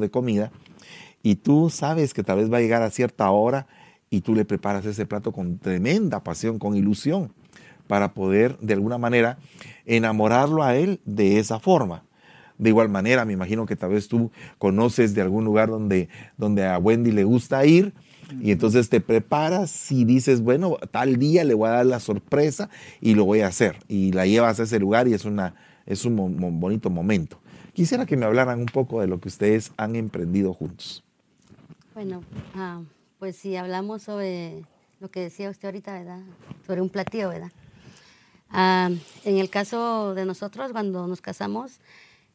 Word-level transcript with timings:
de 0.00 0.10
comida 0.10 0.50
y 1.22 1.36
tú 1.36 1.70
sabes 1.70 2.14
que 2.14 2.22
tal 2.22 2.38
vez 2.38 2.52
va 2.52 2.58
a 2.58 2.60
llegar 2.60 2.82
a 2.82 2.90
cierta 2.90 3.30
hora 3.30 3.66
y 4.08 4.22
tú 4.22 4.34
le 4.34 4.44
preparas 4.44 4.84
ese 4.86 5.06
plato 5.06 5.32
con 5.32 5.58
tremenda 5.58 6.22
pasión, 6.24 6.58
con 6.58 6.76
ilusión, 6.76 7.32
para 7.86 8.14
poder 8.14 8.58
de 8.58 8.74
alguna 8.74 8.98
manera 8.98 9.38
enamorarlo 9.86 10.62
a 10.62 10.76
él 10.76 11.00
de 11.04 11.38
esa 11.38 11.60
forma. 11.60 12.04
De 12.58 12.70
igual 12.70 12.88
manera, 12.88 13.24
me 13.24 13.32
imagino 13.32 13.64
que 13.66 13.76
tal 13.76 13.90
vez 13.90 14.08
tú 14.08 14.30
conoces 14.58 15.14
de 15.14 15.22
algún 15.22 15.44
lugar 15.44 15.68
donde, 15.68 16.08
donde 16.36 16.66
a 16.66 16.78
Wendy 16.78 17.10
le 17.10 17.24
gusta 17.24 17.64
ir 17.64 17.94
y 18.40 18.52
entonces 18.52 18.88
te 18.88 19.00
preparas 19.00 19.90
y 19.90 20.04
dices, 20.04 20.42
bueno, 20.42 20.76
tal 20.90 21.16
día 21.16 21.42
le 21.44 21.54
voy 21.54 21.68
a 21.68 21.72
dar 21.72 21.86
la 21.86 22.00
sorpresa 22.00 22.68
y 23.00 23.14
lo 23.14 23.24
voy 23.24 23.40
a 23.40 23.48
hacer. 23.48 23.76
Y 23.88 24.12
la 24.12 24.26
llevas 24.26 24.60
a 24.60 24.64
ese 24.64 24.78
lugar 24.78 25.08
y 25.08 25.14
es, 25.14 25.24
una, 25.24 25.54
es 25.86 26.04
un 26.04 26.60
bonito 26.60 26.90
momento. 26.90 27.40
Quisiera 27.72 28.06
que 28.06 28.16
me 28.16 28.26
hablaran 28.26 28.60
un 28.60 28.66
poco 28.66 29.00
de 29.00 29.06
lo 29.06 29.20
que 29.20 29.28
ustedes 29.28 29.72
han 29.76 29.96
emprendido 29.96 30.52
juntos. 30.52 31.04
Bueno, 31.94 32.22
ah, 32.54 32.80
pues 33.18 33.36
si 33.36 33.56
hablamos 33.56 34.02
sobre 34.02 34.64
lo 35.00 35.10
que 35.10 35.20
decía 35.20 35.50
usted 35.50 35.68
ahorita, 35.68 35.92
¿verdad? 35.92 36.20
Sobre 36.66 36.80
un 36.80 36.88
platillo, 36.88 37.28
¿verdad? 37.28 37.52
Ah, 38.50 38.90
en 39.24 39.38
el 39.38 39.48
caso 39.50 40.14
de 40.14 40.24
nosotros, 40.24 40.72
cuando 40.72 41.06
nos 41.06 41.20
casamos, 41.20 41.80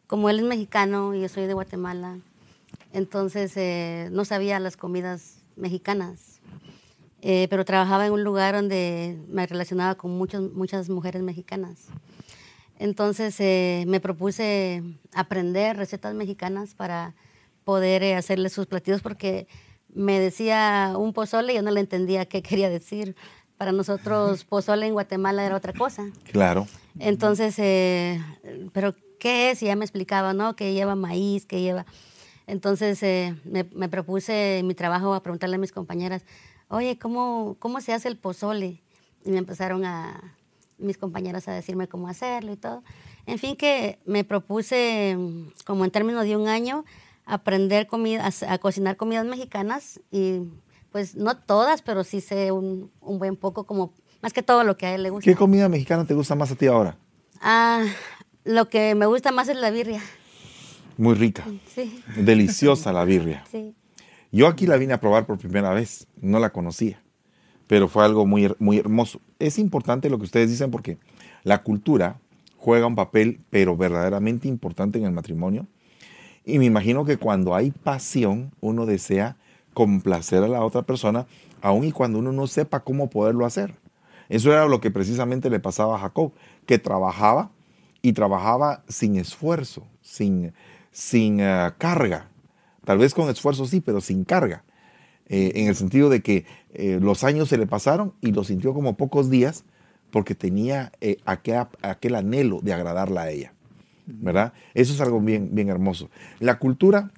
como 0.08 0.30
él 0.30 0.40
es 0.40 0.46
mexicano 0.46 1.14
y 1.14 1.22
yo 1.22 1.30
soy 1.30 1.46
de 1.48 1.54
Guatemala, 1.54 2.18
entonces 2.94 3.56
eh, 3.58 4.10
no 4.12 4.24
sabía 4.24 4.60
las 4.60 4.78
comidas 4.78 5.40
mexicanas, 5.56 6.40
eh, 7.22 7.48
pero 7.50 7.66
trabajaba 7.66 8.06
en 8.06 8.14
un 8.14 8.24
lugar 8.24 8.56
donde 8.56 9.20
me 9.28 9.46
relacionaba 9.46 9.96
con 9.96 10.12
muchas 10.12 10.42
muchas 10.54 10.90
mujeres 10.90 11.22
mexicanas. 11.22 11.88
Entonces 12.78 13.36
eh, 13.40 13.86
me 13.88 14.00
propuse 14.00 14.84
aprender 15.14 15.78
recetas 15.78 16.14
mexicanas 16.14 16.74
para 16.76 17.16
poder 17.64 18.04
eh, 18.04 18.16
hacerle 18.16 18.50
sus 18.50 18.68
platillos 18.68 19.02
porque 19.02 19.48
me 19.94 20.20
decía 20.20 20.94
un 20.98 21.14
pozole 21.14 21.54
y 21.54 21.56
yo 21.56 21.62
no 21.62 21.72
le 21.72 21.80
entendía 21.80 22.26
qué 22.26 22.42
quería 22.42 22.70
decir. 22.70 23.16
Para 23.58 23.72
nosotros 23.72 24.44
pozole 24.44 24.86
en 24.86 24.94
Guatemala 24.94 25.46
era 25.46 25.56
otra 25.56 25.72
cosa. 25.72 26.04
Claro. 26.30 26.68
Entonces, 27.00 27.56
eh, 27.58 28.22
pero 28.74 28.94
¿qué 29.18 29.52
es? 29.52 29.64
Y 29.64 29.68
ya 29.68 29.78
me 29.78 29.86
explicaba, 29.86 30.34
¿no? 30.34 30.58
Que 30.58 30.74
lleva 30.74 30.96
maíz, 30.96 31.46
que 31.46 31.62
lleva... 31.62 31.86
Entonces 32.48 33.02
me, 33.44 33.64
me, 33.74 33.90
propuse 33.90 34.60
en 34.60 34.68
mi 34.68 34.76
trabajo 34.76 35.16
a 35.16 35.24
preguntarle 35.24 35.56
a 35.56 35.60
mis 35.60 35.72
compañeras, 35.72 36.24
oye, 36.68 37.00
¿cómo, 37.00 37.56
¿cómo 37.58 37.82
se 37.82 37.92
hace 37.92 38.08
el 38.08 38.18
pozole? 38.18 38.84
Y 39.24 39.32
me 39.32 39.40
empezaron 39.40 39.84
a, 39.84 40.35
mis 40.78 40.98
compañeras 40.98 41.48
a 41.48 41.54
decirme 41.54 41.88
cómo 41.88 42.08
hacerlo 42.08 42.52
y 42.52 42.58
todo. 42.58 42.84
En 43.26 43.40
fin, 43.40 43.56
que 43.56 44.00
me 44.06 44.24
propuse, 44.24 45.18
como 45.66 45.86
en 45.86 45.92
términos 45.92 46.26
de 46.26 46.36
un 46.36 46.48
año, 46.48 46.86
aprender 47.26 47.88
comida, 47.88 48.30
a, 48.48 48.58
cocinar 48.58 48.98
comidas 48.98 49.26
mexicanas 49.26 50.00
y 50.12 50.42
pues 50.92 51.16
no 51.16 51.38
todas, 51.38 51.82
pero 51.82 52.04
sí 52.04 52.22
sé 52.22 52.52
un, 52.52 52.92
un, 53.02 53.20
buen 53.20 53.36
poco, 53.36 53.66
como 53.66 53.94
más 54.22 54.32
que 54.32 54.44
todo 54.44 54.64
lo 54.64 54.78
que 54.78 54.86
a 54.86 54.96
él 54.96 55.04
le 55.04 55.10
gusta. 55.10 55.30
¿Qué 55.30 55.36
comida 55.36 55.68
mexicana 55.68 56.06
te 56.06 56.14
gusta 56.14 56.36
más 56.36 56.52
a 56.52 56.56
ti 56.56 56.68
ahora? 56.68 56.98
Ah, 57.42 57.84
lo 58.44 58.70
que 58.70 58.96
me 58.96 59.06
gusta 59.06 59.32
más 59.32 59.50
es 59.50 59.58
la 59.58 59.72
birria. 59.72 60.02
Muy 60.98 61.16
rica. 61.16 61.46
Sí. 61.68 62.02
Deliciosa 62.16 62.94
la 62.94 63.04
birria. 63.04 63.44
Sí. 63.52 63.76
Yo 64.32 64.48
aquí 64.48 64.68
la 64.68 64.78
vine 64.78 64.94
a 64.94 65.00
probar 65.00 65.26
por 65.26 65.38
primera 65.38 65.72
vez, 65.72 66.08
no 66.18 66.40
la 66.40 66.52
conocía, 66.52 67.02
pero 67.68 67.88
fue 67.88 68.04
algo 68.04 68.26
muy, 68.26 68.54
muy 68.60 68.78
hermoso. 68.78 69.20
Es 69.40 69.60
importante 69.60 70.10
lo 70.10 70.18
que 70.18 70.26
ustedes 70.26 70.50
dicen 70.50 70.72
porque 70.72 70.98
la 71.44 71.64
cultura 71.64 72.20
juega 72.58 72.88
un 72.88 72.96
papel, 72.96 73.40
pero 73.50 73.78
verdaderamente 73.78 74.48
importante 74.48 75.00
en 75.00 75.06
el 75.06 75.12
matrimonio 75.12 75.68
y 76.46 76.60
me 76.60 76.66
imagino 76.66 77.06
que 77.06 77.18
cuando 77.18 77.56
hay 77.56 77.72
pasión, 77.72 78.52
uno 78.62 78.86
desea 78.86 79.36
complacer 79.74 80.44
a 80.44 80.48
la 80.48 80.64
otra 80.64 80.84
persona, 80.84 81.26
aun 81.62 81.84
y 81.86 81.92
cuando 81.92 82.20
uno 82.20 82.32
no 82.32 82.46
sepa 82.46 82.82
cómo 82.82 83.10
poderlo 83.10 83.46
hacer. 83.46 83.76
Eso 84.30 84.52
era 84.52 84.68
lo 84.68 84.80
que 84.80 84.92
precisamente 84.92 85.50
le 85.50 85.60
pasaba 85.60 85.96
a 85.96 86.00
Jacob, 86.00 86.34
que 86.68 86.78
trabajaba 86.78 87.52
y 88.02 88.14
trabajaba 88.14 88.84
sin 88.88 89.18
esfuerzo, 89.18 89.88
sin, 90.02 90.54
sin 90.92 91.40
eh, 91.40 91.72
carga. 91.80 92.30
Tal 92.86 93.00
vez 93.00 93.16
con 93.16 93.28
esfuerzo 93.30 93.66
sí, 93.66 93.82
pero 93.82 94.00
sin 94.00 94.24
carga. 94.24 94.64
Eh, 95.28 95.54
en 95.56 95.68
el 95.68 95.76
sentido 95.76 96.10
de 96.10 96.22
que 96.22 96.46
eh, 96.74 97.00
los 97.02 97.24
años 97.24 97.50
se 97.50 97.58
le 97.58 97.66
pasaron 97.66 98.14
y 98.22 98.32
lo 98.32 98.44
sintió 98.44 98.74
como 98.74 98.96
pocos 98.96 99.30
días 99.30 99.64
porque 100.12 100.36
tenía 100.36 100.92
aquel, 101.26 101.66
aquel 101.82 102.16
anhelo 102.16 102.60
de 102.62 102.74
agradarla 102.74 103.24
a 103.24 103.32
ella. 103.32 103.56
¿verdad? 104.06 104.54
Eso 104.74 104.94
es 104.94 105.02
algo 105.02 105.20
bien, 105.20 105.50
bien 105.54 105.70
hermoso. 105.70 106.10
La 106.40 106.60
cultura, 106.60 107.12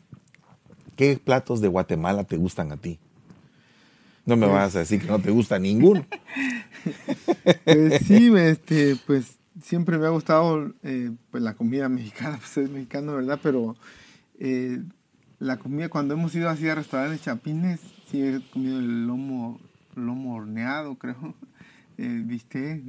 ¿qué 0.95 1.19
platos 1.23 1.61
de 1.61 1.67
Guatemala 1.67 2.23
te 2.23 2.37
gustan 2.37 2.71
a 2.71 2.77
ti? 2.77 2.99
No 4.25 4.35
me 4.35 4.47
vas 4.47 4.75
a 4.75 4.79
decir 4.79 5.01
que 5.01 5.07
no 5.07 5.19
te 5.19 5.31
gusta 5.31 5.59
ninguno. 5.59 6.05
Pues 7.65 8.05
sí, 8.05 8.31
este, 8.37 8.95
pues 9.05 9.39
siempre 9.61 9.97
me 9.97 10.05
ha 10.05 10.09
gustado 10.09 10.73
eh, 10.83 11.11
pues 11.31 11.43
la 11.43 11.53
comida 11.53 11.89
mexicana, 11.89 12.37
pues 12.39 12.57
es 12.57 12.69
mexicano, 12.69 13.15
¿verdad? 13.15 13.39
Pero 13.43 13.75
eh, 14.39 14.79
la 15.39 15.57
comida, 15.57 15.89
cuando 15.89 16.13
hemos 16.13 16.33
ido 16.33 16.49
así 16.49 16.69
a 16.69 16.75
restaurantes 16.75 17.21
chapines, 17.21 17.81
sí 18.07 18.21
he 18.21 18.41
comido 18.51 18.79
el 18.79 19.07
lomo, 19.07 19.59
lomo 19.95 20.35
horneado, 20.35 20.95
creo, 20.95 21.35
viste, 21.97 22.83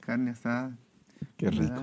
carne 0.00 0.32
asada. 0.32 0.76
Qué 1.36 1.50
rico. 1.50 1.82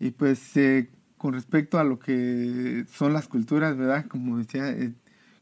Y 0.00 0.10
pues 0.12 0.56
eh, 0.56 0.90
con 1.16 1.34
respecto 1.34 1.78
a 1.78 1.84
lo 1.84 1.98
que 1.98 2.84
son 2.92 3.12
las 3.12 3.28
culturas, 3.28 3.76
¿verdad? 3.76 4.06
Como 4.06 4.38
decía, 4.38 4.70
eh, 4.70 4.94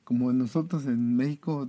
como 0.04 0.32
nosotros 0.32 0.86
en 0.86 1.16
México, 1.16 1.68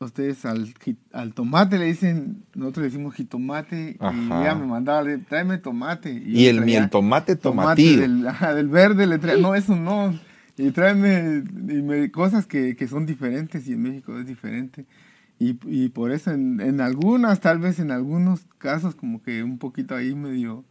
ustedes 0.00 0.44
al, 0.44 0.74
al 1.12 1.34
tomate 1.34 1.78
le 1.78 1.86
dicen, 1.86 2.44
nosotros 2.54 2.84
decimos 2.84 3.14
jitomate, 3.14 3.96
y 4.00 4.28
ya 4.28 4.54
me 4.54 4.66
mandaba, 4.66 5.08
tráeme 5.28 5.58
tomate. 5.58 6.12
Y, 6.12 6.46
el 6.46 6.62
miel 6.62 6.90
tomate 6.90 7.36
tomatillo. 7.36 8.02
Tomate 8.02 8.54
del, 8.54 8.68
verde 8.68 9.06
le 9.06 9.18
trae, 9.18 9.40
no, 9.40 9.54
eso 9.54 9.76
no. 9.76 10.18
Y 10.56 10.70
tráeme 10.70 11.42
y 11.68 12.08
cosas 12.10 12.46
que, 12.46 12.76
que, 12.76 12.86
son 12.86 13.06
diferentes 13.06 13.66
y 13.66 13.72
en 13.72 13.82
México 13.82 14.18
es 14.18 14.26
diferente. 14.26 14.86
Y, 15.38 15.58
y 15.66 15.88
por 15.88 16.12
eso 16.12 16.30
en, 16.30 16.60
en 16.60 16.80
algunas, 16.80 17.40
tal 17.40 17.58
vez 17.58 17.80
en 17.80 17.90
algunos 17.90 18.44
casos, 18.58 18.94
como 18.94 19.22
que 19.22 19.42
un 19.42 19.58
poquito 19.58 19.94
ahí 19.94 20.14
medio 20.14 20.64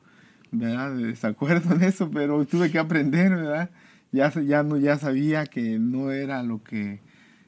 ¿verdad? 0.54 0.96
De 0.96 1.08
desacuerdo 1.08 1.74
en 1.76 1.84
eso, 1.84 2.10
pero 2.12 2.46
tuve 2.46 2.72
que 2.72 2.80
aprender, 2.80 3.36
¿verdad? 3.36 3.70
Ya, 4.12 4.32
ya, 4.42 4.64
no, 4.64 4.78
ya 4.78 4.98
sabía 4.98 5.46
que 5.46 5.80
no 5.80 6.12
era 6.12 6.44
lo 6.44 6.64
que, 6.64 7.00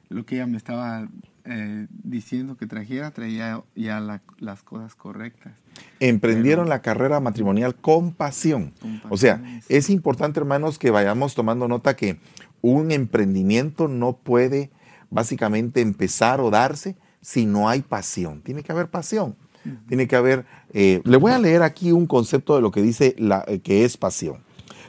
lo 0.10 0.26
que 0.26 0.36
ella 0.36 0.48
me 0.48 0.58
estaba 0.58 1.08
eh, 1.46 1.88
diciendo 1.90 2.58
que 2.58 2.66
trajera, 2.66 3.12
traía 3.12 3.62
ya 3.76 4.00
las 4.40 4.64
cosas 4.64 4.96
correctas. 4.96 5.54
Emprendieron 6.00 6.70
la 6.70 6.82
carrera 6.82 7.20
matrimonial 7.20 7.76
con 7.76 8.14
pasión. 8.14 8.74
O 9.10 9.18
sea, 9.18 9.42
es 9.70 9.90
importante, 9.90 10.40
hermanos, 10.40 10.78
que 10.78 10.92
vayamos 10.92 11.36
tomando 11.36 11.68
nota 11.68 11.96
que 11.96 12.20
un 12.62 12.92
emprendimiento 12.92 13.88
no 13.88 14.18
puede 14.18 14.72
básicamente 15.10 15.82
empezar 15.82 16.42
o 16.42 16.50
darse 16.50 16.98
si 17.22 17.46
no 17.46 17.70
hay 17.70 17.82
pasión. 17.82 18.42
Tiene 18.42 18.64
que 18.64 18.72
haber 18.72 18.90
pasión. 18.90 19.36
Tiene 19.88 20.08
que 20.08 20.16
haber, 20.16 20.46
eh, 20.74 21.02
le 21.04 21.18
voy 21.18 21.32
a 21.32 21.40
leer 21.40 21.64
aquí 21.64 21.92
un 21.92 22.06
concepto 22.06 22.56
de 22.56 22.62
lo 22.62 22.70
que 22.70 22.84
dice 22.84 23.16
la, 23.18 23.44
eh, 23.48 23.60
que 23.60 23.84
es 23.84 23.98
pasión. 23.98 24.44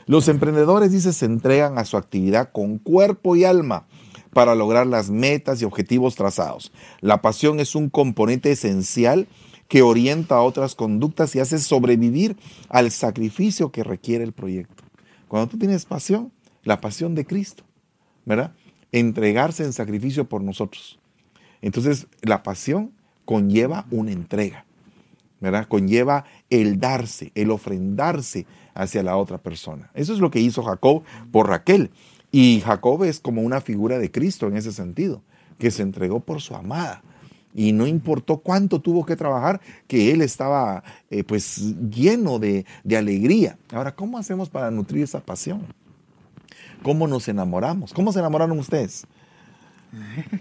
Los 0.05 0.27
emprendedores, 0.27 0.91
dice, 0.91 1.13
se 1.13 1.25
entregan 1.25 1.77
a 1.77 1.85
su 1.85 1.97
actividad 1.97 2.51
con 2.51 2.77
cuerpo 2.77 3.35
y 3.35 3.43
alma 3.43 3.87
para 4.33 4.53
lograr 4.53 4.85
las 4.85 5.09
metas 5.09 5.61
y 5.61 5.65
objetivos 5.65 6.15
trazados. 6.15 6.71
La 7.01 7.21
pasión 7.21 7.59
es 7.59 7.75
un 7.75 7.89
componente 7.89 8.51
esencial 8.51 9.27
que 9.67 9.81
orienta 9.81 10.35
a 10.35 10.41
otras 10.41 10.75
conductas 10.75 11.35
y 11.35 11.39
hace 11.39 11.59
sobrevivir 11.59 12.37
al 12.69 12.91
sacrificio 12.91 13.71
que 13.71 13.83
requiere 13.83 14.23
el 14.23 14.33
proyecto. 14.33 14.83
Cuando 15.27 15.49
tú 15.49 15.57
tienes 15.57 15.85
pasión, 15.85 16.31
la 16.63 16.79
pasión 16.79 17.15
de 17.15 17.25
Cristo, 17.25 17.63
¿verdad? 18.25 18.53
Entregarse 18.91 19.63
en 19.63 19.73
sacrificio 19.73 20.27
por 20.27 20.41
nosotros. 20.41 20.99
Entonces, 21.61 22.07
la 22.21 22.43
pasión 22.43 22.91
conlleva 23.25 23.85
una 23.91 24.11
entrega. 24.11 24.67
¿verdad? 25.39 25.67
Conlleva 25.67 26.25
el 26.49 26.79
darse, 26.79 27.31
el 27.35 27.51
ofrendarse 27.51 28.45
hacia 28.73 29.03
la 29.03 29.17
otra 29.17 29.37
persona. 29.37 29.89
Eso 29.93 30.13
es 30.13 30.19
lo 30.19 30.31
que 30.31 30.39
hizo 30.39 30.63
Jacob 30.63 31.03
por 31.31 31.47
Raquel. 31.49 31.91
Y 32.31 32.61
Jacob 32.61 33.03
es 33.03 33.19
como 33.19 33.41
una 33.41 33.61
figura 33.61 33.99
de 33.99 34.11
Cristo 34.11 34.47
en 34.47 34.57
ese 34.57 34.71
sentido, 34.71 35.21
que 35.57 35.71
se 35.71 35.83
entregó 35.83 36.19
por 36.19 36.41
su 36.41 36.55
amada. 36.55 37.01
Y 37.57 37.73
no 37.73 37.87
importó 37.87 38.37
cuánto 38.37 38.79
tuvo 38.79 39.05
que 39.05 39.17
trabajar, 39.17 39.59
que 39.87 40.11
él 40.11 40.21
estaba 40.21 40.83
eh, 41.09 41.25
pues 41.25 41.75
lleno 41.89 42.39
de, 42.39 42.65
de 42.85 42.97
alegría. 42.97 43.57
Ahora, 43.73 43.93
¿cómo 43.93 44.17
hacemos 44.17 44.47
para 44.47 44.71
nutrir 44.71 45.03
esa 45.03 45.19
pasión? 45.19 45.65
¿Cómo 46.83 47.07
nos 47.07 47.27
enamoramos? 47.27 47.93
¿Cómo 47.93 48.13
se 48.13 48.19
enamoraron 48.19 48.57
ustedes? 48.59 49.05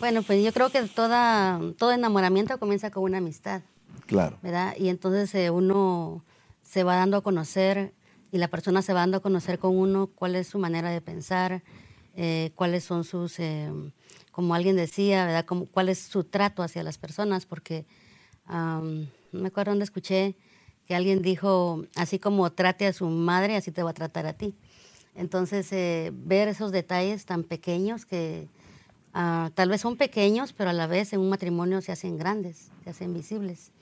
Bueno, 0.00 0.22
pues 0.22 0.42
yo 0.42 0.50
creo 0.54 0.70
que 0.70 0.82
toda, 0.84 1.60
todo 1.76 1.92
enamoramiento 1.92 2.58
comienza 2.58 2.90
con 2.90 3.02
una 3.02 3.18
amistad. 3.18 3.60
Claro. 4.06 4.38
¿Verdad? 4.42 4.74
Y 4.78 4.88
entonces 4.88 5.34
eh, 5.34 5.50
uno 5.50 6.24
se 6.62 6.84
va 6.84 6.96
dando 6.96 7.18
a 7.18 7.22
conocer 7.22 7.92
y 8.32 8.38
la 8.38 8.48
persona 8.48 8.80
se 8.80 8.94
va 8.94 9.00
dando 9.00 9.18
a 9.18 9.20
conocer 9.20 9.58
con 9.58 9.76
uno 9.76 10.06
cuál 10.06 10.36
es 10.36 10.48
su 10.48 10.58
manera 10.58 10.88
de 10.88 11.02
pensar, 11.02 11.62
eh, 12.16 12.50
cuáles 12.54 12.82
son 12.82 13.04
sus, 13.04 13.38
eh, 13.40 13.70
como 14.40 14.54
alguien 14.54 14.74
decía, 14.74 15.26
¿verdad? 15.26 15.44
Cuál 15.70 15.90
es 15.90 15.98
su 15.98 16.24
trato 16.24 16.62
hacia 16.62 16.82
las 16.82 16.96
personas, 16.96 17.44
porque 17.44 17.84
no 18.48 19.06
me 19.32 19.48
acuerdo 19.48 19.72
dónde 19.72 19.84
escuché 19.84 20.34
que 20.86 20.94
alguien 20.94 21.20
dijo, 21.20 21.84
así 21.94 22.18
como 22.18 22.50
trate 22.50 22.86
a 22.86 22.94
su 22.94 23.04
madre, 23.04 23.54
así 23.56 23.70
te 23.70 23.82
va 23.82 23.90
a 23.90 23.92
tratar 23.92 24.24
a 24.24 24.32
ti. 24.32 24.54
Entonces, 25.14 25.70
eh, 25.72 26.10
ver 26.14 26.48
esos 26.48 26.72
detalles 26.72 27.26
tan 27.26 27.44
pequeños 27.44 28.06
que 28.06 28.48
ah, 29.12 29.50
tal 29.54 29.68
vez 29.68 29.82
son 29.82 29.98
pequeños, 29.98 30.54
pero 30.54 30.70
a 30.70 30.72
la 30.72 30.86
vez 30.86 31.12
en 31.12 31.20
un 31.20 31.28
matrimonio 31.28 31.82
se 31.82 31.92
hacen 31.92 32.16
grandes, 32.16 32.70
se 32.82 32.88
hacen 32.88 33.12
visibles. 33.12 33.72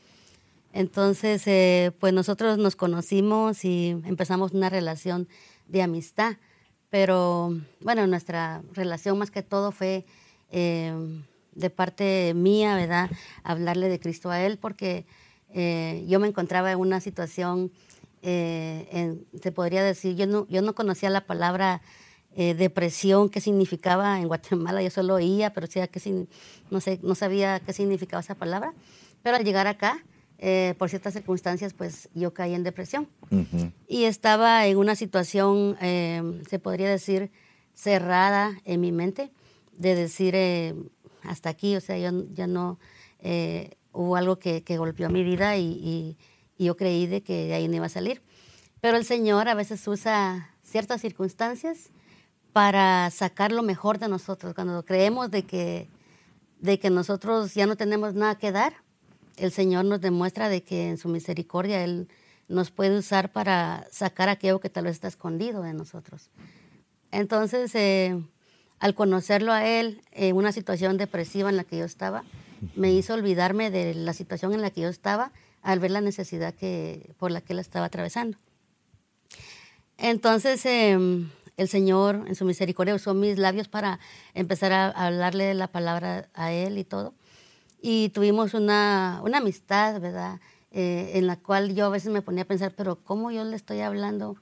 Entonces, 0.72 1.46
eh, 1.46 1.92
pues 2.00 2.12
nosotros 2.12 2.58
nos 2.58 2.74
conocimos 2.74 3.64
y 3.64 3.90
empezamos 4.06 4.50
una 4.50 4.70
relación 4.70 5.28
de 5.68 5.82
amistad, 5.82 6.36
pero 6.90 7.56
bueno, 7.80 8.08
nuestra 8.08 8.60
relación 8.72 9.18
más 9.18 9.30
que 9.30 9.42
todo 9.44 9.70
fue 9.72 10.04
eh, 10.50 10.94
de 11.54 11.70
parte 11.70 12.32
mía, 12.34 12.76
¿verdad? 12.76 13.10
Hablarle 13.42 13.88
de 13.88 14.00
Cristo 14.00 14.30
a 14.30 14.40
él, 14.42 14.58
porque 14.58 15.06
eh, 15.52 16.04
yo 16.08 16.20
me 16.20 16.28
encontraba 16.28 16.70
en 16.72 16.78
una 16.78 17.00
situación, 17.00 17.72
se 18.20 19.52
podría 19.54 19.82
decir, 19.82 20.16
yo 20.16 20.26
no, 20.26 20.46
yo 20.48 20.60
no 20.60 20.74
conocía 20.74 21.08
la 21.08 21.24
palabra 21.24 21.80
depresión, 22.34 23.30
qué 23.30 23.40
significaba 23.40 24.20
en 24.20 24.28
Guatemala, 24.28 24.82
yo 24.82 24.90
solo 24.90 25.14
oía, 25.14 25.52
pero 25.52 25.66
que, 25.68 26.26
no, 26.70 26.80
sé, 26.80 27.00
no 27.02 27.14
sabía 27.14 27.60
qué 27.60 27.72
significaba 27.72 28.20
esa 28.20 28.34
palabra, 28.34 28.74
pero 29.22 29.36
al 29.36 29.44
llegar 29.44 29.66
acá, 29.66 30.04
eh, 30.40 30.74
por 30.78 30.88
ciertas 30.88 31.14
circunstancias, 31.14 31.74
pues 31.74 32.08
yo 32.14 32.32
caí 32.32 32.54
en 32.54 32.62
depresión. 32.62 33.08
Y 33.88 34.04
estaba 34.04 34.66
en 34.66 34.76
una 34.76 34.94
situación, 34.94 35.76
eh, 35.80 36.40
se 36.48 36.60
podría 36.60 36.88
decir, 36.88 37.30
cerrada 37.74 38.52
en 38.64 38.80
mi 38.80 38.92
mente, 38.92 39.32
de 39.78 39.94
decir 39.94 40.34
eh, 40.34 40.74
hasta 41.22 41.48
aquí, 41.48 41.76
o 41.76 41.80
sea, 41.80 41.96
yo 41.98 42.24
ya 42.34 42.46
no, 42.46 42.78
hubo 43.92 44.16
algo 44.16 44.38
que, 44.38 44.62
golpeó 44.76 45.08
mi 45.08 45.24
vida 45.24 45.56
y, 45.56 46.16
yo 46.58 46.76
creí 46.76 47.06
de 47.06 47.22
que 47.22 47.46
de 47.46 47.54
ahí 47.54 47.68
no 47.68 47.76
iba 47.76 47.86
a 47.86 47.88
salir. 47.88 48.20
Pero 48.80 48.96
el 48.96 49.04
Señor 49.04 49.48
a 49.48 49.54
veces 49.54 49.86
usa 49.86 50.50
ciertas 50.64 51.00
circunstancias 51.00 51.90
para 52.52 53.10
sacar 53.10 53.52
lo 53.52 53.62
mejor 53.62 54.00
de 54.00 54.08
nosotros. 54.08 54.54
Cuando 54.54 54.84
creemos 54.84 55.30
de 55.30 55.44
que, 55.44 55.88
de 56.58 56.80
que 56.80 56.90
nosotros 56.90 57.54
ya 57.54 57.66
no 57.66 57.76
tenemos 57.76 58.14
nada 58.14 58.38
que 58.38 58.50
dar, 58.50 58.74
el 59.36 59.52
Señor 59.52 59.84
nos 59.84 60.00
demuestra 60.00 60.48
de 60.48 60.64
que 60.64 60.88
en 60.88 60.98
su 60.98 61.08
misericordia 61.08 61.84
Él 61.84 62.08
nos 62.48 62.72
puede 62.72 62.98
usar 62.98 63.30
para 63.30 63.86
sacar 63.92 64.28
aquello 64.28 64.58
que 64.58 64.70
tal 64.70 64.84
vez 64.84 64.94
está 64.94 65.06
escondido 65.06 65.62
de 65.62 65.74
nosotros. 65.74 66.30
Entonces, 67.12 67.72
eh, 67.76 68.20
al 68.80 68.94
conocerlo 68.94 69.52
a 69.52 69.66
Él 69.66 70.02
en 70.12 70.36
una 70.36 70.52
situación 70.52 70.96
depresiva 70.96 71.48
en 71.48 71.56
la 71.56 71.64
que 71.64 71.78
yo 71.78 71.84
estaba, 71.84 72.24
me 72.74 72.92
hizo 72.92 73.14
olvidarme 73.14 73.70
de 73.70 73.94
la 73.94 74.12
situación 74.12 74.52
en 74.52 74.62
la 74.62 74.70
que 74.70 74.82
yo 74.82 74.88
estaba 74.88 75.32
al 75.62 75.80
ver 75.80 75.90
la 75.90 76.00
necesidad 76.00 76.54
que, 76.54 77.14
por 77.18 77.30
la 77.30 77.40
que 77.40 77.52
Él 77.52 77.58
estaba 77.58 77.86
atravesando. 77.86 78.38
Entonces, 79.96 80.64
em, 80.66 81.30
el 81.56 81.68
Señor, 81.68 82.24
en 82.26 82.34
su 82.34 82.44
misericordia, 82.44 82.94
usó 82.94 83.14
mis 83.14 83.38
labios 83.38 83.68
para 83.68 83.98
empezar 84.34 84.72
a 84.72 84.90
hablarle 84.90 85.54
la 85.54 85.68
palabra 85.68 86.28
a 86.34 86.52
Él 86.52 86.78
y 86.78 86.84
todo 86.84 87.14
y 87.80 88.10
tuvimos 88.10 88.54
una, 88.54 89.20
una 89.24 89.38
amistad, 89.38 90.00
¿verdad? 90.00 90.40
Eh, 90.70 91.12
en 91.14 91.26
la 91.26 91.36
cual 91.36 91.74
yo 91.74 91.86
a 91.86 91.90
veces 91.90 92.12
me 92.12 92.22
ponía 92.22 92.42
a 92.42 92.46
pensar, 92.46 92.72
pero 92.76 92.96
¿cómo 92.96 93.30
yo 93.30 93.44
le 93.44 93.56
estoy 93.56 93.80
hablando 93.80 94.36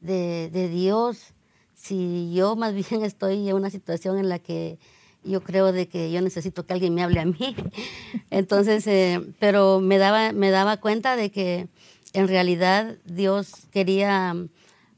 de, 0.00 0.50
de, 0.52 0.68
Dios 0.68 1.34
si 1.80 2.32
yo 2.34 2.56
más 2.56 2.74
bien 2.74 3.04
estoy 3.04 3.48
en 3.48 3.56
una 3.56 3.70
situación 3.70 4.18
en 4.18 4.28
la 4.28 4.38
que 4.38 4.78
yo 5.22 5.42
creo 5.42 5.72
de 5.72 5.86
que 5.86 6.10
yo 6.10 6.22
necesito 6.22 6.64
que 6.64 6.72
alguien 6.72 6.94
me 6.94 7.02
hable 7.02 7.20
a 7.20 7.24
mí? 7.24 7.56
Entonces, 8.30 8.86
eh, 8.86 9.20
pero 9.38 9.80
me 9.80 9.98
daba, 9.98 10.32
me 10.32 10.50
daba 10.50 10.78
cuenta 10.78 11.16
de 11.16 11.30
que 11.30 11.68
en 12.12 12.28
realidad 12.28 12.96
Dios 13.04 13.66
quería 13.70 14.34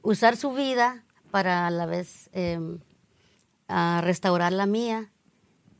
usar 0.02 0.36
su 0.36 0.52
vida 0.52 1.04
para 1.30 1.66
a 1.66 1.70
la 1.70 1.86
vez 1.86 2.30
eh, 2.32 2.58
restaurar 4.02 4.52
la 4.52 4.66
mía 4.66 5.12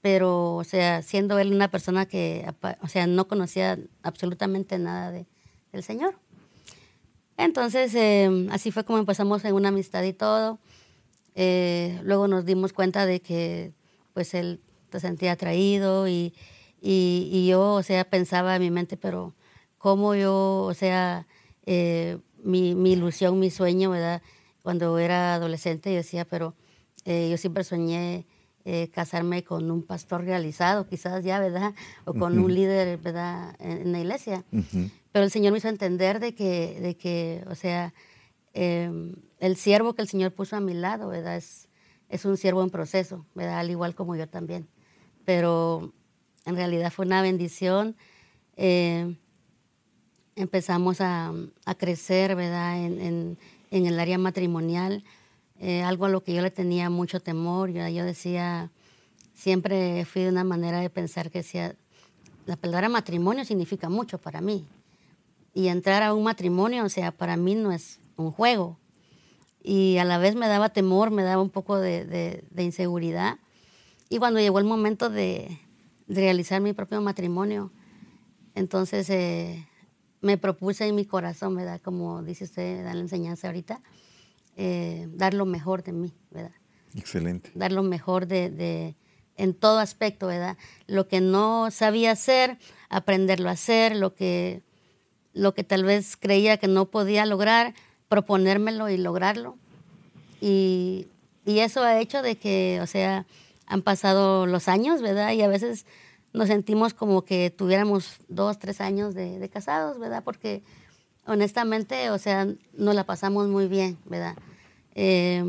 pero, 0.03 0.57
o 0.57 0.65
sea, 0.65 1.01
siendo 1.01 1.39
él 1.39 1.55
una 1.55 1.71
persona 1.71 2.07
que, 2.07 2.45
o 2.83 2.89
sea, 2.89 3.07
no 3.07 3.29
conocía 3.29 3.79
absolutamente 4.03 4.77
nada 4.79 5.13
de, 5.13 5.27
del 5.73 5.85
Señor. 5.85 6.17
Entonces, 7.37 7.95
em, 7.95 8.49
así 8.51 8.73
fue 8.73 8.85
como 8.85 8.99
empezamos 8.99 9.45
en 9.45 9.55
una 9.55 9.69
amistad 9.69 10.03
y 10.03 10.13
todo. 10.13 10.59
Eh, 11.35 11.99
luego 12.03 12.29
nos 12.29 12.45
dimos 12.45 12.73
cuenta 12.73 13.07
de 13.07 13.21
que, 13.21 13.73
pues, 14.15 14.35
él 14.35 14.61
se 14.91 15.01
sentía 15.01 15.33
atraído 15.33 16.09
y, 16.09 16.35
y, 16.81 17.29
y, 17.33 17.47
yo, 17.47 17.75
o 17.75 17.83
sea, 17.83 18.05
pensaba 18.05 18.57
en 18.57 18.63
mi 18.63 18.71
mente, 18.71 18.97
pero 18.97 19.35
cómo 19.79 20.15
yo, 20.15 20.63
o 20.63 20.75
sea, 20.75 21.27
eh, 21.67 22.19
mi, 22.43 22.75
mi, 22.75 22.93
ilusión, 22.93 23.39
mi 23.39 23.51
sueño, 23.51 23.91
¿verdad? 23.91 24.23
Cuando 24.63 24.99
era 24.99 25.35
adolescente, 25.35 25.91
yo 25.91 25.97
decía, 25.97 26.25
pero 26.25 26.55
eh, 27.05 27.29
yo 27.31 27.37
siempre 27.37 27.65
soñé 27.65 28.27
eh, 28.65 28.91
casarme 28.93 29.43
con 29.43 29.71
un 29.73 29.83
pastor 29.83 30.25
realizado, 30.25 30.87
quizás 30.87 31.25
ya, 31.25 31.41
¿verdad? 31.41 31.75
O 32.05 32.15
con 32.15 32.39
un 32.39 32.55
líder, 32.55 32.97
¿verdad? 32.99 33.57
En, 33.59 33.91
la 33.91 33.99
iglesia. 33.99 34.45
Pero 35.11 35.25
el 35.25 35.31
Señor 35.33 35.51
me 35.53 35.59
hizo 35.59 35.69
entender 35.69 36.21
de 36.21 36.35
que, 36.35 36.79
de 36.81 36.97
que 36.97 37.45
o 37.51 37.57
sea, 37.57 37.93
em, 38.55 39.17
el 39.43 39.57
siervo 39.57 39.95
que 39.95 40.03
el 40.03 40.09
Señor 40.09 40.33
puso 40.33 40.55
a 40.55 40.61
mi 40.61 40.73
lado, 40.73 41.09
¿verdad? 41.09 41.37
Es, 41.37 41.69
un 42.25 42.37
siervo 42.37 42.63
en 42.63 42.71
proceso, 42.71 43.27
¿verdad? 43.35 43.59
Al 43.59 43.71
igual 43.71 43.97
como 43.97 44.15
yo 44.15 44.29
también. 44.29 44.69
Pero 45.25 45.93
en 46.47 46.55
realidad 46.55 46.93
fue 46.93 47.07
una 47.07 47.23
bendición. 47.23 47.97
Eh, 48.57 49.17
empezamos 50.37 51.01
a, 51.01 51.35
crecer, 51.77 52.37
¿verdad? 52.37 52.85
En, 52.85 53.37
el 53.73 53.99
área 53.99 54.17
matrimonial. 54.17 55.03
Eh, 55.59 55.83
algo 55.83 56.05
a 56.05 56.09
lo 56.09 56.23
que 56.23 56.35
yo 56.35 56.41
le 56.41 56.53
tenía 56.53 56.89
mucho 56.89 57.19
temor. 57.19 57.71
Yo, 57.71 57.89
yo 57.89 58.05
decía, 58.05 58.71
siempre 59.35 60.05
fui 60.05 60.23
de 60.23 60.29
una 60.29 60.45
manera 60.45 60.79
de 60.79 60.89
pensar 60.89 61.33
que 61.33 61.39
decía, 61.39 61.75
la 62.47 62.55
palabra 62.55 62.89
matrimonio 62.89 63.45
significa 63.45 63.89
mucho 63.89 64.19
para 64.19 64.41
mí. 64.41 64.65
Y 65.53 65.67
entrar 65.67 66.05
a 66.05 66.15
un 66.15 66.23
matrimonio, 66.23 66.85
o 66.85 66.89
sea, 66.89 67.11
para 67.11 67.37
mí 67.37 67.57
no 67.57 67.73
es 67.73 67.99
un 68.17 68.31
juego. 68.31 68.79
Y 69.63 69.99
a 69.99 70.05
la 70.05 70.19
vez 70.19 70.35
me 70.35 70.49
daba 70.49 70.71
temor, 70.71 71.11
me 71.11 71.23
daba 71.23 71.41
un 71.41 71.51
poco 71.51 71.79
de, 71.79 72.45
inseguridad. 72.57 73.39
Y 74.09 74.19
cuando 74.19 74.41
llegó 74.41 74.59
el 74.59 74.65
momento 74.65 75.09
de, 75.09 75.61
realizar 76.09 76.61
mi 76.61 76.73
propio 76.73 77.01
matrimonio, 77.01 77.73
entonces 78.55 79.09
eh, 79.09 79.67
me 80.21 80.37
propuse 80.37 80.87
en 80.87 80.95
mi 80.95 81.07
corazón, 81.07 81.55
¿verdad? 81.55 81.81
Como 81.81 82.23
dice 82.23 82.45
usted, 82.45 82.81
en 82.81 82.85
la 82.85 83.01
enseñanza 83.01 83.47
ahorita, 83.47 83.81
eh, 84.57 85.09
dar 85.13 85.33
lo 85.33 85.47
mejor 85.47 85.83
de 85.83 85.93
mí, 85.93 86.13
¿verdad? 86.31 86.53
Excelente. 86.95 87.53
Dar 87.55 87.73
lo 87.73 87.83
mejor 87.83 88.27
de, 88.27 88.51
de, 88.51 88.97
en 89.37 89.55
todo 89.55 89.79
aspecto, 89.79 90.27
¿verdad? 90.27 90.59
Lo 90.87 91.09
que 91.09 91.21
no 91.21 91.71
sabía 91.71 92.11
hacer, 92.11 92.59
aprenderlo 92.89 93.49
a 93.49 93.53
hacer, 93.53 93.97
lo 93.97 94.15
que, 94.15 94.63
lo 95.33 95.55
que 95.55 95.65
tal 95.65 95.85
vez 95.85 96.17
creía 96.17 96.59
que 96.59 96.69
no 96.69 96.91
podía 96.91 97.25
lograr, 97.27 97.75
proponérmelo 98.13 98.91
y 98.91 98.99
lograrlo. 98.99 99.57
Y, 100.39 101.07
y 101.47 101.61
eso 101.61 101.83
ha 101.83 101.99
hecho 101.99 102.21
de 102.21 102.37
que, 102.37 102.79
o 102.83 102.87
sea, 102.87 103.25
han 103.67 103.81
pasado 103.81 104.45
los 104.45 104.69
años, 104.69 105.01
¿verdad? 105.01 105.33
Y 105.33 105.41
a 105.41 105.49
veces 105.49 105.87
nos 106.35 106.49
sentimos 106.49 106.93
como 106.93 107.23
que 107.23 107.49
tuviéramos 107.49 108.17
dos, 108.29 108.59
tres 108.59 108.83
años 108.83 109.15
de, 109.15 109.39
de 109.39 109.49
casados, 109.49 109.99
¿verdad? 109.99 110.23
Porque 110.23 110.63
honestamente, 111.25 112.11
o 112.11 112.19
sea, 112.19 112.47
nos 112.77 112.95
la 112.95 113.05
pasamos 113.05 113.49
muy 113.49 113.67
bien, 113.67 113.97
¿verdad? 114.05 114.37
Eh, 114.95 115.43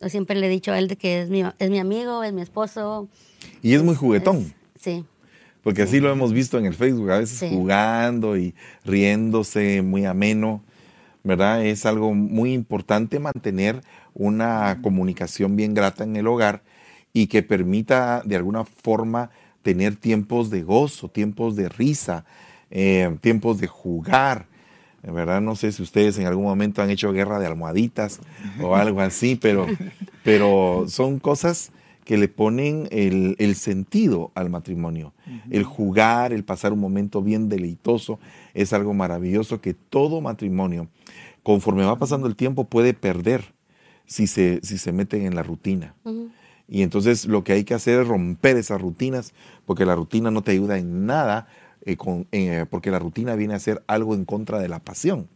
yo 0.00 0.08
siempre 0.08 0.36
le 0.36 0.46
he 0.46 0.50
dicho 0.50 0.70
a 0.70 0.78
él 0.78 0.86
de 0.86 0.94
que 0.94 1.22
es 1.22 1.30
mi, 1.30 1.42
es 1.58 1.68
mi 1.68 1.80
amigo, 1.80 2.22
es 2.22 2.32
mi 2.32 2.42
esposo. 2.42 3.08
Y 3.60 3.74
es 3.74 3.82
muy 3.82 3.96
juguetón. 3.96 4.54
sí. 4.78 5.04
Porque 5.64 5.82
así 5.82 6.00
lo 6.00 6.10
hemos 6.10 6.32
visto 6.32 6.58
en 6.58 6.64
el 6.64 6.72
Facebook, 6.72 7.10
a 7.10 7.18
veces 7.18 7.50
jugando 7.50 8.34
y 8.38 8.54
riéndose, 8.84 9.82
muy 9.82 10.06
ameno, 10.06 10.62
¿verdad? 11.22 11.64
Es 11.64 11.86
algo 11.86 12.14
muy 12.14 12.52
importante 12.52 13.18
mantener 13.18 13.80
una 14.14 14.78
comunicación 14.82 15.56
bien 15.56 15.74
grata 15.74 16.04
en 16.04 16.16
el 16.16 16.26
hogar 16.26 16.62
y 17.12 17.26
que 17.26 17.42
permita 17.42 18.22
de 18.24 18.36
alguna 18.36 18.64
forma 18.64 19.30
tener 19.62 19.96
tiempos 19.96 20.50
de 20.50 20.62
gozo, 20.62 21.08
tiempos 21.08 21.56
de 21.56 21.68
risa, 21.68 22.24
eh, 22.70 23.16
tiempos 23.20 23.58
de 23.58 23.66
jugar, 23.66 24.46
en 25.02 25.14
verdad 25.14 25.40
no 25.40 25.56
sé 25.56 25.72
si 25.72 25.82
ustedes 25.82 26.18
en 26.18 26.26
algún 26.26 26.44
momento 26.44 26.82
han 26.82 26.90
hecho 26.90 27.12
guerra 27.12 27.38
de 27.38 27.46
almohaditas 27.46 28.20
o 28.60 28.76
algo 28.76 29.00
así, 29.00 29.34
pero, 29.36 29.66
pero 30.24 30.84
son 30.88 31.18
cosas 31.18 31.72
que 32.10 32.18
le 32.18 32.26
ponen 32.26 32.88
el, 32.90 33.54
sentido 33.54 34.32
al 34.34 34.50
matrimonio. 34.50 35.12
El 35.48 35.62
jugar, 35.62 36.32
el 36.32 36.42
pasar 36.42 36.72
un 36.72 36.80
momento 36.80 37.22
bien 37.22 37.48
deleitoso, 37.48 38.18
es 38.52 38.72
algo 38.72 38.94
maravilloso 38.94 39.60
que 39.60 39.74
todo 39.74 40.20
matrimonio 40.20 40.88
conforme 41.44 41.84
va 41.84 42.00
pasando 42.00 42.26
el 42.26 42.34
tiempo 42.34 42.64
puede 42.64 42.94
perder 42.94 43.54
si 44.06 44.26
se, 44.26 44.58
si 44.64 44.76
se 44.76 44.90
meten 44.90 45.24
en 45.24 45.36
la 45.36 45.44
rutina. 45.44 45.94
Y 46.66 46.82
entonces 46.82 47.26
lo 47.26 47.44
que 47.44 47.52
hay 47.52 47.62
que 47.62 47.74
hacer 47.74 48.00
es 48.00 48.08
romper 48.08 48.56
esas 48.56 48.80
rutinas, 48.80 49.32
porque 49.64 49.86
la 49.86 49.94
rutina 49.94 50.32
no 50.32 50.42
te 50.42 50.50
ayuda 50.50 50.78
en 50.78 51.06
nada, 51.06 51.46
eh, 51.86 51.96
eh, 52.32 52.66
porque 52.68 52.90
la 52.90 52.98
rutina 52.98 53.36
viene 53.36 53.54
a 53.54 53.60
ser 53.60 53.84
algo 53.86 54.16
en 54.16 54.24
contra 54.24 54.58
de 54.58 54.66
la 54.66 54.80
pasión. 54.80 55.28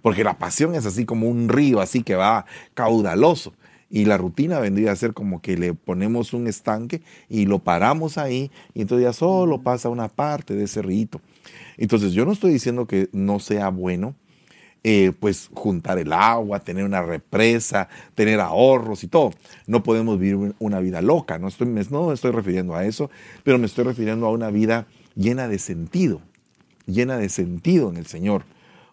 Porque 0.00 0.24
la 0.24 0.38
pasión 0.38 0.74
es 0.76 0.86
así 0.86 1.04
como 1.04 1.28
un 1.28 1.50
río, 1.50 1.78
así 1.78 2.02
que 2.02 2.14
va 2.14 2.46
caudaloso. 2.72 3.52
Y 3.88 4.04
la 4.04 4.16
rutina 4.16 4.58
vendría 4.58 4.92
a 4.92 4.96
ser 4.96 5.12
como 5.12 5.40
que 5.40 5.56
le 5.56 5.72
ponemos 5.72 6.32
un 6.32 6.48
estanque 6.48 7.02
y 7.28 7.46
lo 7.46 7.60
paramos 7.60 8.18
ahí 8.18 8.50
y 8.74 8.82
entonces 8.82 9.04
ya 9.04 9.12
solo 9.12 9.62
pasa 9.62 9.88
una 9.88 10.08
parte 10.08 10.54
de 10.54 10.64
ese 10.64 10.82
río. 10.82 11.08
Entonces 11.76 12.12
yo 12.12 12.24
no 12.24 12.32
estoy 12.32 12.52
diciendo 12.52 12.86
que 12.86 13.08
no 13.12 13.38
sea 13.38 13.68
bueno, 13.68 14.14
eh, 14.88 15.12
pues 15.18 15.50
juntar 15.52 15.98
el 15.98 16.12
agua, 16.12 16.60
tener 16.60 16.84
una 16.84 17.02
represa, 17.02 17.88
tener 18.14 18.40
ahorros 18.40 19.02
y 19.02 19.08
todo. 19.08 19.32
No 19.66 19.82
podemos 19.82 20.18
vivir 20.18 20.54
una 20.58 20.80
vida 20.80 21.02
loca, 21.02 21.38
no 21.38 21.48
estoy, 21.48 21.66
no 21.90 22.12
estoy 22.12 22.30
refiriendo 22.30 22.74
a 22.74 22.84
eso, 22.84 23.10
pero 23.42 23.58
me 23.58 23.66
estoy 23.66 23.84
refiriendo 23.84 24.26
a 24.26 24.30
una 24.30 24.50
vida 24.50 24.86
llena 25.16 25.48
de 25.48 25.58
sentido, 25.58 26.20
llena 26.86 27.16
de 27.18 27.28
sentido 27.28 27.90
en 27.90 27.96
el 27.96 28.06
Señor. 28.06 28.44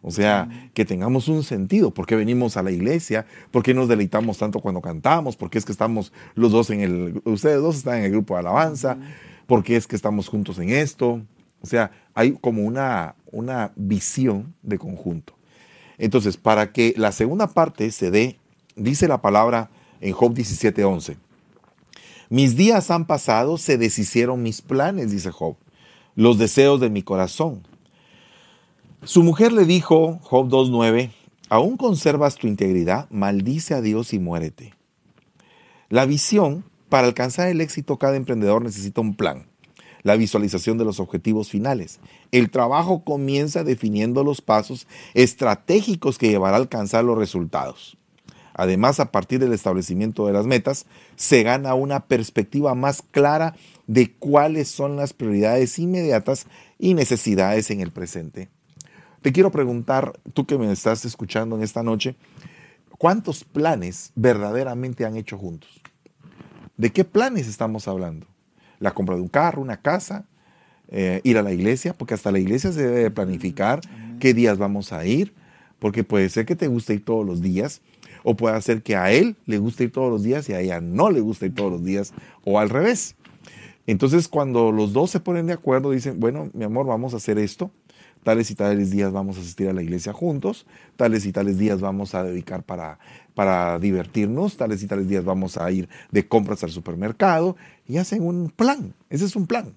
O 0.05 0.11
sea, 0.11 0.69
que 0.73 0.83
tengamos 0.83 1.29
un 1.29 1.43
sentido. 1.43 1.91
¿Por 1.91 2.05
qué 2.05 2.17
venimos 2.17 2.57
a 2.57 2.63
la 2.63 2.71
iglesia? 2.71 3.25
¿Por 3.51 3.63
qué 3.63 3.73
nos 3.73 3.87
deleitamos 3.87 4.37
tanto 4.37 4.59
cuando 4.59 4.81
cantamos? 4.81 5.37
¿Por 5.37 5.49
qué 5.49 5.57
es 5.57 5.65
que 5.65 5.71
estamos 5.71 6.11
los 6.35 6.51
dos 6.51 6.69
en 6.71 6.81
el... 6.81 7.21
Ustedes 7.23 7.61
dos 7.61 7.77
están 7.77 7.99
en 7.99 8.03
el 8.03 8.11
grupo 8.11 8.33
de 8.33 8.41
alabanza. 8.41 8.97
¿Por 9.47 9.63
qué 9.63 9.77
es 9.77 9.87
que 9.87 9.95
estamos 9.95 10.27
juntos 10.27 10.59
en 10.59 10.69
esto? 10.69 11.21
O 11.61 11.65
sea, 11.67 11.91
hay 12.13 12.33
como 12.33 12.63
una, 12.63 13.15
una 13.31 13.71
visión 13.77 14.53
de 14.61 14.77
conjunto. 14.77 15.33
Entonces, 15.97 16.35
para 16.35 16.73
que 16.73 16.93
la 16.97 17.13
segunda 17.13 17.47
parte 17.47 17.89
se 17.91 18.11
dé, 18.11 18.37
dice 18.75 19.07
la 19.07 19.21
palabra 19.21 19.69
en 20.01 20.11
Job 20.11 20.33
17:11. 20.33 21.15
Mis 22.29 22.57
días 22.57 22.91
han 22.91 23.05
pasado, 23.05 23.57
se 23.57 23.77
deshicieron 23.77 24.43
mis 24.43 24.61
planes, 24.61 25.11
dice 25.11 25.31
Job, 25.31 25.55
los 26.15 26.37
deseos 26.37 26.81
de 26.81 26.89
mi 26.89 27.03
corazón. 27.03 27.65
Su 29.05 29.21
mujer 29.21 29.51
le 29.51 29.65
dijo, 29.65 30.19
Job 30.21 30.47
2.9, 30.47 31.11
¿aún 31.49 31.75
conservas 31.75 32.35
tu 32.35 32.47
integridad? 32.47 33.09
Maldice 33.09 33.73
a 33.73 33.81
Dios 33.81 34.13
y 34.13 34.19
muérete. 34.19 34.75
La 35.89 36.05
visión, 36.05 36.63
para 36.87 37.07
alcanzar 37.07 37.49
el 37.49 37.59
éxito, 37.59 37.97
cada 37.97 38.15
emprendedor 38.15 38.63
necesita 38.63 39.01
un 39.01 39.17
plan, 39.17 39.45
la 40.03 40.15
visualización 40.15 40.77
de 40.77 40.85
los 40.85 41.01
objetivos 41.01 41.49
finales. 41.49 41.99
El 42.31 42.49
trabajo 42.49 43.03
comienza 43.03 43.65
definiendo 43.65 44.23
los 44.23 44.39
pasos 44.39 44.87
estratégicos 45.13 46.17
que 46.17 46.29
llevará 46.29 46.55
a 46.55 46.61
alcanzar 46.61 47.03
los 47.03 47.17
resultados. 47.17 47.97
Además, 48.53 49.01
a 49.01 49.11
partir 49.11 49.39
del 49.39 49.51
establecimiento 49.51 50.27
de 50.27 50.33
las 50.33 50.45
metas, 50.45 50.85
se 51.17 51.43
gana 51.43 51.73
una 51.73 52.05
perspectiva 52.05 52.73
más 52.73 53.01
clara 53.01 53.53
de 53.85 54.13
cuáles 54.13 54.69
son 54.69 54.95
las 54.95 55.11
prioridades 55.11 55.77
inmediatas 55.77 56.47
y 56.79 56.93
necesidades 56.93 57.69
en 57.69 57.81
el 57.81 57.91
presente. 57.91 58.52
Te 59.23 59.31
quiero 59.31 59.51
preguntar, 59.51 60.19
tú 60.33 60.45
que 60.45 60.57
me 60.57 60.69
estás 60.69 61.05
escuchando 61.05 61.55
en 61.55 61.63
esta 61.63 61.81
noche, 61.81 62.17
¿cuántos 62.97 63.45
planes 63.45 64.11
verdaderamente 64.15 65.05
han 65.05 65.15
hecho 65.15 65.37
juntos? 65.37 65.81
¿De 66.75 66.91
qué 66.91 67.05
planes 67.05 67.47
estamos 67.47 67.87
hablando? 67.87 68.27
¿La 68.79 68.91
compra 68.91 69.15
de 69.15 69.21
un 69.21 69.29
carro, 69.29 69.61
una 69.61 69.77
casa, 69.77 70.25
eh, 70.89 71.21
ir 71.23 71.37
a 71.37 71.41
la 71.41 71.53
iglesia? 71.53 71.93
Porque 71.93 72.15
hasta 72.15 72.33
la 72.33 72.39
iglesia 72.39 72.73
se 72.73 72.85
debe 72.85 73.11
planificar 73.11 73.79
qué 74.19 74.33
días 74.33 74.57
vamos 74.57 74.91
a 74.91 75.05
ir, 75.05 75.33
porque 75.79 76.03
puede 76.03 76.27
ser 76.27 76.45
que 76.45 76.57
te 76.57 76.67
guste 76.67 76.95
ir 76.95 77.05
todos 77.05 77.25
los 77.25 77.41
días, 77.41 77.79
o 78.23 78.35
puede 78.35 78.61
ser 78.61 78.83
que 78.83 78.97
a 78.97 79.13
él 79.13 79.37
le 79.45 79.57
guste 79.57 79.85
ir 79.85 79.93
todos 79.93 80.11
los 80.11 80.23
días 80.23 80.49
y 80.49 80.53
a 80.53 80.59
ella 80.59 80.81
no 80.81 81.09
le 81.09 81.21
guste 81.21 81.45
ir 81.45 81.55
todos 81.55 81.71
los 81.71 81.85
días, 81.85 82.13
o 82.43 82.59
al 82.59 82.69
revés. 82.69 83.15
Entonces, 83.87 84.27
cuando 84.27 84.73
los 84.73 84.91
dos 84.91 85.11
se 85.11 85.21
ponen 85.21 85.47
de 85.47 85.53
acuerdo, 85.53 85.91
dicen, 85.91 86.19
bueno, 86.19 86.49
mi 86.53 86.65
amor, 86.65 86.85
vamos 86.85 87.13
a 87.13 87.17
hacer 87.17 87.37
esto, 87.37 87.71
tales 88.23 88.49
y 88.51 88.55
tales 88.55 88.91
días 88.91 89.11
vamos 89.11 89.37
a 89.37 89.41
asistir 89.41 89.69
a 89.69 89.73
la 89.73 89.83
iglesia 89.83 90.13
juntos, 90.13 90.65
tales 90.95 91.25
y 91.25 91.31
tales 91.31 91.57
días 91.57 91.81
vamos 91.81 92.15
a 92.15 92.23
dedicar 92.23 92.63
para, 92.63 92.99
para 93.35 93.79
divertirnos, 93.79 94.57
tales 94.57 94.81
y 94.83 94.87
tales 94.87 95.07
días 95.07 95.23
vamos 95.23 95.57
a 95.57 95.69
ir 95.71 95.89
de 96.11 96.27
compras 96.27 96.63
al 96.63 96.71
supermercado 96.71 97.55
y 97.87 97.97
hacen 97.97 98.23
un 98.23 98.49
plan, 98.49 98.93
ese 99.09 99.25
es 99.25 99.35
un 99.35 99.47
plan, 99.47 99.73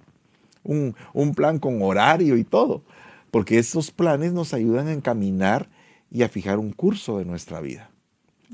un, 0.63 0.95
un 1.13 1.35
plan 1.35 1.59
con 1.59 1.83
horario 1.83 2.37
y 2.37 2.45
todo, 2.45 2.83
porque 3.31 3.59
esos 3.59 3.91
planes 3.91 4.33
nos 4.33 4.55
ayudan 4.55 4.89
a 4.89 4.93
encaminar 4.93 5.69
y 6.11 6.23
a 6.23 6.29
fijar 6.29 6.59
un 6.59 6.73
curso 6.73 7.19
de 7.19 7.25
nuestra 7.25 7.61
vida. 7.61 7.91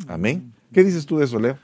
Amén. 0.08 0.52
¿Qué 0.72 0.82
dices 0.82 1.04
tú 1.06 1.18
de 1.18 1.26
eso, 1.26 1.38
Leo? 1.38 1.58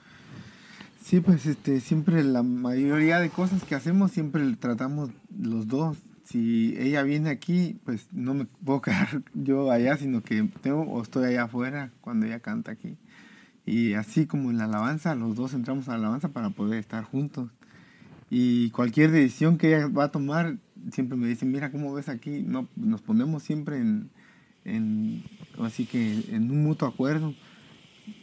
Sí, 1.03 1.21
pues 1.21 1.47
este, 1.47 1.81
siempre 1.81 2.23
la 2.23 2.43
mayoría 2.43 3.19
de 3.19 3.31
cosas 3.31 3.63
que 3.65 3.75
hacemos 3.75 4.13
siempre 4.13 4.43
tratamos 4.57 5.09
los 5.41 5.67
dos 5.67 5.97
si 6.29 6.75
ella 6.79 7.03
viene 7.05 7.31
aquí, 7.31 7.81
pues 7.85 8.09
no 8.13 8.35
me 8.35 8.45
puedo 8.45 8.83
quedar 8.83 9.23
yo 9.35 9.71
allá, 9.71 9.97
sino 9.97 10.23
que 10.23 10.43
tengo 10.61 10.83
o 10.83 11.03
estoy 11.03 11.27
allá 11.27 11.45
afuera 11.45 11.91
cuando 12.03 12.27
ella 12.27 12.41
canta 12.41 12.73
aquí. 12.73 12.99
Y 13.65 13.95
así 13.95 14.27
como 14.27 14.51
en 14.51 14.59
la 14.59 14.65
alabanza, 14.65 15.15
los 15.15 15.37
dos 15.37 15.55
entramos 15.55 15.89
a 15.89 15.93
la 15.93 15.99
alabanza 15.99 16.29
para 16.29 16.51
poder 16.51 16.81
estar 16.81 17.05
juntos. 17.05 17.51
Y 18.31 18.71
cualquier 18.71 19.11
decisión 19.11 19.57
que 19.57 19.69
ella 19.69 19.89
va 19.89 20.05
a 20.05 20.11
tomar, 20.11 20.59
siempre 20.93 21.17
me 21.17 21.29
dice, 21.29 21.47
mira 21.47 21.71
cómo 21.71 21.95
ves 21.95 22.11
aquí, 22.11 22.43
no, 22.47 22.69
nos 22.77 23.01
ponemos 23.01 23.43
siempre 23.43 23.79
en, 23.79 25.25
así 25.63 25.87
que 25.87 26.25
en 26.31 26.51
un 26.51 26.63
mutuo 26.63 26.89
acuerdo. 26.89 27.35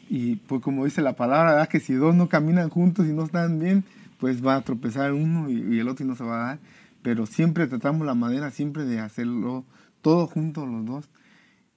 Y 0.09 0.35
pues 0.35 0.62
como 0.62 0.85
dice 0.85 1.01
la 1.01 1.15
palabra, 1.15 1.65
que 1.67 1.79
si 1.79 1.93
dos 1.93 2.13
no 2.13 2.29
caminan 2.29 2.69
juntos 2.69 3.07
y 3.07 3.13
no 3.13 3.24
están 3.24 3.59
bien, 3.59 3.83
pues 4.19 4.45
va 4.45 4.55
a 4.55 4.62
tropezar 4.62 5.13
uno 5.13 5.50
y, 5.50 5.75
y 5.75 5.79
el 5.79 5.88
otro 5.88 6.05
y 6.05 6.07
no 6.07 6.15
se 6.15 6.24
va 6.24 6.35
a 6.35 6.47
dar 6.47 6.59
pero 7.05 7.27
siempre 7.27 7.67
tratamos 7.67 8.07
la 8.07 8.15
manera 8.15 8.50
siempre 8.50 8.83
de 8.83 9.00
hacerlo 9.00 9.63
todos 10.01 10.31
juntos 10.31 10.67
los 10.67 10.83
dos. 10.88 11.09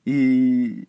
Y, 0.06 0.88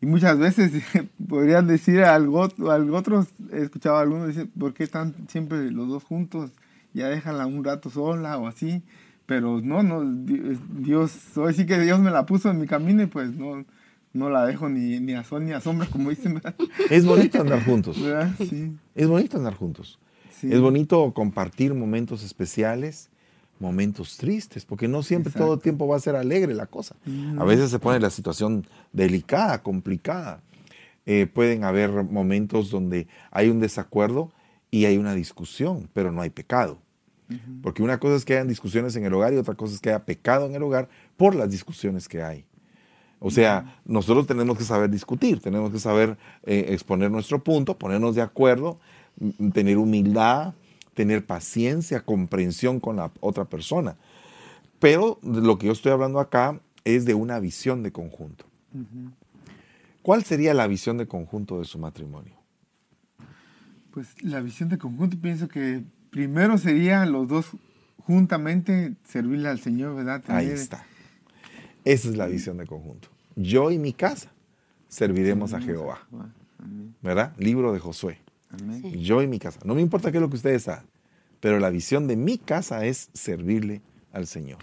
y 0.00 0.06
muchas 0.06 0.38
veces 0.38 0.70
podrían 1.28 1.66
decir 1.66 2.04
algo, 2.04 2.48
algo 2.70 2.96
otros, 2.96 3.26
he 3.52 3.62
escuchado 3.62 3.96
a 3.96 4.02
algunos 4.02 4.28
decir, 4.28 4.48
¿por 4.56 4.72
qué 4.72 4.84
están 4.84 5.16
siempre 5.26 5.72
los 5.72 5.88
dos 5.88 6.04
juntos? 6.04 6.52
Ya 6.94 7.08
déjala 7.08 7.44
un 7.46 7.64
rato 7.64 7.90
sola 7.90 8.38
o 8.38 8.46
así. 8.46 8.84
Pero 9.26 9.60
no, 9.60 9.82
no, 9.82 10.04
Dios, 10.04 11.36
hoy 11.36 11.52
sí 11.52 11.66
que 11.66 11.80
Dios 11.80 11.98
me 11.98 12.12
la 12.12 12.24
puso 12.24 12.48
en 12.48 12.60
mi 12.60 12.68
camino 12.68 13.02
y 13.02 13.06
pues 13.06 13.32
no, 13.32 13.64
no 14.12 14.30
la 14.30 14.46
dejo 14.46 14.68
ni, 14.68 15.00
ni 15.00 15.14
a 15.14 15.24
sol 15.24 15.44
ni 15.44 15.50
a 15.50 15.60
sombra, 15.60 15.88
como 15.88 16.10
dicen. 16.10 16.40
Es 16.88 17.04
bonito 17.04 17.40
andar 17.40 17.64
juntos. 17.64 17.96
Sí. 18.48 18.76
Es 18.94 19.08
bonito 19.08 19.38
andar 19.38 19.54
juntos. 19.54 19.98
Es 20.40 20.60
bonito 20.60 21.12
compartir 21.14 21.74
momentos 21.74 22.22
especiales 22.22 23.10
momentos 23.58 24.16
tristes, 24.16 24.64
porque 24.64 24.88
no 24.88 25.02
siempre 25.02 25.32
todo 25.32 25.54
el 25.54 25.60
tiempo 25.60 25.86
va 25.86 25.96
a 25.96 26.00
ser 26.00 26.16
alegre 26.16 26.54
la 26.54 26.66
cosa. 26.66 26.96
A 27.38 27.44
veces 27.44 27.70
se 27.70 27.78
pone 27.78 28.00
la 28.00 28.10
situación 28.10 28.66
delicada, 28.92 29.62
complicada. 29.62 30.42
Eh, 31.06 31.26
pueden 31.26 31.64
haber 31.64 31.90
momentos 32.04 32.70
donde 32.70 33.06
hay 33.30 33.48
un 33.48 33.60
desacuerdo 33.60 34.32
y 34.70 34.84
hay 34.86 34.98
una 34.98 35.14
discusión, 35.14 35.88
pero 35.92 36.12
no 36.12 36.22
hay 36.22 36.30
pecado. 36.30 36.78
Porque 37.62 37.82
una 37.82 37.98
cosa 37.98 38.14
es 38.14 38.24
que 38.24 38.34
hayan 38.34 38.46
discusiones 38.46 38.94
en 38.94 39.04
el 39.04 39.12
hogar 39.12 39.32
y 39.32 39.36
otra 39.36 39.54
cosa 39.54 39.74
es 39.74 39.80
que 39.80 39.88
haya 39.88 40.04
pecado 40.04 40.46
en 40.46 40.54
el 40.54 40.62
hogar 40.62 40.88
por 41.16 41.34
las 41.34 41.50
discusiones 41.50 42.06
que 42.08 42.22
hay. 42.22 42.44
O 43.18 43.30
sea, 43.30 43.80
nosotros 43.84 44.26
tenemos 44.26 44.58
que 44.58 44.64
saber 44.64 44.90
discutir, 44.90 45.40
tenemos 45.40 45.72
que 45.72 45.78
saber 45.78 46.16
eh, 46.44 46.66
exponer 46.68 47.10
nuestro 47.10 47.42
punto, 47.42 47.76
ponernos 47.76 48.14
de 48.14 48.22
acuerdo, 48.22 48.78
tener 49.52 49.78
humildad, 49.78 50.54
tener 50.96 51.26
paciencia, 51.26 52.00
comprensión 52.00 52.80
con 52.80 52.96
la 52.96 53.12
otra 53.20 53.44
persona. 53.44 53.96
Pero 54.80 55.20
lo 55.22 55.58
que 55.58 55.66
yo 55.66 55.72
estoy 55.72 55.92
hablando 55.92 56.18
acá 56.18 56.58
es 56.84 57.04
de 57.04 57.12
una 57.12 57.38
visión 57.38 57.82
de 57.82 57.92
conjunto. 57.92 58.46
¿Cuál 60.02 60.24
sería 60.24 60.54
la 60.54 60.66
visión 60.66 60.96
de 60.96 61.06
conjunto 61.06 61.58
de 61.58 61.66
su 61.66 61.78
matrimonio? 61.78 62.34
Pues 63.90 64.22
la 64.22 64.40
visión 64.40 64.70
de 64.70 64.78
conjunto 64.78 65.18
pienso 65.20 65.48
que 65.48 65.84
primero 66.10 66.56
sería 66.56 67.04
los 67.04 67.28
dos 67.28 67.50
juntamente 67.98 68.94
servirle 69.04 69.50
al 69.50 69.60
Señor, 69.60 69.96
¿verdad? 69.96 70.24
Ahí 70.28 70.46
está. 70.46 70.86
Esa 71.84 72.08
es 72.08 72.16
la 72.16 72.26
visión 72.26 72.56
de 72.56 72.66
conjunto. 72.66 73.08
Yo 73.34 73.70
y 73.70 73.78
mi 73.78 73.92
casa 73.92 74.30
serviremos 74.88 75.52
a 75.52 75.60
Jehová. 75.60 76.06
¿Verdad? 77.02 77.34
Libro 77.36 77.74
de 77.74 77.80
Josué. 77.80 78.18
Yo 78.92 79.22
y 79.22 79.26
mi 79.26 79.38
casa. 79.38 79.60
No 79.64 79.74
me 79.74 79.82
importa 79.82 80.10
qué 80.10 80.18
es 80.18 80.22
lo 80.22 80.30
que 80.30 80.36
ustedes 80.36 80.68
hagan, 80.68 80.86
pero 81.40 81.58
la 81.58 81.70
visión 81.70 82.06
de 82.06 82.16
mi 82.16 82.38
casa 82.38 82.84
es 82.86 83.10
servirle 83.12 83.82
al 84.12 84.26
Señor. 84.26 84.58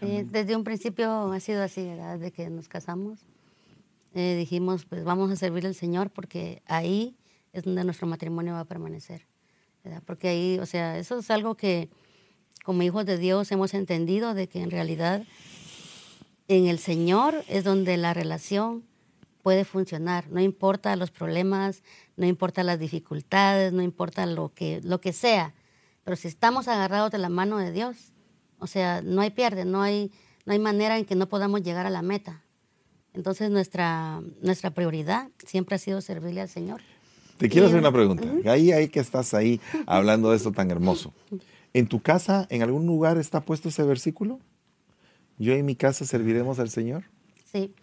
desde 0.00 0.56
un 0.56 0.64
principio 0.64 1.32
ha 1.32 1.40
sido 1.40 1.62
así, 1.62 1.84
¿verdad? 1.84 2.18
Desde 2.18 2.32
que 2.32 2.50
nos 2.50 2.68
casamos, 2.68 3.20
eh, 4.14 4.36
dijimos, 4.38 4.84
pues 4.84 5.04
vamos 5.04 5.30
a 5.30 5.36
servir 5.36 5.66
al 5.66 5.74
Señor 5.74 6.10
porque 6.10 6.62
ahí 6.66 7.16
es 7.52 7.64
donde 7.64 7.84
nuestro 7.84 8.06
matrimonio 8.06 8.52
va 8.52 8.60
a 8.60 8.64
permanecer. 8.64 9.26
¿verdad? 9.82 10.02
Porque 10.06 10.28
ahí, 10.28 10.58
o 10.58 10.66
sea, 10.66 10.98
eso 10.98 11.18
es 11.18 11.30
algo 11.30 11.56
que 11.56 11.88
como 12.64 12.82
hijos 12.82 13.04
de 13.04 13.18
Dios 13.18 13.50
hemos 13.52 13.74
entendido 13.74 14.34
de 14.34 14.48
que 14.48 14.62
en 14.62 14.70
realidad 14.70 15.24
en 16.48 16.66
el 16.66 16.78
Señor 16.78 17.44
es 17.48 17.64
donde 17.64 17.96
la 17.96 18.14
relación 18.14 18.84
puede 19.42 19.64
funcionar. 19.64 20.30
No 20.30 20.40
importa 20.40 20.96
los 20.96 21.10
problemas, 21.10 21.82
no 22.16 22.26
importa 22.26 22.62
las 22.62 22.78
dificultades, 22.78 23.72
no 23.72 23.82
importa 23.82 24.26
lo 24.26 24.52
que, 24.52 24.80
lo 24.82 25.00
que 25.00 25.12
sea. 25.12 25.54
Pero 26.04 26.16
si 26.16 26.28
estamos 26.28 26.68
agarrados 26.68 27.10
de 27.10 27.18
la 27.18 27.28
mano 27.28 27.58
de 27.58 27.72
Dios, 27.72 28.12
o 28.58 28.66
sea, 28.66 29.02
no 29.02 29.20
hay 29.20 29.30
pierde, 29.30 29.64
no 29.64 29.82
hay, 29.82 30.12
no 30.44 30.52
hay 30.52 30.58
manera 30.58 30.98
en 30.98 31.04
que 31.04 31.14
no 31.14 31.28
podamos 31.28 31.62
llegar 31.62 31.86
a 31.86 31.90
la 31.90 32.02
meta. 32.02 32.42
Entonces 33.14 33.50
nuestra, 33.50 34.20
nuestra 34.42 34.70
prioridad 34.70 35.30
siempre 35.46 35.76
ha 35.76 35.78
sido 35.78 36.00
servirle 36.00 36.40
al 36.40 36.48
Señor. 36.48 36.82
Te 37.38 37.48
quiero 37.48 37.66
hacer 37.66 37.78
una 37.78 37.92
pregunta. 37.92 38.28
Ahí, 38.50 38.72
ahí 38.72 38.88
que 38.88 39.00
estás 39.00 39.34
ahí 39.34 39.60
hablando 39.86 40.30
de 40.30 40.36
esto 40.36 40.52
tan 40.52 40.70
hermoso. 40.70 41.12
¿En 41.72 41.88
tu 41.88 42.00
casa, 42.00 42.46
en 42.50 42.62
algún 42.62 42.86
lugar 42.86 43.18
está 43.18 43.40
puesto 43.40 43.68
ese 43.68 43.82
versículo? 43.82 44.38
Yo 45.38 45.52
en 45.54 45.66
mi 45.66 45.74
casa 45.74 46.04
serviremos 46.04 46.60
al 46.60 46.70
Señor. 46.70 47.04
Sí. 47.52 47.74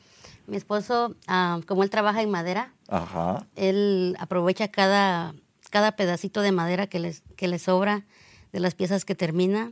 Mi 0.47 0.57
esposo, 0.57 1.15
ah, 1.27 1.59
como 1.67 1.83
él 1.83 1.89
trabaja 1.89 2.21
en 2.21 2.29
madera, 2.29 2.73
él 3.55 4.15
aprovecha 4.19 4.67
cada, 4.69 5.33
cada 5.69 5.93
pedacito 5.93 6.41
de 6.41 6.51
madera 6.51 6.87
que, 6.87 6.99
les, 6.99 7.23
que 7.35 7.47
le 7.47 7.59
sobra 7.59 8.05
de 8.51 8.59
las 8.59 8.75
piezas 8.75 9.05
que 9.05 9.15
termina 9.15 9.71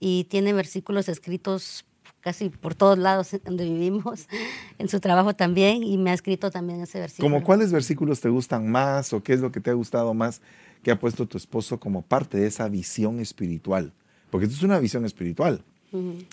y 0.00 0.24
tiene 0.24 0.52
versículos 0.52 1.08
escritos 1.08 1.84
casi 2.24 2.48
por 2.48 2.74
todos 2.74 2.96
lados 2.96 3.36
donde 3.44 3.64
vivimos, 3.64 4.28
en 4.78 4.88
su 4.88 4.98
trabajo 4.98 5.34
también, 5.34 5.82
y 5.82 5.98
me 5.98 6.10
ha 6.10 6.14
escrito 6.14 6.50
también 6.50 6.80
ese 6.80 6.98
versículo. 6.98 7.28
¿Cómo 7.28 7.44
cuáles 7.44 7.70
versículos 7.70 8.20
te 8.20 8.30
gustan 8.30 8.70
más 8.70 9.12
o 9.12 9.22
qué 9.22 9.34
es 9.34 9.40
lo 9.40 9.52
que 9.52 9.60
te 9.60 9.70
ha 9.70 9.74
gustado 9.74 10.14
más 10.14 10.40
que 10.82 10.90
ha 10.90 10.98
puesto 10.98 11.26
tu 11.26 11.36
esposo 11.36 11.78
como 11.78 12.00
parte 12.00 12.38
de 12.38 12.46
esa 12.46 12.66
visión 12.68 13.20
espiritual? 13.20 13.92
Porque 14.30 14.46
esto 14.46 14.56
es 14.56 14.62
una 14.62 14.78
visión 14.78 15.04
espiritual, 15.04 15.62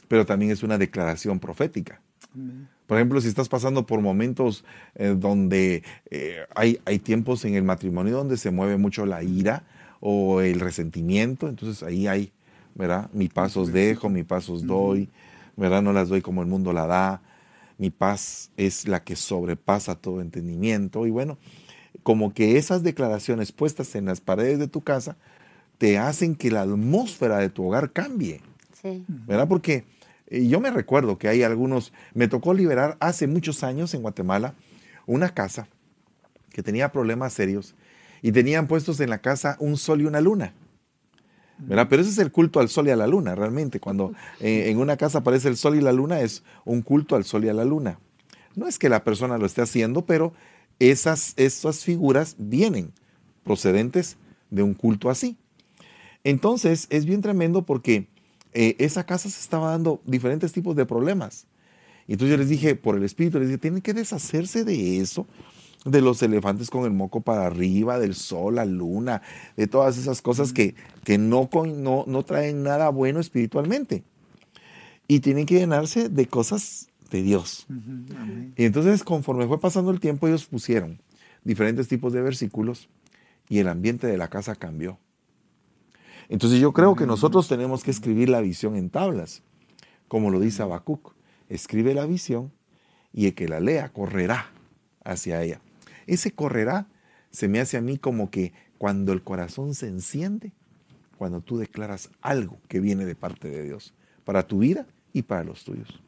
pero 0.07 0.25
también 0.25 0.51
es 0.51 0.63
una 0.63 0.77
declaración 0.77 1.39
profética. 1.39 2.01
Por 2.91 2.97
ejemplo, 2.97 3.21
si 3.21 3.29
estás 3.29 3.47
pasando 3.47 3.85
por 3.85 4.01
momentos 4.01 4.65
eh, 4.95 5.15
donde 5.17 5.81
eh, 6.09 6.39
hay, 6.53 6.81
hay 6.83 6.99
tiempos 6.99 7.45
en 7.45 7.55
el 7.55 7.63
matrimonio 7.63 8.17
donde 8.17 8.35
se 8.35 8.51
mueve 8.51 8.75
mucho 8.75 9.05
la 9.05 9.23
ira 9.23 9.63
o 10.01 10.41
el 10.41 10.59
resentimiento, 10.59 11.47
entonces 11.47 11.83
ahí 11.83 12.07
hay, 12.07 12.33
¿verdad? 12.75 13.09
Mi 13.13 13.29
pasos 13.29 13.71
dejo, 13.71 14.09
mi 14.09 14.23
pasos 14.23 14.67
doy. 14.67 15.07
¿verdad? 15.55 15.81
No 15.81 15.93
las 15.93 16.09
doy 16.09 16.21
como 16.21 16.41
el 16.41 16.49
mundo 16.49 16.73
la 16.73 16.85
da. 16.85 17.21
Mi 17.77 17.91
paz 17.91 18.51
es 18.57 18.89
la 18.89 19.01
que 19.05 19.15
sobrepasa 19.15 19.95
todo 19.95 20.19
entendimiento. 20.19 21.07
Y 21.07 21.11
bueno, 21.11 21.37
como 22.03 22.33
que 22.33 22.57
esas 22.57 22.83
declaraciones 22.83 23.53
puestas 23.53 23.95
en 23.95 24.03
las 24.03 24.19
paredes 24.19 24.59
de 24.59 24.67
tu 24.67 24.81
casa 24.81 25.15
te 25.77 25.97
hacen 25.97 26.35
que 26.35 26.51
la 26.51 26.63
atmósfera 26.63 27.37
de 27.37 27.47
tu 27.47 27.65
hogar 27.65 27.93
cambie. 27.93 28.41
Sí. 28.81 29.05
¿Verdad? 29.07 29.47
Porque 29.47 29.85
eh, 30.31 30.47
yo 30.47 30.59
me 30.61 30.71
recuerdo 30.71 31.17
que 31.17 31.27
hay 31.27 31.43
algunos, 31.43 31.93
me 32.13 32.27
tocó 32.27 32.53
liberar 32.53 32.97
hace 33.01 33.27
muchos 33.27 33.63
años 33.63 33.93
en 33.93 34.01
Guatemala 34.01 34.55
una 35.05 35.29
casa 35.33 35.67
que 36.51 36.63
tenía 36.63 36.91
problemas 36.91 37.33
serios 37.33 37.75
y 38.21 38.31
tenían 38.31 38.67
puestos 38.67 38.99
en 39.01 39.09
la 39.09 39.19
casa 39.19 39.57
un 39.59 39.77
sol 39.77 40.01
y 40.01 40.05
una 40.05 40.21
luna. 40.21 40.53
Pero 41.67 42.01
ese 42.01 42.09
es 42.09 42.17
el 42.17 42.31
culto 42.31 42.59
al 42.59 42.69
sol 42.69 42.87
y 42.87 42.91
a 42.91 42.95
la 42.95 43.05
luna, 43.05 43.35
realmente. 43.35 43.79
Cuando 43.79 44.13
eh, 44.39 44.69
en 44.69 44.79
una 44.79 44.97
casa 44.97 45.19
aparece 45.19 45.47
el 45.47 45.57
sol 45.57 45.75
y 45.75 45.81
la 45.81 45.91
luna, 45.91 46.21
es 46.21 46.43
un 46.65 46.81
culto 46.81 47.15
al 47.15 47.25
sol 47.25 47.45
y 47.45 47.49
a 47.49 47.53
la 47.53 47.65
luna. 47.65 47.99
No 48.55 48.67
es 48.67 48.79
que 48.79 48.89
la 48.89 49.03
persona 49.03 49.37
lo 49.37 49.45
esté 49.45 49.61
haciendo, 49.61 50.05
pero 50.05 50.33
esas, 50.79 51.33
esas 51.37 51.83
figuras 51.83 52.35
vienen 52.39 52.93
procedentes 53.43 54.17
de 54.49 54.63
un 54.63 54.73
culto 54.73 55.09
así. 55.09 55.37
Entonces, 56.23 56.87
es 56.89 57.05
bien 57.05 57.21
tremendo 57.21 57.63
porque 57.63 58.07
eh, 58.53 58.75
esa 58.79 59.05
casa 59.05 59.29
se 59.29 59.39
estaba 59.39 59.71
dando 59.71 60.01
diferentes 60.05 60.51
tipos 60.51 60.75
de 60.75 60.85
problemas. 60.85 61.47
Y 62.07 62.13
entonces 62.13 62.31
yo 62.31 62.37
les 62.37 62.49
dije, 62.49 62.75
por 62.75 62.95
el 62.95 63.03
Espíritu, 63.03 63.39
les 63.39 63.47
dije, 63.47 63.57
tienen 63.57 63.81
que 63.81 63.93
deshacerse 63.93 64.63
de 64.63 64.99
eso 64.99 65.27
de 65.85 66.01
los 66.01 66.21
elefantes 66.21 66.69
con 66.69 66.85
el 66.85 66.91
moco 66.91 67.21
para 67.21 67.47
arriba, 67.47 67.99
del 67.99 68.13
sol, 68.13 68.55
la 68.55 68.65
luna, 68.65 69.21
de 69.57 69.67
todas 69.67 69.97
esas 69.97 70.21
cosas 70.21 70.53
que, 70.53 70.75
que 71.03 71.17
no, 71.17 71.49
no, 71.53 72.03
no 72.07 72.23
traen 72.23 72.63
nada 72.63 72.89
bueno 72.89 73.19
espiritualmente. 73.19 74.03
Y 75.07 75.21
tienen 75.21 75.45
que 75.45 75.55
llenarse 75.55 76.09
de 76.09 76.27
cosas 76.27 76.89
de 77.09 77.23
Dios. 77.23 77.65
Y 78.55 78.63
entonces, 78.63 79.03
conforme 79.03 79.47
fue 79.47 79.59
pasando 79.59 79.91
el 79.91 79.99
tiempo, 79.99 80.27
ellos 80.27 80.45
pusieron 80.45 80.99
diferentes 81.43 81.87
tipos 81.87 82.13
de 82.13 82.21
versículos 82.21 82.87
y 83.49 83.59
el 83.59 83.67
ambiente 83.67 84.07
de 84.07 84.17
la 84.17 84.29
casa 84.29 84.55
cambió. 84.55 84.97
Entonces 86.31 86.61
yo 86.61 86.71
creo 86.71 86.95
que 86.95 87.05
nosotros 87.05 87.49
tenemos 87.49 87.83
que 87.83 87.91
escribir 87.91 88.29
la 88.29 88.39
visión 88.39 88.77
en 88.77 88.89
tablas, 88.89 89.43
como 90.07 90.29
lo 90.29 90.39
dice 90.39 90.63
Habacuc. 90.63 91.13
Escribe 91.49 91.93
la 91.93 92.05
visión 92.05 92.53
y 93.11 93.25
el 93.25 93.35
que 93.35 93.49
la 93.49 93.59
lea 93.59 93.89
correrá 93.89 94.49
hacia 95.03 95.43
ella. 95.43 95.59
Ese 96.07 96.31
correrá 96.31 96.87
se 97.31 97.49
me 97.49 97.59
hace 97.59 97.75
a 97.75 97.81
mí 97.81 97.97
como 97.97 98.31
que 98.31 98.53
cuando 98.77 99.11
el 99.11 99.23
corazón 99.23 99.75
se 99.75 99.89
enciende, 99.89 100.53
cuando 101.17 101.41
tú 101.41 101.57
declaras 101.57 102.09
algo 102.21 102.59
que 102.69 102.79
viene 102.79 103.03
de 103.03 103.15
parte 103.15 103.49
de 103.49 103.63
Dios, 103.63 103.93
para 104.23 104.47
tu 104.47 104.59
vida 104.59 104.87
y 105.11 105.23
para 105.23 105.43
los 105.43 105.65
tuyos. 105.65 106.01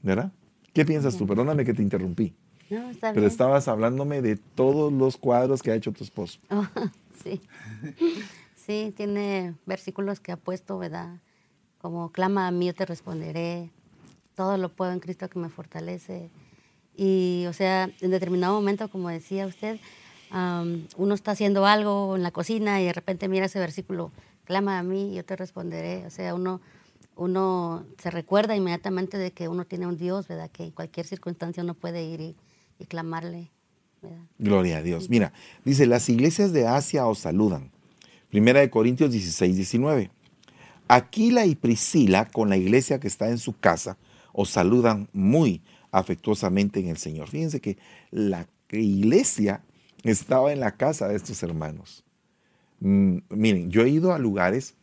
¿Verdad? 0.00 0.30
¿Qué 0.72 0.84
piensas 0.84 1.16
tú? 1.16 1.26
Perdóname 1.26 1.64
que 1.64 1.74
te 1.74 1.82
interrumpí. 1.82 2.36
No, 2.70 2.88
está 2.88 3.12
Pero 3.12 3.26
estabas 3.26 3.66
hablándome 3.66 4.22
de 4.22 4.36
todos 4.36 4.92
los 4.92 5.16
cuadros 5.16 5.60
que 5.60 5.72
ha 5.72 5.74
hecho 5.74 5.90
tu 5.90 6.04
esposo. 6.04 6.38
Oh, 6.50 6.64
sí. 7.24 7.40
Sí, 8.66 8.92
tiene 8.96 9.54
versículos 9.64 10.20
que 10.20 10.32
ha 10.32 10.36
puesto, 10.36 10.78
¿verdad? 10.78 11.18
Como 11.80 12.12
clama 12.12 12.46
a 12.46 12.50
mí, 12.50 12.66
yo 12.66 12.74
te 12.74 12.84
responderé. 12.84 13.70
Todo 14.34 14.58
lo 14.58 14.68
puedo 14.68 14.92
en 14.92 15.00
Cristo 15.00 15.28
que 15.30 15.38
me 15.38 15.48
fortalece. 15.48 16.30
Y, 16.94 17.46
o 17.48 17.52
sea, 17.52 17.90
en 18.00 18.10
determinado 18.10 18.54
momento, 18.54 18.90
como 18.90 19.08
decía 19.08 19.46
usted, 19.46 19.80
uno 20.96 21.14
está 21.14 21.30
haciendo 21.32 21.64
algo 21.64 22.14
en 22.16 22.22
la 22.22 22.30
cocina 22.30 22.80
y 22.80 22.84
de 22.84 22.92
repente 22.92 23.28
mira 23.28 23.46
ese 23.46 23.58
versículo, 23.58 24.12
clama 24.44 24.78
a 24.78 24.82
mí 24.82 25.14
yo 25.14 25.24
te 25.24 25.36
responderé. 25.36 26.04
O 26.06 26.10
sea, 26.10 26.34
uno, 26.34 26.60
uno 27.16 27.86
se 27.98 28.10
recuerda 28.10 28.54
inmediatamente 28.54 29.16
de 29.16 29.32
que 29.32 29.48
uno 29.48 29.64
tiene 29.64 29.86
un 29.86 29.96
Dios, 29.96 30.28
¿verdad? 30.28 30.50
Que 30.50 30.64
en 30.64 30.70
cualquier 30.70 31.06
circunstancia 31.06 31.62
uno 31.62 31.74
puede 31.74 32.04
ir 32.04 32.20
y, 32.20 32.36
clamarle. 32.86 33.50
Gloria 34.38 34.78
a 34.78 34.82
Dios. 34.82 35.10
Mira, 35.10 35.32
dice, 35.64 35.86
las 35.86 36.08
iglesias 36.08 36.52
de 36.52 36.66
Asia 36.66 37.06
os 37.06 37.18
saludan. 37.18 37.70
Primera 38.30 38.60
de 38.60 38.70
Corintios 38.70 39.10
16, 39.10 39.56
19. 39.56 40.10
Aquila 40.86 41.46
y 41.46 41.56
Priscila, 41.56 42.26
con 42.26 42.48
la 42.48 42.56
iglesia 42.56 43.00
que 43.00 43.08
está 43.08 43.28
en 43.28 43.38
su 43.38 43.58
casa, 43.58 43.96
os 44.32 44.50
saludan 44.50 45.08
muy 45.12 45.62
afectuosamente 45.90 46.78
en 46.78 46.88
el 46.88 46.96
Señor. 46.96 47.28
Fíjense 47.28 47.60
que 47.60 47.76
la 48.12 48.46
iglesia 48.70 49.62
estaba 50.04 50.52
en 50.52 50.60
la 50.60 50.76
casa 50.76 51.08
de 51.08 51.16
estos 51.16 51.42
hermanos. 51.42 52.04
Mm, 52.78 53.18
miren, 53.30 53.70
yo 53.70 53.82
he 53.82 53.88
ido 53.88 54.12
a 54.12 54.18
lugares, 54.18 54.74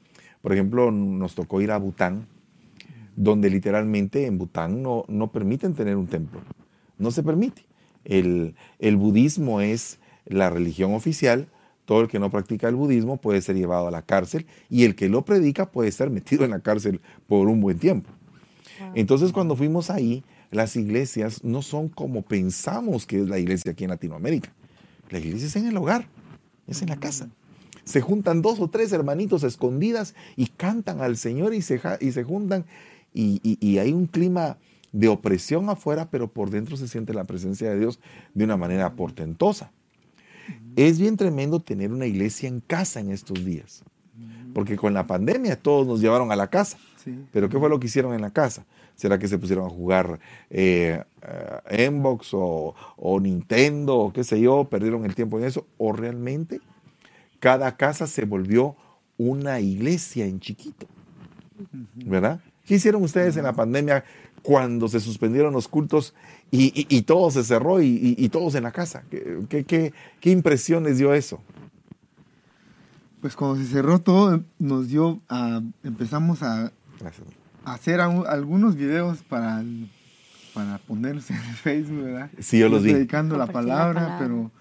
por 0.41 0.51
ejemplo, 0.51 0.91
nos 0.91 1.33
tocó 1.33 1.61
ir 1.61 1.71
a 1.71 1.77
Bután, 1.77 2.27
donde 3.15 3.49
literalmente 3.49 4.25
en 4.25 4.37
Bután 4.37 4.83
no, 4.83 5.05
no 5.07 5.31
permiten 5.31 5.73
tener 5.73 5.95
un 5.95 6.07
templo. 6.07 6.41
No 6.97 7.11
se 7.11 7.23
permite. 7.23 7.63
El, 8.03 8.55
el 8.79 8.97
budismo 8.97 9.61
es 9.61 9.99
la 10.25 10.49
religión 10.49 10.93
oficial, 10.93 11.47
todo 11.87 12.01
el 12.01 12.09
que 12.09 12.19
no 12.19 12.29
practica 12.29 12.67
el 12.67 12.75
budismo 12.75 13.15
puede 13.15 13.41
ser 13.41 13.55
llevado 13.55 13.87
a 13.87 13.91
la 13.91 14.01
cárcel 14.01 14.45
y 14.69 14.83
el 14.83 14.93
que 14.93 15.07
lo 15.07 15.23
predica 15.23 15.71
puede 15.71 15.89
ser 15.93 16.09
metido 16.09 16.43
en 16.43 16.51
la 16.51 16.59
cárcel 16.59 16.99
por 17.27 17.47
un 17.47 17.61
buen 17.61 17.79
tiempo. 17.79 18.09
Entonces 18.93 19.31
cuando 19.31 19.55
fuimos 19.55 19.89
ahí, 19.89 20.25
las 20.51 20.75
iglesias 20.75 21.45
no 21.45 21.61
son 21.61 21.87
como 21.87 22.23
pensamos 22.23 23.05
que 23.05 23.21
es 23.21 23.29
la 23.29 23.39
iglesia 23.39 23.71
aquí 23.71 23.85
en 23.85 23.91
Latinoamérica. 23.91 24.51
La 25.09 25.19
iglesia 25.19 25.47
es 25.47 25.55
en 25.55 25.67
el 25.67 25.77
hogar, 25.77 26.09
es 26.67 26.81
en 26.81 26.89
la 26.89 26.97
casa. 26.97 27.29
Se 27.85 28.01
juntan 28.01 28.41
dos 28.41 28.59
o 28.59 28.69
tres 28.69 28.91
hermanitos 28.91 29.43
escondidas 29.43 30.13
y 30.35 30.47
cantan 30.47 30.99
al 30.99 31.15
Señor 31.15 31.53
y 31.53 31.61
se, 31.61 31.79
y 32.01 32.11
se 32.11 32.23
juntan 32.25 32.65
y, 33.13 33.77
hay 33.77 33.93
un 33.93 34.07
clima 34.07 34.57
de 34.91 35.07
opresión 35.07 35.69
afuera, 35.69 36.09
pero 36.11 36.27
por 36.27 36.49
dentro 36.49 36.75
se 36.75 36.89
siente 36.89 37.13
la 37.13 37.23
presencia 37.23 37.69
de 37.69 37.79
Dios 37.79 38.01
de 38.33 38.43
una 38.43 38.57
manera 38.57 38.93
portentosa. 38.93 39.71
Es 40.75 40.99
bien 40.99 41.17
tremendo 41.17 41.59
tener 41.59 41.91
una 41.91 42.05
iglesia 42.05 42.47
en 42.47 42.59
casa 42.59 42.99
en 42.99 43.11
estos 43.11 43.43
días, 43.43 43.83
porque 44.53 44.75
con 44.75 44.93
la 44.93 45.07
pandemia 45.07 45.55
todos 45.55 45.87
nos 45.87 46.01
llevaron 46.01 46.31
a 46.31 46.35
la 46.35 46.47
casa. 46.47 46.77
Pero 47.31 47.49
¿qué 47.49 47.57
fue 47.57 47.69
lo 47.69 47.79
que 47.79 47.87
hicieron 47.87 48.13
en 48.13 48.21
la 48.21 48.31
casa? 48.31 48.65
¿Será 48.95 49.19
que 49.19 49.27
se 49.27 49.37
pusieron 49.37 49.65
a 49.65 49.69
jugar 49.69 50.19
eh, 50.49 51.01
eh 51.21 51.89
Xbox 51.89 52.29
o, 52.33 52.73
Nintendo 53.21 53.97
o 53.97 54.13
qué 54.13 54.23
sé 54.23 54.41
yo? 54.41 54.65
¿Perdieron 54.65 55.05
el 55.05 55.15
tiempo 55.15 55.37
en 55.37 55.45
eso? 55.45 55.65
¿O 55.77 55.93
realmente 55.93 56.59
cada 57.39 57.77
casa 57.77 58.07
se 58.07 58.25
volvió 58.25 58.75
una 59.17 59.59
iglesia 59.59 60.25
en 60.25 60.39
chiquito? 60.39 60.87
¿Verdad? 61.93 62.41
¿Qué 62.65 62.75
hicieron 62.75 63.03
ustedes 63.03 63.37
en 63.37 63.43
la 63.43 63.53
pandemia 63.53 64.03
cuando 64.47 64.87
se 64.87 65.01
suspendieron 65.01 65.51
los 65.51 65.67
cultos 65.67 66.13
y, 66.51 67.01
todo 67.01 67.31
se 67.31 67.43
cerró 67.43 67.81
y, 67.81 68.29
todos 68.29 68.55
en 68.55 68.63
la 68.63 68.71
casa? 68.71 69.03
¿Qué, 69.09 69.91
qué, 70.21 70.31
impresión 70.31 70.85
les 70.85 70.97
dio 70.97 71.13
eso? 71.13 71.41
Pues 73.19 73.35
cuando 73.35 73.57
se 73.57 73.65
cerró 73.65 73.99
todo, 73.99 74.41
nos 74.57 74.87
dio, 74.87 75.19
a, 75.27 75.61
empezamos 75.83 76.43
a, 76.43 76.71
Gracias 76.97 77.27
hacer 77.65 77.99
algunos 77.99 78.77
videos 78.77 79.17
para, 79.23 79.65
para 80.53 80.77
ponerse 80.77 81.33
en 81.33 81.41
Facebook, 81.55 82.03
¿verdad? 82.03 82.29
Sí, 82.39 82.59
yo 82.59 82.69
los 82.69 82.83
vi. 82.83 82.93
Predicando 82.93 83.35
la 83.35 83.47
Compartir 83.47 83.69
la 83.69 83.75
palabra, 83.75 84.01
palabra. 84.01 84.17
pero 84.25 84.51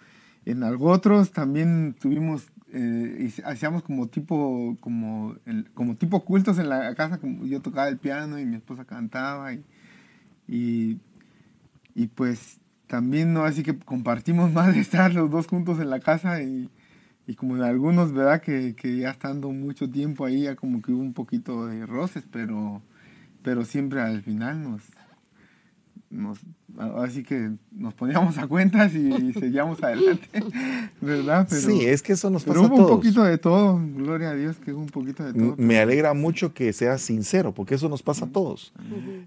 en 0.46 0.64
algo 0.64 0.90
otros 0.90 1.30
también 1.30 1.94
tuvimos, 2.00 2.48
eh, 2.72 3.30
y 3.30 3.42
hacíamos 3.42 3.84
como 3.84 4.08
tipo, 4.08 4.76
como, 4.80 5.36
el- 5.46 5.70
como 5.74 5.94
tipo 5.94 6.24
cultos 6.24 6.58
en 6.58 6.70
la 6.70 6.92
casa, 6.96 7.18
como 7.18 7.46
yo 7.46 7.62
tocaba 7.62 7.86
el 7.86 7.98
piano 7.98 8.36
y 8.40 8.44
mi 8.44 8.56
esposa 8.56 8.84
cantaba 8.84 9.52
y, 9.52 9.62
y, 10.48 10.98
y 11.94 12.06
pues 12.08 12.60
también, 12.86 13.32
¿no? 13.32 13.44
Así 13.44 13.62
que 13.62 13.78
compartimos 13.78 14.52
más 14.54 14.74
de 14.74 14.80
estar 14.80 15.12
los 15.14 15.30
dos 15.30 15.46
juntos 15.46 15.80
en 15.80 15.90
la 15.90 16.00
casa 16.00 16.42
y, 16.42 16.70
y 17.26 17.34
como 17.34 17.56
en 17.56 17.62
algunos, 17.62 18.12
¿verdad? 18.12 18.40
Que, 18.40 18.74
que 18.74 18.96
ya 18.96 19.10
estando 19.10 19.50
mucho 19.50 19.90
tiempo 19.90 20.24
ahí, 20.24 20.42
ya 20.42 20.56
como 20.56 20.82
que 20.82 20.92
hubo 20.92 21.02
un 21.02 21.14
poquito 21.14 21.66
de 21.66 21.86
roces, 21.86 22.24
pero, 22.30 22.82
pero 23.42 23.64
siempre 23.64 24.00
al 24.00 24.22
final 24.22 24.62
nos, 24.62 24.82
nos, 26.10 26.38
así 26.98 27.22
que 27.24 27.50
nos 27.72 27.92
poníamos 27.94 28.38
a 28.38 28.46
cuentas 28.46 28.94
y, 28.94 29.12
y 29.12 29.32
seguíamos 29.32 29.82
adelante, 29.82 30.28
¿verdad? 31.00 31.46
Pero, 31.50 31.62
sí, 31.62 31.84
es 31.84 32.02
que 32.02 32.12
eso 32.12 32.30
nos 32.30 32.44
pero 32.44 32.62
pasa 32.62 32.66
a 32.66 32.68
hubo 32.68 32.76
un 32.76 32.82
todos. 32.82 32.96
poquito 32.98 33.24
de 33.24 33.38
todo, 33.38 33.80
gloria 33.96 34.30
a 34.30 34.34
Dios 34.34 34.56
que 34.58 34.72
hubo 34.72 34.80
un 34.82 34.86
poquito 34.88 35.24
de 35.24 35.32
todo. 35.34 35.54
Me 35.58 35.78
alegra 35.78 36.14
mucho 36.14 36.54
que 36.54 36.72
seas 36.72 37.00
sincero, 37.02 37.52
porque 37.52 37.74
eso 37.74 37.88
nos 37.88 38.02
pasa 38.02 38.26
a 38.26 38.28
todos. 38.28 38.72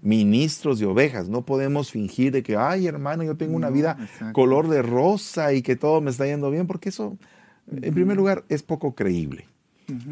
Ministros 0.02 0.78
de 0.78 0.86
ovejas, 0.86 1.28
no 1.28 1.42
podemos 1.42 1.90
fingir 1.90 2.32
de 2.32 2.42
que, 2.42 2.56
ay 2.56 2.86
hermano, 2.86 3.22
yo 3.24 3.36
tengo 3.36 3.56
una 3.56 3.68
No, 3.68 3.74
vida 3.74 3.96
exacto. 4.00 4.32
color 4.32 4.68
de 4.68 4.82
rosa 4.82 5.52
y 5.52 5.62
que 5.62 5.76
todo 5.76 6.00
me 6.00 6.10
está 6.10 6.24
yendo 6.26 6.50
bien, 6.50 6.66
porque 6.66 6.88
eso, 6.88 7.16
en 7.70 7.94
primer 7.94 8.16
lugar, 8.16 8.44
es 8.48 8.62
poco 8.62 8.94
creíble. 8.94 9.46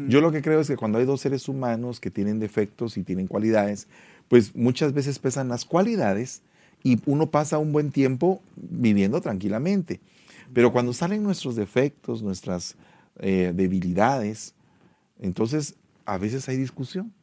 Yo 0.09 0.19
lo 0.19 0.31
que 0.33 0.41
creo 0.41 0.59
es 0.59 0.67
que 0.67 0.75
cuando 0.75 0.97
hay 0.97 1.05
dos 1.05 1.21
seres 1.21 1.47
humanos 1.47 2.01
que 2.01 2.11
tienen 2.11 2.39
defectos 2.39 2.97
y 2.97 3.03
tienen 3.03 3.27
cualidades, 3.27 3.87
pues 4.27 4.53
muchas 4.53 4.91
veces 4.93 5.19
pesan 5.19 5.47
las 5.47 5.63
cualidades 5.63 6.41
y 6.83 6.99
uno 7.05 7.29
pasa 7.29 7.57
un 7.57 7.71
buen 7.71 7.91
tiempo 7.91 8.41
viviendo 8.55 9.21
tranquilamente. 9.21 9.99
Pero 10.53 10.71
cuando 10.71 10.93
salen 10.93 11.23
nuestros 11.23 11.55
defectos, 11.55 12.23
nuestras 12.23 12.75
eh, 13.19 13.53
debilidades, 13.55 14.53
entonces 15.19 15.75
a 16.05 16.17
veces 16.17 16.47
hay 16.49 16.57
discusión. 16.57 17.13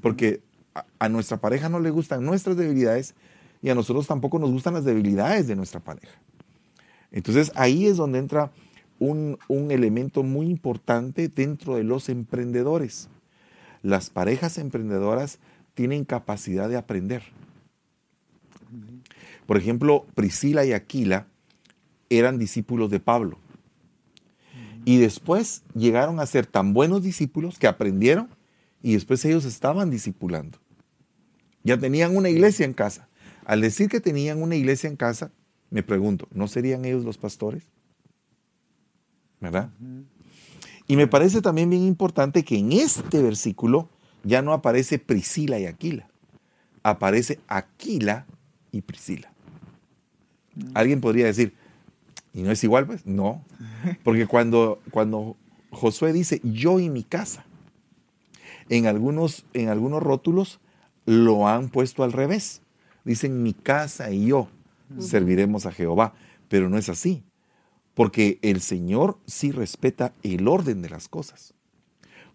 Porque 0.00 0.40
a, 0.74 0.86
a 0.98 1.08
nuestra 1.08 1.36
pareja 1.38 1.68
no 1.68 1.80
le 1.80 1.90
gustan 1.90 2.24
nuestras 2.24 2.56
debilidades 2.56 3.14
y 3.60 3.70
a 3.70 3.74
nosotros 3.74 4.06
tampoco 4.06 4.38
nos 4.38 4.50
gustan 4.50 4.74
las 4.74 4.84
debilidades 4.84 5.46
de 5.46 5.56
nuestra 5.56 5.80
pareja. 5.80 6.18
Entonces 7.10 7.52
ahí 7.54 7.86
es 7.86 7.96
donde 7.96 8.18
entra 8.18 8.50
un, 8.98 9.38
un 9.48 9.70
elemento 9.70 10.22
muy 10.22 10.48
importante 10.48 11.28
dentro 11.28 11.76
de 11.76 11.84
los 11.84 12.08
emprendedores. 12.08 13.08
Las 13.82 14.10
parejas 14.10 14.58
emprendedoras 14.58 15.38
tienen 15.74 16.04
capacidad 16.04 16.68
de 16.68 16.76
aprender. 16.76 17.22
Por 19.46 19.56
ejemplo, 19.56 20.06
Priscila 20.14 20.64
y 20.64 20.72
Aquila 20.72 21.26
eran 22.08 22.38
discípulos 22.38 22.90
de 22.90 23.00
Pablo. 23.00 23.38
Y 24.84 24.98
después 24.98 25.62
llegaron 25.74 26.20
a 26.20 26.26
ser 26.26 26.46
tan 26.46 26.74
buenos 26.74 27.02
discípulos 27.02 27.58
que 27.58 27.66
aprendieron 27.66 28.28
y 28.82 28.94
después 28.94 29.24
ellos 29.24 29.44
estaban 29.44 29.90
discipulando. 29.90 30.58
Ya 31.62 31.78
tenían 31.78 32.16
una 32.16 32.28
iglesia 32.28 32.66
en 32.66 32.74
casa. 32.74 33.08
Al 33.46 33.60
decir 33.60 33.88
que 33.88 34.00
tenían 34.00 34.42
una 34.42 34.56
iglesia 34.56 34.88
en 34.88 34.96
casa, 34.96 35.30
me 35.70 35.82
pregunto, 35.82 36.28
¿no 36.32 36.48
serían 36.48 36.84
ellos 36.84 37.04
los 37.04 37.18
pastores? 37.18 37.64
¿Verdad? 39.40 39.70
Y 40.86 40.96
me 40.96 41.06
parece 41.06 41.40
también 41.40 41.70
bien 41.70 41.82
importante 41.82 42.44
que 42.44 42.58
en 42.58 42.72
este 42.72 43.22
versículo 43.22 43.88
ya 44.22 44.42
no 44.42 44.52
aparece 44.52 44.98
Priscila 44.98 45.58
y 45.58 45.66
Aquila, 45.66 46.08
aparece 46.82 47.40
Aquila 47.48 48.26
y 48.70 48.82
Priscila. 48.82 49.33
Alguien 50.74 51.00
podría 51.00 51.26
decir, 51.26 51.54
¿y 52.32 52.42
no 52.42 52.50
es 52.50 52.62
igual? 52.64 52.86
Pues 52.86 53.06
no, 53.06 53.44
porque 54.02 54.26
cuando, 54.26 54.80
cuando 54.90 55.36
Josué 55.70 56.12
dice 56.12 56.40
yo 56.44 56.80
y 56.80 56.88
mi 56.88 57.02
casa, 57.02 57.44
en 58.68 58.86
algunos, 58.86 59.44
en 59.52 59.68
algunos 59.68 60.02
rótulos 60.02 60.60
lo 61.06 61.48
han 61.48 61.68
puesto 61.68 62.02
al 62.02 62.12
revés. 62.12 62.62
Dicen 63.04 63.42
mi 63.42 63.52
casa 63.52 64.10
y 64.10 64.26
yo 64.26 64.48
serviremos 64.98 65.66
a 65.66 65.72
Jehová, 65.72 66.14
pero 66.48 66.68
no 66.68 66.78
es 66.78 66.88
así, 66.88 67.22
porque 67.94 68.38
el 68.42 68.60
Señor 68.60 69.18
sí 69.26 69.50
respeta 69.50 70.12
el 70.22 70.48
orden 70.48 70.82
de 70.82 70.90
las 70.90 71.08
cosas. 71.08 71.54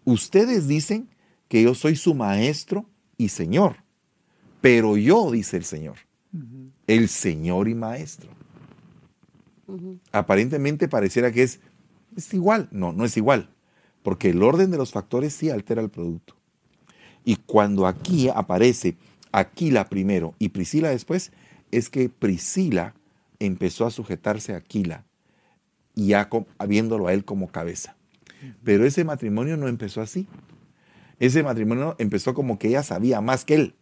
Ustedes 0.04 0.68
dicen 0.68 1.08
que 1.48 1.62
yo 1.62 1.74
soy 1.74 1.96
su 1.96 2.14
maestro 2.14 2.86
y 3.16 3.30
Señor, 3.30 3.76
pero 4.60 4.96
yo, 4.96 5.30
dice 5.30 5.56
el 5.56 5.64
Señor, 5.64 5.96
el 6.86 7.08
Señor 7.08 7.68
y 7.68 7.74
maestro. 7.74 8.30
Aparentemente 10.12 10.88
pareciera 10.88 11.30
que 11.32 11.42
es, 11.42 11.60
es 12.16 12.34
igual. 12.34 12.68
No, 12.70 12.92
no 12.92 13.04
es 13.04 13.16
igual, 13.16 13.50
porque 14.02 14.30
el 14.30 14.42
orden 14.42 14.70
de 14.70 14.78
los 14.78 14.90
factores 14.92 15.32
sí 15.34 15.50
altera 15.50 15.80
el 15.82 15.90
producto. 15.90 16.34
Y 17.24 17.36
cuando 17.36 17.86
aquí 17.86 18.28
aparece 18.28 18.96
Aquila 19.32 19.88
primero 19.88 20.34
y 20.38 20.48
Priscila 20.48 20.88
después, 20.88 21.32
es 21.70 21.88
que 21.90 22.08
Priscila 22.08 22.94
empezó 23.38 23.86
a 23.86 23.90
sujetarse 23.90 24.54
a 24.54 24.56
Aquila, 24.56 25.04
ya 25.94 26.28
co- 26.28 26.46
viéndolo 26.66 27.06
a 27.06 27.12
él 27.12 27.24
como 27.24 27.48
cabeza. 27.52 27.94
Pero 28.64 28.84
ese 28.86 29.04
matrimonio 29.04 29.56
no 29.56 29.68
empezó 29.68 30.00
así. 30.00 30.26
Ese 31.18 31.42
matrimonio 31.42 31.94
empezó 31.98 32.32
como 32.34 32.58
que 32.58 32.68
ella 32.68 32.82
sabía 32.82 33.20
más 33.20 33.44
que 33.44 33.54
él. 33.54 33.74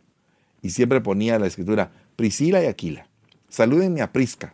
Y 0.61 0.71
siempre 0.71 1.01
ponía 1.01 1.39
la 1.39 1.47
escritura, 1.47 1.93
Priscila 2.19 2.61
y 2.61 2.67
Aquila. 2.67 3.07
Salúdenme 3.49 4.03
a 4.03 4.13
Prisca, 4.13 4.53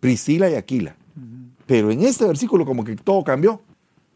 Priscila 0.00 0.48
y 0.48 0.54
Aquila. 0.54 0.96
Pero 1.66 1.90
en 1.90 2.00
este 2.04 2.26
versículo 2.26 2.64
como 2.64 2.84
que 2.84 2.96
todo 2.96 3.22
cambió. 3.22 3.60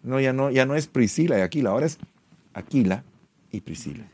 No, 0.02 0.18
ya 0.18 0.32
no, 0.32 0.50
ya 0.50 0.64
no 0.64 0.74
es 0.74 0.86
Priscila 0.86 1.38
y 1.38 1.42
Aquila, 1.42 1.70
ahora 1.70 1.84
es 1.84 1.98
Aquila 2.54 3.04
y 3.52 3.60
Priscila. 3.60 4.08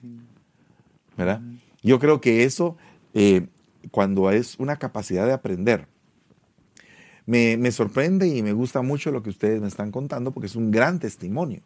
¿Verdad? 1.16 1.40
Yo 1.84 2.00
creo 2.00 2.20
que 2.20 2.42
eso, 2.42 2.76
eh, 3.14 3.46
cuando 3.92 4.32
es 4.32 4.58
una 4.58 4.76
capacidad 4.76 5.26
de 5.26 5.32
aprender, 5.32 5.86
me, 7.24 7.56
me 7.56 7.70
sorprende 7.70 8.26
y 8.26 8.42
me 8.42 8.52
gusta 8.52 8.82
mucho 8.82 9.12
lo 9.12 9.22
que 9.22 9.30
ustedes 9.30 9.60
me 9.60 9.68
están 9.68 9.92
contando 9.92 10.32
porque 10.32 10.48
es 10.48 10.56
un 10.56 10.72
gran 10.72 10.98
testimonio. 10.98 11.62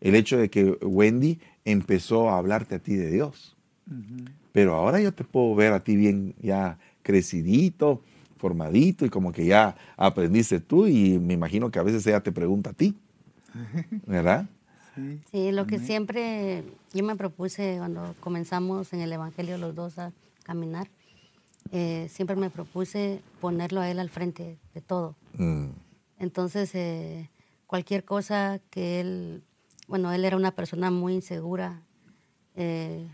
El 0.00 0.14
hecho 0.14 0.38
de 0.38 0.48
que 0.48 0.78
Wendy 0.80 1.38
empezó 1.66 2.30
a 2.30 2.38
hablarte 2.38 2.76
a 2.76 2.78
ti 2.78 2.96
de 2.96 3.10
Dios. 3.10 3.58
Pero 4.52 4.74
ahora 4.74 5.00
yo 5.00 5.12
te 5.12 5.24
puedo 5.24 5.54
ver 5.54 5.72
a 5.72 5.80
ti 5.84 5.96
bien 5.96 6.34
ya 6.40 6.78
crecidito, 7.02 8.02
formadito 8.36 9.04
y 9.04 9.10
como 9.10 9.32
que 9.32 9.46
ya 9.46 9.76
aprendiste 9.96 10.60
tú 10.60 10.86
y 10.86 11.18
me 11.18 11.34
imagino 11.34 11.70
que 11.70 11.78
a 11.78 11.82
veces 11.82 12.06
ella 12.06 12.20
te 12.20 12.32
pregunta 12.32 12.70
a 12.70 12.72
ti. 12.72 12.96
¿Verdad? 14.06 14.46
Sí. 14.94 15.20
Sí, 15.30 15.52
lo 15.52 15.66
que 15.66 15.76
Amén. 15.76 15.86
siempre 15.86 16.64
yo 16.92 17.04
me 17.04 17.16
propuse 17.16 17.76
cuando 17.78 18.14
comenzamos 18.20 18.92
en 18.92 19.00
el 19.00 19.12
Evangelio 19.12 19.56
los 19.58 19.74
dos 19.74 19.98
a 19.98 20.12
caminar, 20.42 20.88
eh, 21.72 22.08
siempre 22.10 22.34
me 22.34 22.50
propuse 22.50 23.22
ponerlo 23.40 23.80
a 23.80 23.88
él 23.90 23.98
al 24.00 24.10
frente 24.10 24.58
de 24.74 24.80
todo. 24.80 25.14
Mm, 25.38 25.68
Entonces, 26.18 26.74
eh, 26.74 27.30
cualquier 27.66 28.04
cosa 28.04 28.60
que 28.70 29.00
él, 29.00 29.42
bueno, 29.86 30.12
él 30.12 30.24
era 30.24 30.36
una 30.36 30.50
persona 30.50 30.90
muy 30.90 31.14
insegura 31.14 31.82
eh, 32.56 33.06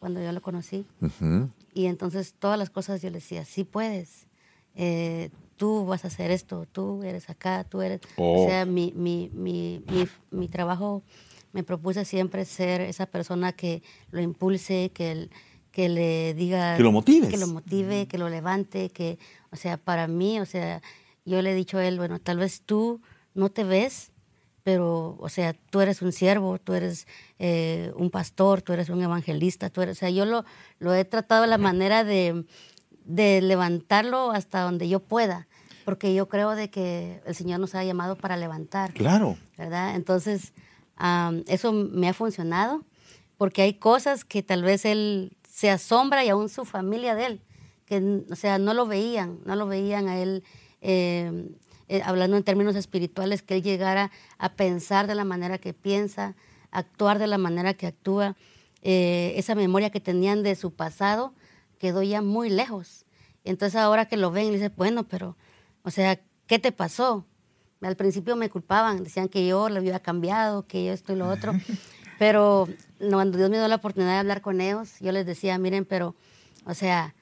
cuando 0.00 0.20
yo 0.20 0.32
lo 0.32 0.42
conocí. 0.42 0.84
ujú. 1.00 1.48
Y 1.72 1.86
entonces 1.86 2.34
todas 2.36 2.58
las 2.58 2.68
cosas 2.70 3.00
yo 3.00 3.10
le 3.10 3.16
decía, 3.18 3.44
sí 3.44 3.62
puedes, 3.62 4.26
eh, 4.74 5.30
tú 5.56 5.84
vas 5.86 6.04
a 6.04 6.08
hacer 6.08 6.30
esto, 6.32 6.66
tú 6.72 7.02
eres 7.04 7.30
acá, 7.30 7.62
tú 7.64 7.80
eres... 7.82 8.00
Oh. 8.16 8.42
O 8.42 8.46
sea, 8.48 8.64
mi, 8.66 8.92
mi, 8.96 9.30
mi, 9.32 9.84
mi, 9.88 10.08
mi 10.32 10.48
trabajo 10.48 11.04
me 11.52 11.62
propuse 11.62 12.04
siempre 12.04 12.44
ser 12.44 12.80
esa 12.80 13.06
persona 13.06 13.52
que 13.52 13.82
lo 14.10 14.20
impulse, 14.20 14.90
que, 14.92 15.12
el- 15.12 15.30
que 15.70 15.88
le 15.88 16.34
diga... 16.34 16.76
Que 16.76 16.82
lo 16.82 16.90
motives. 16.92 17.28
Que 17.28 17.36
lo 17.36 17.46
motive, 17.46 18.06
que 18.08 18.18
lo 18.18 18.28
levante, 18.28 18.90
que, 18.90 19.18
o 19.52 19.56
sea, 19.56 19.76
para 19.76 20.08
mí, 20.08 20.40
o 20.40 20.46
sea, 20.46 20.82
yo 21.24 21.40
le 21.42 21.52
he 21.52 21.54
dicho 21.54 21.78
a 21.78 21.86
él, 21.86 21.98
bueno, 21.98 22.18
tal 22.18 22.38
vez 22.38 22.62
tú 22.62 23.00
no 23.34 23.50
te 23.50 23.62
ves, 23.62 24.09
pero, 24.62 25.16
o 25.18 25.28
sea, 25.28 25.54
tú 25.70 25.80
eres 25.80 26.02
un 26.02 26.12
siervo, 26.12 26.58
tú 26.58 26.74
eres 26.74 27.06
eh, 27.38 27.92
un 27.96 28.10
pastor, 28.10 28.62
tú 28.62 28.72
eres 28.72 28.88
un 28.88 29.02
evangelista, 29.02 29.70
tú 29.70 29.82
eres, 29.82 29.96
o 29.96 30.00
sea, 30.00 30.10
yo 30.10 30.24
lo, 30.24 30.44
lo 30.78 30.94
he 30.94 31.04
tratado 31.04 31.42
de 31.42 31.48
la 31.48 31.58
manera 31.58 32.04
de, 32.04 32.44
de 33.04 33.40
levantarlo 33.42 34.30
hasta 34.32 34.60
donde 34.60 34.88
yo 34.88 35.00
pueda, 35.00 35.48
porque 35.84 36.14
yo 36.14 36.28
creo 36.28 36.54
de 36.54 36.70
que 36.70 37.22
el 37.26 37.34
Señor 37.34 37.60
nos 37.60 37.74
ha 37.74 37.84
llamado 37.84 38.16
para 38.16 38.36
levantar. 38.36 38.92
Claro. 38.92 39.36
¿verdad? 39.56 39.94
Entonces, 39.96 40.52
am, 40.96 41.42
eso 41.46 41.72
me 41.72 42.08
ha 42.08 42.14
funcionado 42.14 42.84
porque 43.36 43.62
hay 43.62 43.74
cosas 43.74 44.24
que 44.24 44.42
tal 44.42 44.62
vez 44.62 44.84
él 44.84 45.36
se 45.48 45.70
asombra 45.70 46.24
y 46.24 46.28
aún 46.28 46.48
su 46.48 46.64
familia 46.64 47.14
de 47.14 47.26
él, 47.26 47.40
que, 47.86 48.22
o 48.30 48.36
sea, 48.36 48.58
no 48.58 48.74
lo 48.74 48.86
veían, 48.86 49.38
no 49.44 49.56
lo 49.56 49.66
veían 49.66 50.08
a 50.08 50.18
él, 50.18 50.44
eh, 50.80 51.48
eh, 51.90 52.02
hablando 52.04 52.36
en 52.36 52.44
términos 52.44 52.76
espirituales, 52.76 53.42
que 53.42 53.56
él 53.56 53.62
llegara 53.64 54.12
a 54.38 54.52
pensar 54.52 55.08
de 55.08 55.16
la 55.16 55.24
manera 55.24 55.58
que 55.58 55.74
piensa, 55.74 56.36
actuar 56.70 57.18
de 57.18 57.26
la 57.26 57.36
manera 57.36 57.74
que 57.74 57.88
actúa, 57.88 58.36
eh, 58.82 59.32
esa 59.34 59.56
memoria 59.56 59.90
que 59.90 59.98
tenían 59.98 60.44
de 60.44 60.54
su 60.54 60.72
pasado, 60.72 61.34
quedó 61.80 62.04
ya 62.04 62.22
muy 62.22 62.48
lejos. 62.48 63.06
Entonces 63.42 63.74
ahora 63.74 64.06
que 64.06 64.16
lo 64.16 64.30
ven, 64.30 64.46
le 64.46 64.52
dicen, 64.52 64.72
bueno, 64.76 65.02
pero, 65.08 65.36
o 65.82 65.90
sea, 65.90 66.20
¿qué 66.46 66.60
te 66.60 66.70
pasó? 66.70 67.26
Al 67.80 67.96
principio 67.96 68.36
me 68.36 68.50
culpaban, 68.50 69.02
decían 69.02 69.28
que 69.28 69.44
yo 69.44 69.68
lo 69.68 69.78
había 69.78 69.98
cambiado, 69.98 70.68
que 70.68 70.84
yo 70.84 70.92
esto 70.92 71.12
y 71.12 71.16
lo 71.16 71.28
otro. 71.28 71.54
Pero 72.20 72.68
cuando 72.98 73.36
Dios 73.36 73.50
me 73.50 73.56
dio 73.56 73.66
la 73.66 73.76
oportunidad 73.76 74.12
de 74.12 74.18
hablar 74.18 74.42
con 74.42 74.60
ellos, 74.60 74.92
yo 75.00 75.10
les 75.10 75.26
decía, 75.26 75.58
miren, 75.58 75.86
pero, 75.86 76.14
o 76.66 76.74
sea, 76.74 77.14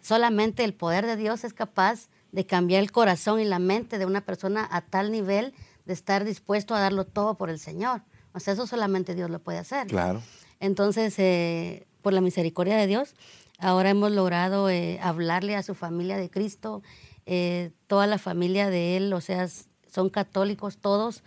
solamente 0.00 0.62
el 0.62 0.72
poder 0.72 1.04
de 1.04 1.16
Dios 1.16 1.42
es 1.42 1.52
capaz 1.52 2.08
de 2.32 2.46
cambiar 2.46 2.82
el 2.82 2.92
corazón 2.92 3.40
y 3.40 3.44
la 3.44 3.58
mente 3.58 3.98
de 3.98 4.06
una 4.06 4.20
persona 4.20 4.68
a 4.70 4.82
tal 4.82 5.10
nivel 5.10 5.54
de 5.84 5.92
estar 5.92 6.24
dispuesto 6.24 6.74
a 6.74 6.80
darlo 6.80 7.04
todo 7.04 7.36
por 7.36 7.50
el 7.50 7.58
Señor. 7.58 8.02
O 8.32 8.40
sea, 8.40 8.54
eso 8.54 8.66
solamente 8.66 9.14
Dios 9.14 9.30
lo 9.30 9.40
puede 9.40 9.58
hacer. 9.58 9.88
Claro. 9.88 10.22
Entonces, 10.60 11.18
eh, 11.18 11.86
por 12.02 12.12
la 12.12 12.20
misericordia 12.20 12.76
de 12.76 12.86
Dios, 12.86 13.14
ahora 13.58 13.90
hemos 13.90 14.12
logrado 14.12 14.70
eh, 14.70 14.98
hablarle 15.02 15.56
a 15.56 15.62
su 15.62 15.74
familia 15.74 16.16
de 16.16 16.30
Cristo, 16.30 16.82
eh, 17.26 17.72
toda 17.86 18.06
la 18.06 18.18
familia 18.18 18.70
de 18.70 18.96
Él, 18.96 19.12
o 19.12 19.20
sea, 19.20 19.48
son 19.90 20.10
católicos 20.10 20.78
todos, 20.78 21.22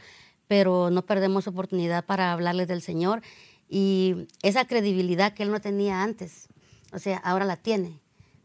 pero 0.48 0.90
no 0.90 1.06
perdemos 1.06 1.48
oportunidad 1.48 2.06
para 2.06 2.32
hablarles 2.32 2.68
del 2.68 2.82
Señor 2.82 3.22
y 3.70 4.28
esa 4.42 4.66
credibilidad 4.66 5.34
que 5.34 5.44
Él 5.44 5.52
no 5.52 5.62
tenía 5.62 6.04
antes, 6.04 6.48
o 6.92 7.00
sea, 7.00 7.18
ahora 7.18 7.46
la 7.46 7.58
tiene, 7.58 8.00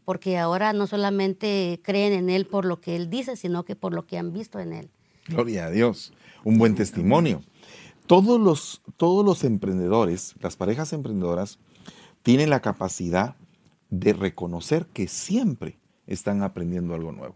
porque 0.09 0.39
ahora 0.39 0.73
no 0.73 0.87
solamente 0.87 1.79
creen 1.83 2.13
en 2.13 2.31
Él 2.31 2.47
por 2.47 2.65
lo 2.65 2.81
que 2.81 2.95
Él 2.95 3.11
dice, 3.11 3.35
sino 3.35 3.63
que 3.63 3.75
por 3.75 3.93
lo 3.93 4.07
que 4.07 4.17
han 4.17 4.33
visto 4.33 4.59
en 4.59 4.73
Él. 4.73 4.89
Gloria 5.27 5.65
a 5.65 5.69
Dios, 5.69 6.13
un 6.43 6.57
buen 6.57 6.73
testimonio. 6.73 7.43
Todos 8.07 8.41
los, 8.41 8.81
todos 8.97 9.23
los 9.23 9.43
emprendedores, 9.43 10.33
las 10.41 10.55
parejas 10.55 10.93
emprendedoras, 10.93 11.59
tienen 12.23 12.49
la 12.49 12.59
capacidad 12.59 13.35
de 13.91 14.13
reconocer 14.13 14.87
que 14.87 15.07
siempre 15.07 15.77
están 16.07 16.41
aprendiendo 16.41 16.95
algo 16.95 17.11
nuevo. 17.11 17.35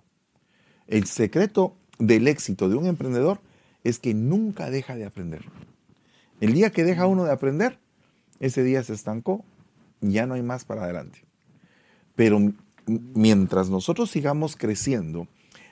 El 0.88 1.06
secreto 1.06 1.76
del 2.00 2.28
éxito 2.28 2.70
de 2.70 2.76
un 2.76 2.88
emprendedor 2.88 3.40
es 3.84 4.00
que 4.00 4.16
nunca 4.16 4.72
deja 4.72 4.96
de 4.96 5.06
aprender. 5.06 5.46
El 6.42 6.54
día 6.54 6.72
que 6.72 6.84
deja 6.84 7.06
uno 7.06 7.24
de 7.24 7.34
aprender, 7.34 7.78
ese 8.40 8.64
día 8.64 8.82
se 8.82 8.94
estancó, 8.94 9.46
ya 10.02 10.26
no 10.26 10.34
hay 10.34 10.42
más 10.42 10.66
para 10.66 10.86
adelante. 10.86 11.24
Pero 12.16 12.40
mientras 12.86 13.70
nosotros 13.70 14.10
sigamos 14.12 14.56
creciendo 14.56 15.28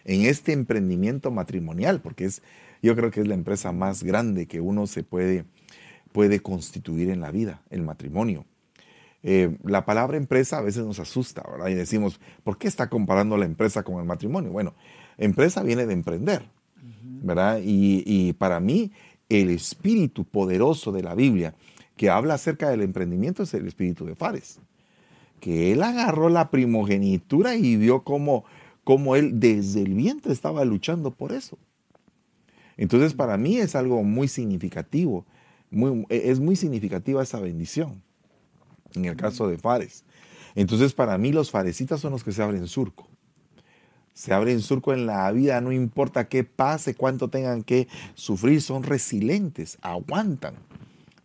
en 0.05 0.25
este 0.25 0.53
emprendimiento 0.53 1.31
matrimonial, 1.31 2.01
porque 2.01 2.25
es, 2.25 2.41
yo 2.81 2.95
creo 2.95 3.11
que 3.11 3.21
es 3.21 3.27
la 3.27 3.35
empresa 3.35 3.71
más 3.71 4.03
grande 4.03 4.47
que 4.47 4.61
uno 4.61 4.87
se 4.87 5.03
puede, 5.03 5.45
puede 6.11 6.39
constituir 6.39 7.09
en 7.09 7.21
la 7.21 7.31
vida, 7.31 7.61
el 7.69 7.83
matrimonio. 7.83 8.45
Eh, 9.23 9.55
la 9.63 9.85
palabra 9.85 10.17
empresa 10.17 10.57
a 10.57 10.61
veces 10.61 10.83
nos 10.83 10.99
asusta, 10.99 11.43
¿verdad? 11.49 11.67
Y 11.67 11.75
decimos, 11.75 12.19
¿por 12.43 12.57
qué 12.57 12.67
está 12.67 12.89
comparando 12.89 13.37
la 13.37 13.45
empresa 13.45 13.83
con 13.83 13.99
el 13.99 14.05
matrimonio? 14.05 14.51
Bueno, 14.51 14.73
empresa 15.17 15.61
viene 15.61 15.85
de 15.85 15.93
emprender, 15.93 16.43
¿verdad? 17.03 17.59
Y, 17.63 18.33
para 18.33 18.59
mí, 18.59 18.91
el 19.29 19.51
espíritu 19.51 20.25
poderoso 20.25 20.91
de 20.91 21.03
la 21.03 21.13
Biblia 21.13 21.53
que 21.95 22.09
habla 22.09 22.33
acerca 22.33 22.69
del 22.69 22.81
emprendimiento 22.81 23.43
es 23.43 23.53
el 23.53 23.67
espíritu 23.67 24.05
de 24.05 24.15
Fares, 24.15 24.59
que 25.41 25.73
él 25.73 25.83
agarró 25.83 26.29
la 26.29 26.49
primogenitura 26.49 27.55
y 27.55 27.75
vio 27.75 28.03
cómo, 28.03 28.45
cómo 28.85 29.17
él 29.17 29.41
desde 29.41 29.81
el 29.81 29.93
vientre 29.93 30.31
estaba 30.31 30.63
luchando 30.63 31.11
por 31.11 31.33
eso. 31.33 31.57
Entonces, 32.77 33.13
para 33.13 33.35
mí 33.35 33.57
es 33.57 33.75
algo 33.75 34.01
muy 34.03 34.29
significativo, 34.29 35.25
es 36.07 36.39
muy 36.39 36.55
significativa 36.55 37.21
esa 37.21 37.41
bendición, 37.41 38.01
en 38.95 39.03
el 39.03 39.17
caso 39.17 39.49
de 39.49 39.57
Fares. 39.57 40.05
Entonces, 40.55 40.93
para 40.93 41.17
mí 41.17 41.33
los 41.33 41.51
faresitas 41.51 41.99
son 41.99 42.13
los 42.13 42.23
que 42.23 42.31
se 42.31 42.41
abren 42.41 42.67
surco 42.67 43.11
se 44.13 44.33
abren 44.33 44.61
surco 44.61 44.93
en 44.93 45.05
la 45.05 45.31
vida, 45.31 45.61
no 45.61 45.71
importa 45.71 46.27
qué 46.27 46.43
pase, 46.43 46.95
cuánto 46.95 47.29
tengan 47.29 47.63
que 47.63 47.87
sufrir, 48.13 48.61
son 48.61 48.83
resilientes, 48.83 49.77
aguantan, 49.81 50.55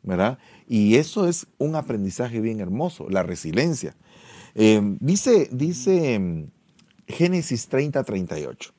¿verdad? 0.02 0.38
Y 0.68 0.96
eso 0.96 1.26
es 1.28 1.46
un 1.58 1.74
aprendizaje 1.74 2.40
bien 2.40 2.60
hermoso, 2.60 3.08
la 3.10 3.22
resiliencia. 3.22 3.94
Eh, 4.58 4.80
dice, 5.00 5.50
dice 5.52 6.18
mm, 6.18 6.46
Génesis 7.08 7.68
30, 7.68 8.02
38. 8.02 8.72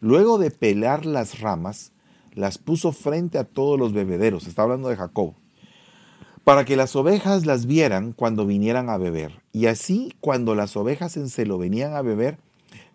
Luego 0.00 0.38
de 0.38 0.50
pelar 0.50 1.04
las 1.04 1.40
ramas, 1.40 1.92
las 2.32 2.56
puso 2.56 2.92
frente 2.92 3.36
a 3.36 3.44
todos 3.44 3.78
los 3.78 3.92
bebederos, 3.92 4.46
está 4.46 4.62
hablando 4.62 4.88
de 4.88 4.96
Jacob, 4.96 5.34
para 6.42 6.64
que 6.64 6.74
las 6.74 6.96
ovejas 6.96 7.44
las 7.44 7.66
vieran 7.66 8.12
cuando 8.12 8.46
vinieran 8.46 8.88
a 8.88 8.96
beber. 8.96 9.42
Y 9.52 9.66
así, 9.66 10.14
cuando 10.20 10.54
las 10.54 10.74
ovejas 10.74 11.18
en 11.18 11.28
celo 11.28 11.58
venían 11.58 11.94
a 11.94 12.00
beber, 12.00 12.38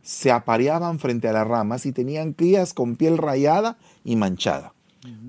se 0.01 0.31
apareaban 0.31 0.97
frente 0.97 1.27
a 1.27 1.33
las 1.33 1.47
ramas 1.47 1.85
y 1.85 1.91
tenían 1.91 2.33
crías 2.33 2.73
con 2.73 2.95
piel 2.95 3.19
rayada 3.19 3.77
y 4.03 4.15
manchada. 4.15 4.73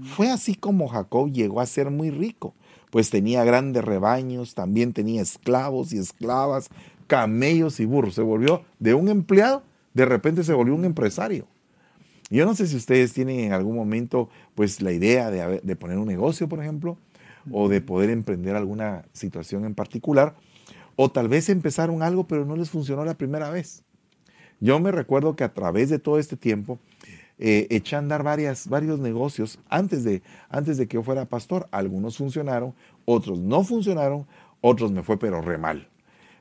Fue 0.04 0.30
así 0.30 0.54
como 0.54 0.88
Jacob 0.88 1.30
llegó 1.30 1.60
a 1.60 1.66
ser 1.66 1.90
muy 1.90 2.10
rico, 2.10 2.54
pues 2.96 3.10
tenía 3.10 3.44
grandes 3.44 3.84
rebaños, 3.84 4.54
también 4.54 4.94
tenía 4.94 5.20
esclavos 5.20 5.92
y 5.92 5.98
esclavas, 5.98 6.70
camellos 7.06 7.78
y 7.78 7.84
burros. 7.84 8.14
Se 8.14 8.22
volvió 8.22 8.64
de 8.78 8.94
un 8.94 9.10
empleado, 9.10 9.62
de 9.92 10.06
repente 10.06 10.42
se 10.44 10.54
volvió 10.54 10.74
un 10.74 10.86
empresario. 10.86 11.46
Yo 12.30 12.46
no 12.46 12.54
sé 12.54 12.66
si 12.66 12.74
ustedes 12.74 13.12
tienen 13.12 13.40
en 13.40 13.52
algún 13.52 13.76
momento 13.76 14.30
pues 14.54 14.80
la 14.80 14.92
idea 14.92 15.30
de, 15.30 15.60
de 15.62 15.76
poner 15.76 15.98
un 15.98 16.06
negocio, 16.06 16.48
por 16.48 16.58
ejemplo, 16.62 16.96
o 17.50 17.68
de 17.68 17.82
poder 17.82 18.08
emprender 18.08 18.56
alguna 18.56 19.04
situación 19.12 19.66
en 19.66 19.74
particular, 19.74 20.34
o 20.96 21.10
tal 21.10 21.28
vez 21.28 21.50
empezaron 21.50 22.02
algo 22.02 22.26
pero 22.26 22.46
no 22.46 22.56
les 22.56 22.70
funcionó 22.70 23.04
la 23.04 23.12
primera 23.12 23.50
vez. 23.50 23.82
Yo 24.58 24.80
me 24.80 24.90
recuerdo 24.90 25.36
que 25.36 25.44
a 25.44 25.52
través 25.52 25.90
de 25.90 25.98
todo 25.98 26.18
este 26.18 26.38
tiempo 26.38 26.78
eh, 27.38 27.66
eché 27.70 27.96
a 27.96 27.98
andar 27.98 28.22
varias, 28.22 28.68
varios 28.68 28.98
negocios 28.98 29.58
antes 29.68 30.04
de, 30.04 30.22
antes 30.48 30.78
de 30.78 30.88
que 30.88 30.94
yo 30.94 31.02
fuera 31.02 31.26
pastor. 31.26 31.68
Algunos 31.70 32.16
funcionaron, 32.16 32.74
otros 33.04 33.38
no 33.38 33.64
funcionaron, 33.64 34.26
otros 34.60 34.92
me 34.92 35.02
fue 35.02 35.18
pero 35.18 35.42
re 35.42 35.58
mal. 35.58 35.88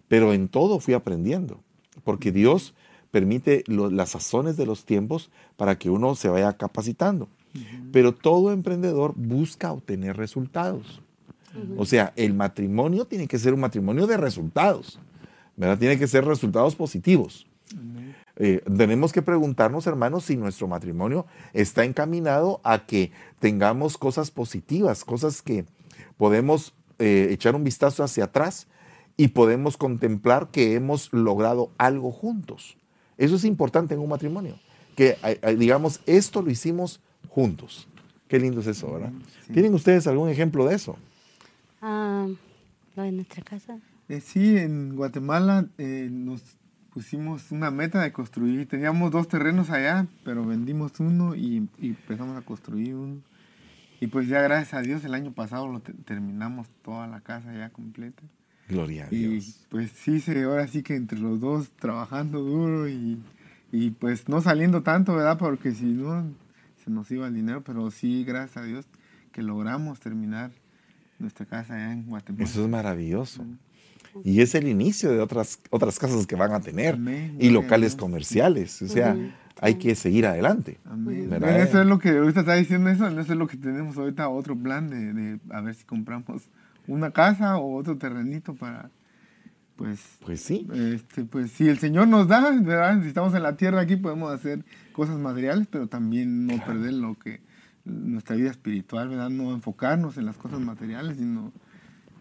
Pero 0.08 0.34
en 0.34 0.48
todo 0.48 0.80
fui 0.80 0.94
aprendiendo, 0.94 1.60
porque 2.04 2.32
Dios 2.32 2.74
permite 3.12 3.64
las 3.68 4.10
sazones 4.10 4.58
de 4.58 4.66
los 4.66 4.86
tiempos 4.86 5.32
para 5.56 5.78
que 5.78 5.90
uno 5.90 6.16
se 6.16 6.30
vaya 6.30 6.54
capacitando. 6.54 7.30
Pero 7.94 8.14
todo 8.14 8.52
emprendedor 8.52 9.14
busca 9.16 9.72
obtener 9.72 10.18
resultados. 10.18 11.02
O 11.78 11.86
sea, 11.86 12.12
el 12.18 12.34
matrimonio 12.34 13.06
tiene 13.06 13.28
que 13.28 13.40
ser 13.40 13.54
un 13.54 13.62
matrimonio 13.62 14.08
de 14.08 14.18
resultados, 14.18 15.00
¿verdad? 15.56 15.78
Tiene 15.78 15.98
que 15.98 16.08
ser 16.08 16.26
resultados 16.26 16.76
positivos. 16.76 17.48
Eh, 18.38 18.62
tenemos 18.78 19.14
que 19.14 19.22
preguntarnos, 19.22 19.88
hermanos, 19.88 20.26
si 20.26 20.36
nuestro 20.36 20.68
matrimonio 20.68 21.26
está 21.54 21.86
encaminado 21.86 22.60
a 22.64 22.86
que 22.86 23.12
tengamos 23.40 23.98
cosas 23.98 24.30
positivas, 24.30 25.06
cosas 25.06 25.42
que 25.42 25.66
podemos 26.18 26.74
eh, 27.00 27.30
echar 27.32 27.56
un 27.56 27.64
vistazo 27.64 28.04
hacia 28.04 28.26
atrás 28.26 28.68
y 29.16 29.30
podemos 29.30 29.78
contemplar 29.78 30.50
que 30.50 30.76
hemos 30.76 31.14
logrado 31.14 31.72
algo 31.78 32.12
juntos. 32.12 32.78
Eso 33.18 33.38
es 33.38 33.46
importante 33.46 33.94
en 33.94 34.02
un 34.02 34.10
matrimonio, 34.10 34.60
que 34.96 35.18
digamos, 35.58 36.02
esto 36.06 36.42
lo 36.42 36.52
hicimos 36.52 37.00
juntos. 37.30 37.88
Qué 38.28 38.40
lindo 38.40 38.60
es 38.60 38.68
eso, 38.68 38.92
¿verdad? 38.92 39.14
¿Tienen 39.54 39.74
ustedes 39.74 40.08
algún 40.08 40.28
ejemplo 40.28 40.66
de 40.66 40.76
eso? 40.76 40.98
Ah, 41.82 42.28
en 42.98 43.16
nuestra 43.16 43.42
casa. 43.42 43.80
Eh, 44.10 44.20
sí, 44.20 44.58
en 44.58 44.98
Guatemala 44.98 45.66
nos 45.78 46.42
pusimos 46.96 47.52
una 47.52 47.72
meta 47.72 48.02
de 48.02 48.14
construir. 48.14 48.70
Teníamos 48.70 49.12
dos 49.12 49.28
terrenos 49.28 49.70
allá, 49.70 50.08
pero 50.24 50.46
vendimos 50.46 50.98
uno 51.02 51.36
y, 51.36 51.68
empezamos 51.82 52.38
a 52.38 52.42
construir 52.42 52.96
uno. 52.96 53.22
Y 54.00 54.08
pues 54.08 54.30
ya 54.30 54.42
gracias 54.42 54.76
a 54.76 54.82
Dios 54.82 55.04
el 55.04 55.14
año 55.14 55.34
pasado 55.34 55.68
lo 55.68 55.82
terminamos 55.82 56.70
toda 56.84 57.06
la 57.08 57.20
casa 57.20 57.54
ya 57.54 57.70
completa. 57.70 58.24
Gloria 58.70 59.08
a 59.08 59.10
Dios. 59.10 59.46
Y 59.46 59.56
pues 59.70 59.92
sí, 59.92 60.24
ahora 60.42 60.68
sí 60.70 60.84
que 60.84 60.96
entre 60.96 61.20
los 61.20 61.42
dos 61.42 61.70
trabajando 61.72 62.40
duro 62.42 62.88
y, 62.88 63.22
y 63.74 63.90
pues 63.92 64.30
no 64.30 64.40
saliendo 64.40 64.82
tanto, 64.82 65.16
¿verdad? 65.16 65.38
Porque 65.38 65.74
si 65.74 65.84
no 65.88 66.26
se 66.82 66.92
nos 66.92 67.12
iba 67.12 67.28
el 67.28 67.34
dinero, 67.34 67.62
pero 67.62 67.92
sí, 67.92 68.24
gracias 68.24 68.56
a 68.56 68.64
Dios 68.64 68.86
que 69.34 69.44
logramos 69.44 70.00
terminar 70.00 70.52
nuestra 71.20 71.46
casa 71.46 71.74
allá 71.74 71.92
en 71.92 72.06
Guatemala. 72.06 72.46
Eso 72.46 72.64
es 72.64 72.70
maravilloso. 72.70 73.46
Y 74.24 74.42
es 74.42 74.56
el 74.56 74.68
inicio 74.68 75.12
de 75.12 75.20
otras, 75.20 75.60
otras 75.70 76.00
casas 76.00 76.26
que 76.26 76.36
van 76.36 76.52
a 76.52 76.62
tener 76.62 76.98
y 77.40 77.50
locales 77.50 77.96
comerciales. 77.96 78.82
O 78.82 78.88
sea, 78.88 79.16
hay 79.60 79.76
que 79.76 79.96
seguir 79.96 80.26
adelante. 80.26 80.78
eso 81.58 81.82
es 81.82 81.88
lo 81.88 82.00
que 82.00 82.10
ahorita 82.10 82.42
está 82.42 82.56
diciendo 82.56 82.90
eso, 82.90 83.08
eso 83.08 83.34
es 83.34 83.38
lo 83.38 83.48
que 83.48 83.58
tenemos 83.58 83.98
ahorita, 83.98 84.30
otro 84.30 84.56
plan 84.56 84.90
de, 84.90 85.14
de 85.14 85.40
a 85.50 85.62
ver 85.62 85.76
si 85.76 85.86
compramos 85.86 86.44
una 86.88 87.12
casa 87.12 87.58
o 87.58 87.76
otro 87.76 87.98
terrenito 87.98 88.54
para, 88.54 88.90
pues, 89.76 90.00
pues 90.24 90.42
sí. 90.42 90.68
Este, 90.74 91.26
pues 91.26 91.52
si 91.52 91.68
el 91.68 91.80
Señor 91.80 92.08
nos 92.08 92.28
da, 92.28 92.52
¿verdad? 92.52 93.02
si 93.02 93.08
estamos 93.10 93.34
en 93.34 93.44
la 93.44 93.58
tierra 93.58 93.82
aquí 93.82 93.98
podemos 93.98 94.32
hacer 94.34 94.64
cosas 94.94 95.18
materiales, 95.18 95.68
pero 95.70 95.88
también 95.88 96.48
no 96.48 96.64
perder 96.64 96.94
lo 96.94 97.16
que 97.16 97.42
nuestra 97.84 98.36
vida 98.36 98.50
espiritual, 98.50 99.10
¿verdad? 99.10 99.30
No 99.30 99.54
enfocarnos 99.54 100.18
en 100.18 100.26
las 100.26 100.38
cosas 100.38 100.60
materiales, 100.60 101.18
sino 101.18 101.52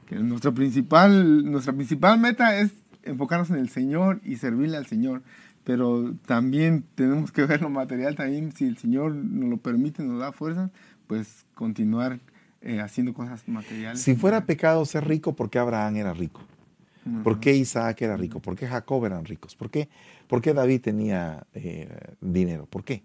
que 0.06 0.16
nuestra 0.16 0.52
principal, 0.52 1.50
nuestra 1.50 1.72
principal 1.72 2.18
meta 2.18 2.58
es 2.58 2.72
enfocarnos 3.02 3.50
en 3.50 3.56
el 3.56 3.68
Señor 3.68 4.20
y 4.24 4.36
servirle 4.36 4.76
al 4.76 4.86
Señor. 4.86 5.22
Pero 5.64 6.14
también 6.26 6.84
tenemos 6.94 7.32
que 7.32 7.44
ver 7.46 7.62
lo 7.62 7.70
material 7.70 8.14
también, 8.16 8.52
si 8.52 8.66
el 8.66 8.76
Señor 8.76 9.14
nos 9.14 9.48
lo 9.48 9.56
permite, 9.56 10.02
nos 10.02 10.20
da 10.20 10.32
fuerza, 10.32 10.70
pues 11.06 11.46
continuar 11.54 12.20
eh, 12.60 12.80
haciendo 12.80 13.14
cosas 13.14 13.46
materiales. 13.48 14.00
Si 14.00 14.14
fuera 14.14 14.46
pecado 14.46 14.84
ser 14.84 15.06
rico, 15.06 15.34
¿por 15.34 15.50
qué 15.50 15.58
Abraham 15.58 15.96
era 15.96 16.12
rico? 16.12 16.40
¿Por 17.22 17.38
qué 17.38 17.54
Isaac 17.54 18.00
era 18.00 18.16
rico? 18.16 18.40
¿Por 18.40 18.56
qué 18.56 18.66
Jacob 18.66 19.04
eran 19.04 19.26
ricos? 19.26 19.54
¿Por 19.54 19.70
qué, 19.70 19.90
por 20.26 20.40
qué 20.40 20.54
David 20.54 20.80
tenía 20.80 21.46
eh, 21.52 22.14
dinero? 22.22 22.64
¿Por 22.64 22.82
qué? 22.82 23.02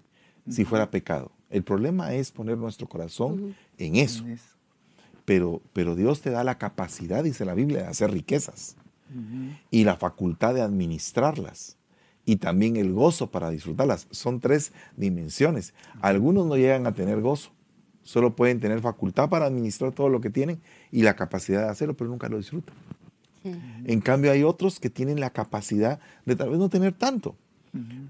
Si 0.47 0.63
fuera 0.63 0.89
pecado. 0.89 1.33
El 1.49 1.63
problema 1.63 2.13
es 2.13 2.31
poner 2.31 2.57
nuestro 2.57 2.88
corazón 2.88 3.55
en 3.77 3.97
eso. 3.97 4.23
Pero, 5.30 5.62
pero 5.74 5.96
Dios 5.96 6.22
te 6.22 6.32
da 6.32 6.44
la 6.44 6.58
capacidad, 6.58 7.24
dice 7.24 7.46
la 7.46 7.54
Biblia, 7.54 7.84
de 7.84 7.88
hacer 7.88 8.10
riquezas 8.10 8.76
y 9.70 9.84
la 9.84 9.96
facultad 9.96 10.56
de 10.56 10.63
administrarlas 10.63 11.78
y 12.26 12.38
también 12.38 12.78
el 12.78 12.94
gozo 12.94 13.30
para 13.30 13.52
disfrutarlas. 13.52 14.08
Son 14.10 14.39
tres 14.39 14.72
dimensiones. 14.98 15.76
Algunos 16.02 16.48
no 16.48 16.58
llegan 16.58 16.88
a 16.88 16.96
tener 16.96 17.22
gozo, 17.22 17.52
solo 18.02 18.36
pueden 18.36 18.60
tener 18.60 18.82
facultad 18.82 19.30
para 19.30 19.46
administrar 19.46 19.92
todo 19.92 20.10
lo 20.10 20.20
que 20.20 20.32
tienen 20.32 20.62
y 20.92 21.04
la 21.04 21.15
capacidad 21.15 21.62
de 21.62 21.70
hacerlo, 21.70 21.96
pero 21.96 22.10
nunca 22.10 22.28
lo 22.28 22.38
disfrutan. 22.38 22.74
En 23.44 24.02
cambio 24.02 24.32
hay 24.32 24.42
otros 24.42 24.80
que 24.80 24.89
tienen 24.89 25.20
la 25.20 25.30
capacidad 25.30 26.00
de 26.26 26.36
tal 26.36 26.50
vez 26.50 26.58
no 26.58 26.70
tener 26.70 26.94
tanto, 26.94 27.36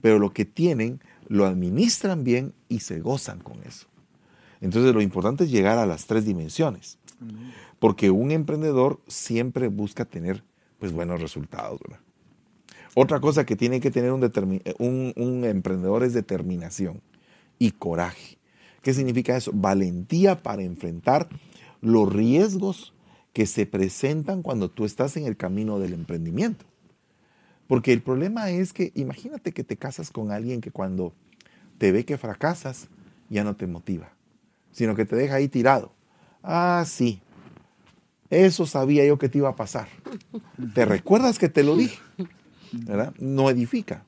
pero 0.01 0.19
lo 0.19 0.31
que 0.31 0.45
tienen 0.45 1.01
lo 1.27 1.45
administran 1.45 2.23
bien 2.23 2.53
y 2.69 2.79
se 2.79 3.01
gozan 3.01 3.39
con 3.39 3.61
eso. 3.63 3.89
Entonces 4.61 4.93
lo 4.93 5.01
importante 5.01 5.45
es 5.45 5.51
llegar 5.51 5.77
a 5.77 5.85
las 5.85 6.05
tres 6.05 6.25
dimensiones, 6.25 6.98
porque 7.79 8.11
un 8.11 8.31
emprendedor 8.31 8.99
siempre 9.07 9.67
busca 9.67 10.05
tener 10.05 10.43
pues, 10.79 10.91
buenos 10.91 11.21
resultados. 11.21 11.79
Otra 12.95 13.19
cosa 13.19 13.45
que 13.45 13.55
tiene 13.55 13.79
que 13.79 13.91
tener 13.91 14.11
un, 14.11 15.13
un 15.15 15.45
emprendedor 15.45 16.03
es 16.03 16.13
determinación 16.13 17.01
y 17.59 17.71
coraje. 17.71 18.37
¿Qué 18.81 18.93
significa 18.93 19.35
eso? 19.35 19.51
Valentía 19.53 20.41
para 20.41 20.63
enfrentar 20.63 21.29
los 21.81 22.11
riesgos 22.11 22.93
que 23.33 23.45
se 23.45 23.65
presentan 23.65 24.41
cuando 24.41 24.69
tú 24.69 24.85
estás 24.85 25.15
en 25.17 25.25
el 25.25 25.37
camino 25.37 25.79
del 25.79 25.93
emprendimiento. 25.93 26.65
Porque 27.67 27.93
el 27.93 28.01
problema 28.01 28.49
es 28.49 28.73
que 28.73 28.91
imagínate 28.95 29.51
que 29.51 29.63
te 29.63 29.77
casas 29.77 30.09
con 30.09 30.31
alguien 30.31 30.59
que 30.59 30.71
cuando 30.71 31.13
te 31.77 31.91
ve 31.91 32.03
que 32.03 32.17
fracasas 32.17 32.89
ya 33.29 33.43
no 33.43 33.55
te 33.55 33.67
motiva, 33.67 34.11
sino 34.71 34.95
que 34.95 35.05
te 35.05 35.15
deja 35.15 35.35
ahí 35.35 35.47
tirado. 35.47 35.93
Ah, 36.43 36.83
sí, 36.85 37.21
eso 38.29 38.65
sabía 38.65 39.05
yo 39.05 39.17
que 39.17 39.29
te 39.29 39.39
iba 39.39 39.49
a 39.49 39.55
pasar. 39.55 39.87
¿Te 40.73 40.85
recuerdas 40.85 41.39
que 41.39 41.49
te 41.49 41.63
lo 41.63 41.75
dije? 41.75 41.99
¿Verdad? 42.71 43.13
No 43.19 43.49
edifica, 43.49 44.05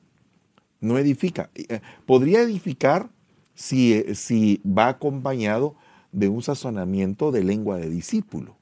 no 0.80 0.98
edifica. 0.98 1.50
Eh, 1.54 1.80
podría 2.06 2.42
edificar 2.42 3.10
si, 3.54 3.94
eh, 3.94 4.14
si 4.14 4.62
va 4.64 4.88
acompañado 4.88 5.76
de 6.12 6.28
un 6.28 6.42
sazonamiento 6.42 7.32
de 7.32 7.44
lengua 7.44 7.78
de 7.78 7.90
discípulo. 7.90 8.56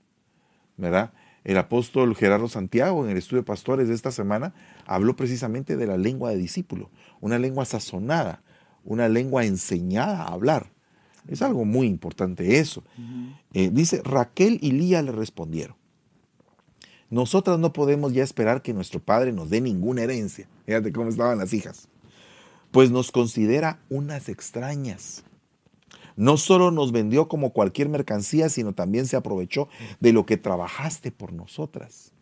¿verdad? 0.81 1.13
El 1.45 1.59
apóstol 1.59 2.17
Gerardo 2.17 2.49
Santiago 2.49 3.05
en 3.05 3.11
el 3.11 3.19
estudio 3.19 3.43
de 3.43 3.47
pastores 3.47 3.89
de 3.89 3.95
esta 3.95 4.11
semana 4.11 4.55
habló 4.87 5.15
precisamente 5.15 5.77
de 5.77 5.87
la 5.87 5.97
lengua 5.97 6.31
de 6.31 6.37
discípulo, 6.37 6.91
una 7.21 7.39
lengua 7.39 7.65
sazonada, 7.65 8.43
una 8.85 9.09
lengua 9.09 9.45
enseñada 9.45 10.23
a 10.23 10.29
hablar. 10.29 10.71
Es 11.29 11.43
algo 11.43 11.65
muy 11.65 11.87
importante 11.87 12.59
eso. 12.59 12.83
Eh, 13.53 13.71
dice, 13.73 14.03
Raquel 14.05 14.59
y 14.63 14.73
Lía 14.73 15.03
le 15.03 15.13
respondieron, 15.13 15.77
nosotras 17.11 17.59
no 17.59 17.73
podemos 17.73 18.13
ya 18.13 18.23
esperar 18.23 18.63
que 18.63 18.73
nuestro 18.73 19.01
padre 19.01 19.33
nos 19.33 19.51
dé 19.51 19.61
ninguna 19.61 20.03
herencia. 20.03 20.49
Fíjate 20.67 20.93
cómo 20.93 21.11
estaban 21.11 21.39
las 21.39 21.53
hijas. 21.53 21.89
Pues 22.71 22.91
nos 22.91 23.11
considera 23.11 23.81
unas 23.89 24.29
extrañas 24.29 25.25
no 26.21 26.37
solo 26.37 26.71
nos 26.71 26.93
vendió 26.93 27.29
como 27.29 27.55
cualquier 27.55 27.89
mercancía, 27.89 28.51
sino 28.51 28.75
también 28.75 29.07
se 29.07 29.17
aprovechó 29.17 29.69
de 30.01 30.13
lo 30.13 30.27
que 30.27 30.37
trabajaste 30.37 31.11
por 31.11 31.33
nosotras. 31.33 32.13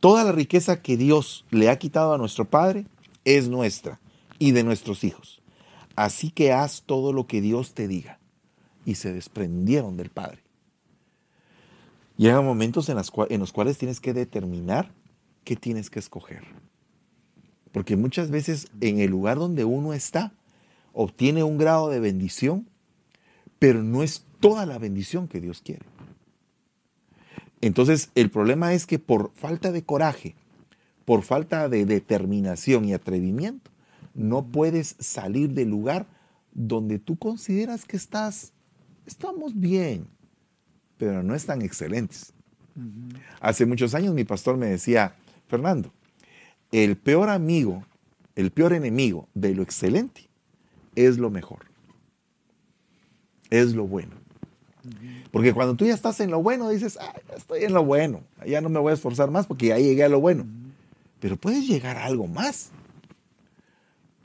Toda 0.00 0.24
la 0.24 0.32
riqueza 0.32 0.80
que 0.80 0.96
Dios 0.96 1.44
le 1.50 1.68
ha 1.68 1.78
quitado 1.78 2.14
a 2.14 2.18
nuestro 2.18 2.46
Padre 2.46 2.86
es 3.26 3.50
nuestra 3.50 4.00
y 4.38 4.52
de 4.52 4.64
nuestros 4.64 5.04
hijos. 5.04 5.42
Así 5.96 6.30
que 6.30 6.52
haz 6.52 6.82
todo 6.82 7.12
lo 7.12 7.26
que 7.26 7.40
Dios 7.40 7.72
te 7.74 7.88
diga. 7.88 8.20
Y 8.84 8.96
se 8.96 9.12
desprendieron 9.12 9.96
del 9.96 10.10
Padre. 10.10 10.38
Llegan 12.16 12.44
momentos 12.44 12.88
en, 12.88 12.96
los 13.38 13.52
cuales 13.52 13.78
tienes 13.78 14.00
que 14.00 14.12
determinar 14.12 14.92
qué 15.44 15.56
tienes 15.56 15.90
que 15.90 15.98
escoger. 15.98 16.44
Porque 17.72 17.96
muchas 17.96 18.30
veces 18.30 18.68
en 18.80 19.00
el 19.00 19.10
lugar 19.10 19.38
donde 19.38 19.64
uno 19.64 19.92
está, 19.92 20.32
obtiene 20.92 21.42
un 21.42 21.58
grado 21.58 21.90
de 21.90 22.00
bendición, 22.00 22.68
pero 23.58 23.82
no 23.82 24.02
es 24.02 24.24
toda 24.40 24.64
la 24.66 24.78
bendición 24.78 25.28
que 25.28 25.40
Dios 25.40 25.60
quiere. 25.62 25.84
Entonces, 27.60 28.10
el 28.14 28.30
problema 28.30 28.74
es 28.74 28.86
que 28.86 28.98
por 28.98 29.32
falta 29.34 29.72
de 29.72 29.82
coraje, 29.82 30.36
por 31.04 31.22
falta 31.22 31.68
de 31.68 31.84
determinación 31.84 32.84
y 32.84 32.94
atrevimiento, 32.94 33.70
no 34.16 34.46
puedes 34.46 34.96
salir 34.98 35.52
del 35.52 35.68
lugar 35.68 36.06
donde 36.52 36.98
tú 36.98 37.16
consideras 37.16 37.84
que 37.84 37.96
estás, 37.96 38.52
estamos 39.06 39.58
bien, 39.58 40.06
pero 40.96 41.22
no 41.22 41.34
están 41.34 41.62
excelentes. 41.62 42.32
Hace 43.40 43.66
muchos 43.66 43.94
años 43.94 44.14
mi 44.14 44.24
pastor 44.24 44.56
me 44.56 44.66
decía, 44.66 45.14
Fernando, 45.48 45.92
el 46.72 46.96
peor 46.96 47.28
amigo, 47.30 47.84
el 48.34 48.50
peor 48.50 48.72
enemigo 48.72 49.28
de 49.34 49.54
lo 49.54 49.62
excelente 49.62 50.28
es 50.94 51.18
lo 51.18 51.30
mejor. 51.30 51.66
Es 53.50 53.74
lo 53.74 53.86
bueno. 53.86 54.16
Porque 55.30 55.52
cuando 55.52 55.74
tú 55.74 55.84
ya 55.84 55.94
estás 55.94 56.20
en 56.20 56.30
lo 56.30 56.42
bueno, 56.42 56.68
dices, 56.70 56.98
ah, 57.00 57.14
ya 57.28 57.34
estoy 57.34 57.64
en 57.64 57.74
lo 57.74 57.84
bueno, 57.84 58.22
ya 58.46 58.60
no 58.60 58.68
me 58.68 58.78
voy 58.78 58.92
a 58.92 58.94
esforzar 58.94 59.30
más 59.30 59.46
porque 59.46 59.66
ya 59.66 59.78
llegué 59.78 60.04
a 60.04 60.08
lo 60.08 60.20
bueno. 60.20 60.46
Pero 61.20 61.36
puedes 61.36 61.66
llegar 61.66 61.96
a 61.96 62.04
algo 62.04 62.26
más. 62.26 62.70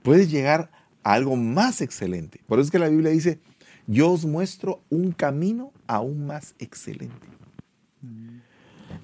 Puedes 0.03 0.31
llegar 0.31 0.71
a 1.03 1.13
algo 1.13 1.35
más 1.35 1.81
excelente. 1.81 2.41
Por 2.47 2.59
eso 2.59 2.65
es 2.65 2.71
que 2.71 2.79
la 2.79 2.89
Biblia 2.89 3.11
dice, 3.11 3.39
yo 3.87 4.11
os 4.11 4.25
muestro 4.25 4.81
un 4.89 5.11
camino 5.11 5.71
aún 5.87 6.25
más 6.25 6.55
excelente. 6.59 7.27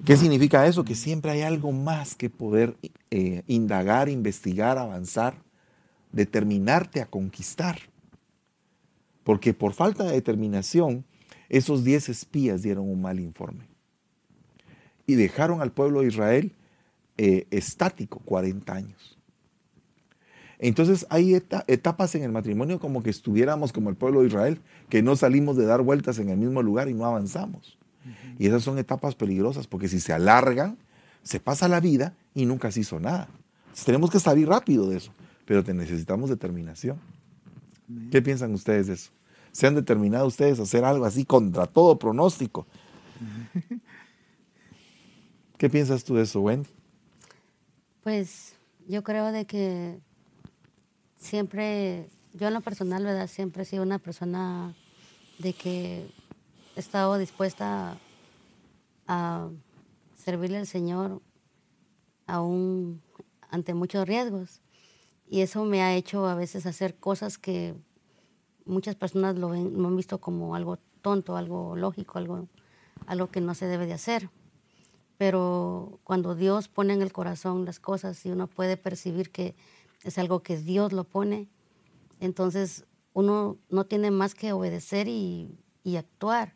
¿Qué 0.04 0.16
significa 0.16 0.66
eso? 0.66 0.84
Que 0.84 0.94
siempre 0.94 1.30
hay 1.30 1.42
algo 1.42 1.72
más 1.72 2.14
que 2.14 2.30
poder 2.30 2.76
eh, 3.10 3.42
indagar, 3.46 4.08
investigar, 4.08 4.78
avanzar 4.78 5.34
determinarte 6.12 7.00
a 7.00 7.06
conquistar. 7.06 7.78
Porque 9.24 9.52
por 9.54 9.74
falta 9.74 10.04
de 10.04 10.12
determinación, 10.12 11.04
esos 11.48 11.84
diez 11.84 12.08
espías 12.08 12.62
dieron 12.62 12.88
un 12.88 13.00
mal 13.00 13.20
informe. 13.20 13.68
Y 15.06 15.14
dejaron 15.14 15.60
al 15.60 15.72
pueblo 15.72 16.00
de 16.00 16.08
Israel 16.08 16.52
eh, 17.16 17.46
estático 17.50 18.20
40 18.20 18.72
años. 18.72 19.17
Entonces 20.58 21.06
hay 21.08 21.34
etapas 21.34 22.14
en 22.14 22.24
el 22.24 22.32
matrimonio 22.32 22.80
como 22.80 23.02
que 23.02 23.10
estuviéramos 23.10 23.72
como 23.72 23.90
el 23.90 23.96
pueblo 23.96 24.20
de 24.20 24.28
Israel, 24.28 24.60
que 24.88 25.02
no 25.02 25.14
salimos 25.14 25.56
de 25.56 25.66
dar 25.66 25.82
vueltas 25.82 26.18
en 26.18 26.30
el 26.30 26.38
mismo 26.38 26.62
lugar 26.62 26.88
y 26.88 26.94
no 26.94 27.04
avanzamos. 27.04 27.78
Y 28.38 28.46
esas 28.46 28.62
son 28.62 28.78
etapas 28.78 29.14
peligrosas 29.14 29.66
porque 29.66 29.88
si 29.88 30.00
se 30.00 30.12
alargan, 30.12 30.78
se 31.22 31.40
pasa 31.40 31.68
la 31.68 31.80
vida 31.80 32.14
y 32.34 32.46
nunca 32.46 32.72
se 32.72 32.80
hizo 32.80 32.98
nada. 32.98 33.28
tenemos 33.84 34.10
que 34.10 34.18
salir 34.18 34.48
rápido 34.48 34.88
de 34.88 34.96
eso 34.96 35.12
pero 35.48 35.64
te 35.64 35.72
necesitamos 35.72 36.28
determinación. 36.28 37.00
¿Qué 38.10 38.20
piensan 38.20 38.52
ustedes 38.52 38.88
de 38.88 38.92
eso? 38.92 39.10
¿Se 39.50 39.66
han 39.66 39.74
determinado 39.74 40.26
ustedes 40.26 40.60
a 40.60 40.64
hacer 40.64 40.84
algo 40.84 41.06
así 41.06 41.24
contra 41.24 41.66
todo 41.66 41.98
pronóstico? 41.98 42.66
¿Qué 45.56 45.70
piensas 45.70 46.04
tú 46.04 46.16
de 46.16 46.24
eso, 46.24 46.42
Wendy? 46.42 46.68
Pues 48.02 48.56
yo 48.86 49.02
creo 49.02 49.32
de 49.32 49.46
que 49.46 50.00
siempre, 51.18 52.08
yo 52.32 52.48
en 52.48 52.54
lo 52.54 52.60
personal, 52.60 53.04
¿verdad? 53.04 53.26
Siempre 53.28 53.62
he 53.62 53.66
sido 53.66 53.82
una 53.82 53.98
persona 53.98 54.74
de 55.38 55.52
que 55.52 56.10
he 56.76 56.80
estado 56.80 57.18
dispuesta 57.18 57.98
a 59.06 59.48
servirle 60.16 60.58
al 60.58 60.66
Señor 60.66 61.20
aún 62.26 63.02
ante 63.50 63.74
muchos 63.74 64.06
riesgos. 64.06 64.60
Y 65.28 65.40
eso 65.40 65.64
me 65.64 65.82
ha 65.82 65.94
hecho 65.94 66.26
a 66.26 66.34
veces 66.34 66.66
hacer 66.66 66.96
cosas 66.96 67.38
que 67.38 67.74
muchas 68.64 68.94
personas 68.94 69.36
lo, 69.36 69.50
ven, 69.50 69.74
han 69.84 69.96
visto 69.96 70.20
como 70.20 70.54
algo 70.54 70.78
tonto, 71.02 71.36
algo 71.36 71.76
lógico, 71.76 72.18
algo, 72.18 72.48
algo 73.06 73.28
que 73.28 73.40
no 73.40 73.54
se 73.54 73.66
debe 73.66 73.86
de 73.86 73.94
hacer. 73.94 74.30
Pero 75.16 75.98
cuando 76.04 76.34
Dios 76.34 76.68
pone 76.68 76.92
en 76.92 77.02
el 77.02 77.12
corazón 77.12 77.64
las 77.64 77.80
cosas 77.80 78.24
y 78.24 78.30
uno 78.30 78.46
puede 78.46 78.76
percibir 78.76 79.30
que 79.30 79.56
es 80.04 80.18
algo 80.18 80.42
que 80.42 80.56
Dios 80.56 80.92
lo 80.92 81.04
pone, 81.04 81.48
entonces 82.20 82.84
uno 83.12 83.58
no 83.68 83.84
tiene 83.86 84.10
más 84.10 84.34
que 84.34 84.52
obedecer 84.52 85.08
y, 85.08 85.58
y 85.82 85.96
actuar 85.96 86.54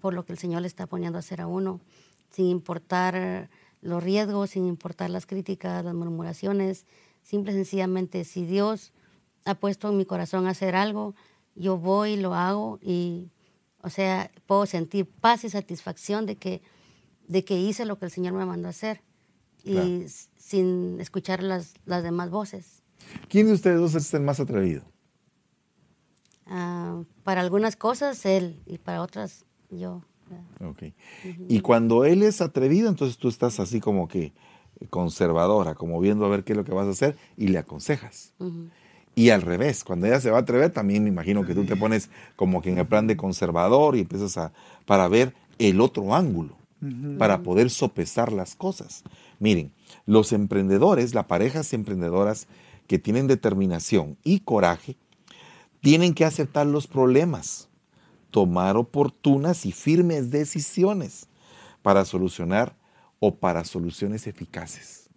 por 0.00 0.14
lo 0.14 0.24
que 0.24 0.32
el 0.32 0.38
Señor 0.38 0.62
le 0.62 0.68
está 0.68 0.86
poniendo 0.86 1.18
a 1.18 1.20
hacer 1.20 1.40
a 1.40 1.46
uno, 1.46 1.80
sin 2.30 2.46
importar 2.46 3.50
los 3.80 4.02
riesgos, 4.02 4.50
sin 4.50 4.66
importar 4.66 5.10
las 5.10 5.26
críticas, 5.26 5.84
las 5.84 5.94
murmuraciones. 5.94 6.86
Simple 7.22 7.52
y 7.52 7.56
sencillamente, 7.56 8.24
si 8.24 8.44
Dios 8.44 8.92
ha 9.44 9.54
puesto 9.54 9.88
en 9.88 9.96
mi 9.96 10.04
corazón 10.04 10.46
hacer 10.46 10.74
algo, 10.74 11.14
yo 11.54 11.78
voy, 11.78 12.16
lo 12.16 12.34
hago 12.34 12.78
y, 12.82 13.30
o 13.82 13.90
sea, 13.90 14.30
puedo 14.46 14.66
sentir 14.66 15.06
paz 15.06 15.44
y 15.44 15.50
satisfacción 15.50 16.26
de 16.26 16.36
que, 16.36 16.62
de 17.26 17.44
que 17.44 17.58
hice 17.58 17.84
lo 17.84 17.98
que 17.98 18.06
el 18.06 18.10
Señor 18.10 18.34
me 18.34 18.46
mandó 18.46 18.68
a 18.68 18.70
hacer 18.70 19.02
y 19.64 20.06
sin 20.36 21.00
escuchar 21.00 21.42
las, 21.42 21.74
las 21.84 22.02
demás 22.02 22.30
voces. 22.30 22.82
¿Quién 23.28 23.46
de 23.46 23.52
ustedes 23.52 23.78
dos 23.78 23.94
es 23.94 24.12
el 24.14 24.22
más 24.22 24.40
atrevido? 24.40 24.82
Ah, 26.46 27.02
para 27.24 27.40
algunas 27.40 27.76
cosas 27.76 28.24
él 28.24 28.62
y 28.66 28.78
para 28.78 29.02
otras 29.02 29.44
yo. 29.70 30.02
Ok. 30.60 30.94
Y 31.48 31.60
cuando 31.60 32.04
él 32.04 32.22
es 32.22 32.40
atrevido, 32.40 32.88
entonces 32.88 33.18
tú 33.18 33.28
estás 33.28 33.60
así 33.60 33.80
como 33.80 34.08
que 34.08 34.32
conservadora, 34.90 35.74
como 35.74 36.00
viendo 36.00 36.24
a 36.24 36.28
ver 36.28 36.44
qué 36.44 36.52
es 36.52 36.56
lo 36.56 36.64
que 36.64 36.72
vas 36.72 36.86
a 36.86 36.90
hacer 36.90 37.16
y 37.36 37.48
le 37.48 37.58
aconsejas. 37.58 38.32
Y 39.14 39.30
al 39.30 39.42
revés, 39.42 39.84
cuando 39.84 40.06
ella 40.06 40.20
se 40.20 40.30
va 40.30 40.38
a 40.38 40.40
atrever, 40.42 40.70
también 40.70 41.02
me 41.02 41.08
imagino 41.08 41.44
que 41.44 41.54
tú 41.54 41.64
te 41.64 41.76
pones 41.76 42.10
como 42.36 42.62
que 42.62 42.70
en 42.70 42.78
el 42.78 42.86
plan 42.86 43.06
de 43.06 43.16
conservador 43.16 43.96
y 43.96 44.00
empiezas 44.00 44.36
a, 44.38 44.52
para 44.86 45.08
ver 45.08 45.34
el 45.58 45.80
otro 45.80 46.14
ángulo, 46.14 46.56
para 47.18 47.42
poder 47.42 47.70
sopesar 47.70 48.32
las 48.32 48.54
cosas. 48.54 49.02
Miren, 49.38 49.72
los 50.06 50.32
emprendedores, 50.32 51.14
las 51.14 51.26
parejas 51.26 51.72
emprendedoras 51.72 52.46
que 52.86 52.98
tienen 52.98 53.26
determinación 53.26 54.16
y 54.24 54.40
coraje, 54.40 54.96
tienen 55.80 56.14
que 56.14 56.24
aceptar 56.24 56.66
los 56.66 56.86
problemas, 56.86 57.68
tomar 58.30 58.76
oportunas 58.76 59.66
y 59.66 59.72
firmes 59.72 60.30
decisiones 60.30 61.28
para 61.82 62.04
solucionar 62.04 62.74
o 63.20 63.34
para 63.36 63.64
soluciones 63.64 64.26
eficaces. 64.26 65.08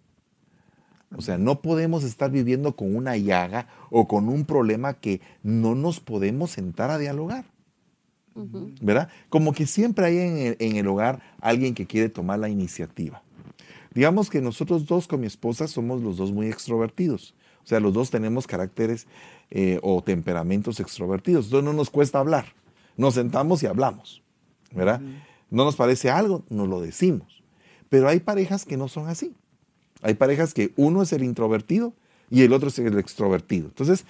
O 1.16 1.20
sea, 1.20 1.36
no 1.36 1.60
podemos 1.60 2.04
estar 2.04 2.30
viviendo 2.30 2.74
con 2.74 2.94
una 2.96 3.16
llaga 3.16 3.68
o 3.90 4.08
con 4.08 4.28
un 4.28 4.44
problema 4.44 4.94
que 4.94 5.20
no 5.42 5.74
nos 5.74 6.00
podemos 6.00 6.52
sentar 6.52 6.90
a 6.90 6.98
dialogar. 6.98 7.44
¿Verdad? 8.80 9.08
Como 9.28 9.52
que 9.52 9.66
siempre 9.66 10.06
hay 10.06 10.18
en 10.18 10.36
el, 10.38 10.56
en 10.58 10.76
el, 10.76 10.86
hogar 10.86 11.22
alguien 11.40 11.74
que 11.74 11.86
quiere 11.86 12.08
tomar 12.08 12.38
la 12.38 12.48
iniciativa. 12.48 13.22
Digamos 13.94 14.30
que 14.30 14.40
nosotros 14.40 14.86
dos 14.86 15.06
con 15.06 15.20
mi 15.20 15.26
esposa 15.26 15.68
somos 15.68 16.00
los 16.02 16.16
dos 16.16 16.32
muy 16.32 16.46
extrovertidos. 16.46 17.34
O 17.64 17.66
sea, 17.66 17.80
los 17.80 17.92
dos 17.92 18.10
tenemos 18.10 18.46
caracteres 18.46 19.06
eh, 19.50 19.78
o 19.82 20.02
temperamentos 20.02 20.80
extrovertidos. 20.80 21.46
Entonces 21.46 21.64
no 21.64 21.72
nos 21.72 21.90
cuesta 21.90 22.18
hablar. 22.18 22.46
Nos 22.96 23.14
sentamos 23.14 23.62
y 23.62 23.66
hablamos, 23.66 24.22
¿verdad? 24.72 25.00
No 25.50 25.64
nos 25.64 25.76
parece 25.76 26.10
algo, 26.10 26.42
nos 26.48 26.68
lo 26.68 26.80
decimos. 26.80 27.42
Pero 27.88 28.08
hay 28.08 28.20
parejas 28.20 28.64
que 28.64 28.76
no 28.76 28.88
son 28.88 29.08
así. 29.08 29.34
Hay 30.02 30.14
parejas 30.14 30.54
que 30.54 30.72
uno 30.76 31.02
es 31.02 31.12
el 31.12 31.22
introvertido 31.22 31.94
y 32.30 32.42
el 32.42 32.52
otro 32.52 32.68
es 32.68 32.78
el 32.78 32.98
extrovertido. 32.98 33.68
Entonces, 33.68 34.04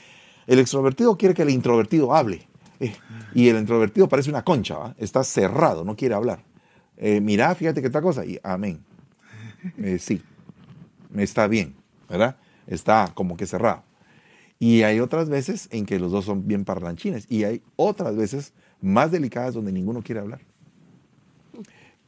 el 0.47 0.59
extrovertido 0.59 1.16
quiere 1.16 1.35
que 1.35 1.43
el 1.43 1.51
introvertido 1.51 2.14
hable. 2.14 2.47
Eh, 2.83 2.95
y 3.35 3.49
el 3.49 3.59
introvertido 3.59 4.09
parece 4.09 4.28
una 4.28 4.43
concha, 4.43 4.95
está 4.99 5.22
cerrado, 5.24 5.85
no 5.85 5.97
quiere 5.97 6.14
hablar. 6.14 6.45
Eh, 6.97 7.20
mira, 7.20 7.55
fíjate 7.55 7.80
que 7.80 7.87
esta 7.87 8.03
cosa, 8.03 8.24
y 8.26 8.39
amén. 8.43 8.85
sí, 9.99 10.22
está 11.16 11.47
bien, 11.47 11.74
¿verdad? 12.09 12.37
Está 12.66 13.11
como 13.14 13.37
que 13.37 13.47
cerrado. 13.47 13.85
Y 14.62 14.85
hay 14.85 15.01
otras 15.01 15.28
veces 15.28 15.66
en 15.72 15.87
que 15.87 15.99
los 15.99 16.12
dos 16.12 16.24
son 16.24 16.47
bien 16.47 16.64
parlanchines. 16.64 17.26
Y 17.28 17.43
hay 17.43 17.62
otras 17.74 18.14
veces 18.14 18.53
más 18.80 19.11
delicadas 19.11 19.55
donde 19.55 19.72
ninguno 19.72 20.03
quiere 20.03 20.20
hablar. 20.20 20.41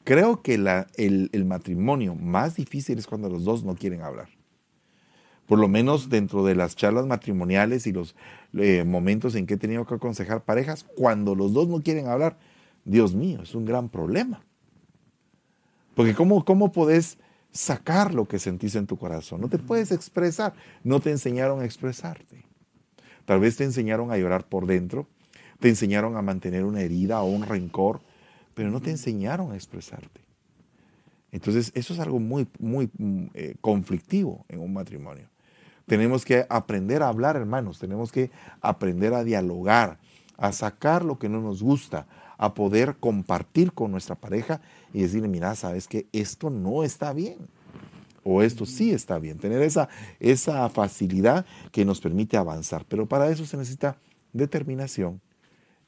Creo 0.05 0.41
que 0.41 0.55
el, 0.55 1.45
matrimonio 1.47 2.15
más 2.15 2.55
difícil 2.55 2.97
es 2.99 3.09
cuando 3.09 3.29
los 3.29 3.43
dos 3.43 3.65
no 3.65 3.75
quieren 3.75 4.03
hablar. 4.03 4.29
Por 5.47 5.59
lo 5.59 5.69
menos 5.69 6.09
dentro 6.09 6.45
de 6.45 6.55
las 6.55 6.75
charlas 6.75 7.07
matrimoniales 7.07 7.87
y 7.87 7.93
los 7.93 8.17
eh, 8.55 8.85
momentos 8.85 9.35
en 9.35 9.47
que 9.47 9.55
he 9.55 9.59
tenido 9.59 9.87
que 9.87 9.95
aconsejar 9.95 10.45
parejas, 10.45 10.87
cuando 10.97 11.35
los 11.35 11.53
dos 11.53 11.69
no 11.69 11.83
quieren 11.83 12.07
hablar, 12.07 12.39
Dios 12.85 13.15
mío, 13.15 13.41
es 13.43 13.55
un 13.55 13.65
gran 13.65 13.89
problema. 13.89 14.43
Porque 15.95 16.15
¿cómo, 16.15 16.45
cómo 16.45 16.73
podés 16.73 17.19
sacar 17.55 18.13
lo 18.13 18.27
que 18.27 18.39
sentís 18.39 18.75
en 18.75 18.87
tu 18.87 18.99
corazón. 18.99 19.41
No 19.41 19.49
te 19.49 19.59
puedes 19.59 19.93
expresar. 19.93 20.53
No 20.83 21.01
te 21.01 21.11
enseñaron 21.11 21.63
a 21.63 21.65
expresarte. 21.65 22.45
Tal 23.25 23.41
vez 23.41 23.57
te 23.57 23.65
enseñaron 23.65 24.11
a 24.11 24.19
llorar 24.19 24.47
por 24.47 24.67
dentro, 24.67 25.07
te 25.61 25.71
enseñaron 25.71 26.17
a 26.17 26.23
mantener 26.23 26.65
una 26.65 26.83
herida 26.83 27.23
o 27.23 27.27
un 27.27 27.47
rencor, 27.47 28.03
pero 28.53 28.71
no 28.71 28.83
te 28.83 28.91
enseñaron 28.91 29.53
a 29.53 29.55
expresarte. 29.55 30.21
Entonces, 31.33 31.73
eso 31.75 31.95
es 31.95 32.01
algo 32.01 32.21
muy, 32.21 32.47
muy 32.59 32.91
eh, 33.33 33.55
conflictivo 33.61 34.45
en 34.49 34.61
un 34.61 34.75
matrimonio. 34.75 35.29
Tenemos 35.87 36.25
que 36.25 36.47
aprender 36.49 37.03
a 37.03 37.09
hablar, 37.09 37.37
hermanos, 37.37 37.79
tenemos 37.79 38.11
que 38.11 38.31
aprender 38.61 39.13
a 39.15 39.25
dialogar, 39.25 39.99
a 40.37 40.53
sacar 40.53 41.05
lo 41.05 41.19
que 41.19 41.29
no 41.29 41.41
nos 41.41 41.63
gusta, 41.63 42.07
a 42.39 42.55
poder 42.55 42.97
compartir 42.97 43.73
con 43.73 43.91
nuestra 43.91 44.15
pareja 44.15 44.61
y 44.93 45.03
decirle, 45.03 45.29
mira, 45.29 45.55
sabes 45.55 45.87
que 45.87 46.07
esto 46.13 46.51
no 46.51 46.85
está 46.85 47.13
bien 47.13 47.39
o 48.25 48.43
esto 48.43 48.67
sí 48.67 48.93
está 48.93 49.19
bien. 49.19 49.39
Tener 49.39 49.63
esa, 49.63 49.89
esa 50.19 50.69
facilidad 50.71 51.45
que 51.71 51.85
nos 51.85 52.01
permite 52.01 52.37
avanzar. 52.37 52.85
Pero 52.89 53.07
para 53.07 53.29
eso 53.29 53.45
se 53.45 53.57
necesita 53.57 53.99
determinación 54.33 55.21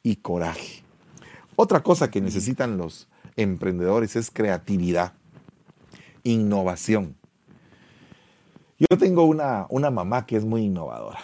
y 0.02 0.16
coraje. 0.16 0.84
Otra 1.56 1.82
cosa 1.82 2.10
que 2.10 2.20
necesitan 2.20 2.76
los 2.76 3.08
emprendedores 3.36 4.14
es 4.14 4.30
creatividad, 4.30 5.14
innovación. 6.22 7.16
Yo 8.78 8.98
tengo 8.98 9.24
una, 9.24 9.66
una 9.70 9.90
mamá 9.90 10.26
que 10.26 10.36
es 10.36 10.44
muy 10.44 10.64
innovadora. 10.64 11.18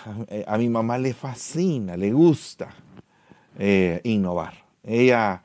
A 0.46 0.56
mi 0.56 0.68
mamá 0.68 0.96
le 0.98 1.12
fascina, 1.12 1.96
le 1.96 2.10
gusta 2.10 2.74
eh, 3.58 4.00
innovar. 4.04 4.54
Ella 4.82 5.42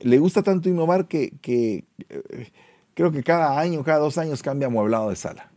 le 0.00 0.18
gusta 0.18 0.42
tanto 0.42 0.68
innovar 0.68 1.08
que, 1.08 1.34
eh, 1.44 2.52
creo 2.94 3.10
que 3.10 3.22
cada 3.22 3.58
año, 3.58 3.82
cada 3.82 3.98
dos 3.98 4.18
años 4.18 4.42
cambia 4.42 4.68
amueblado 4.68 5.10
de 5.10 5.16
sala. 5.16 5.50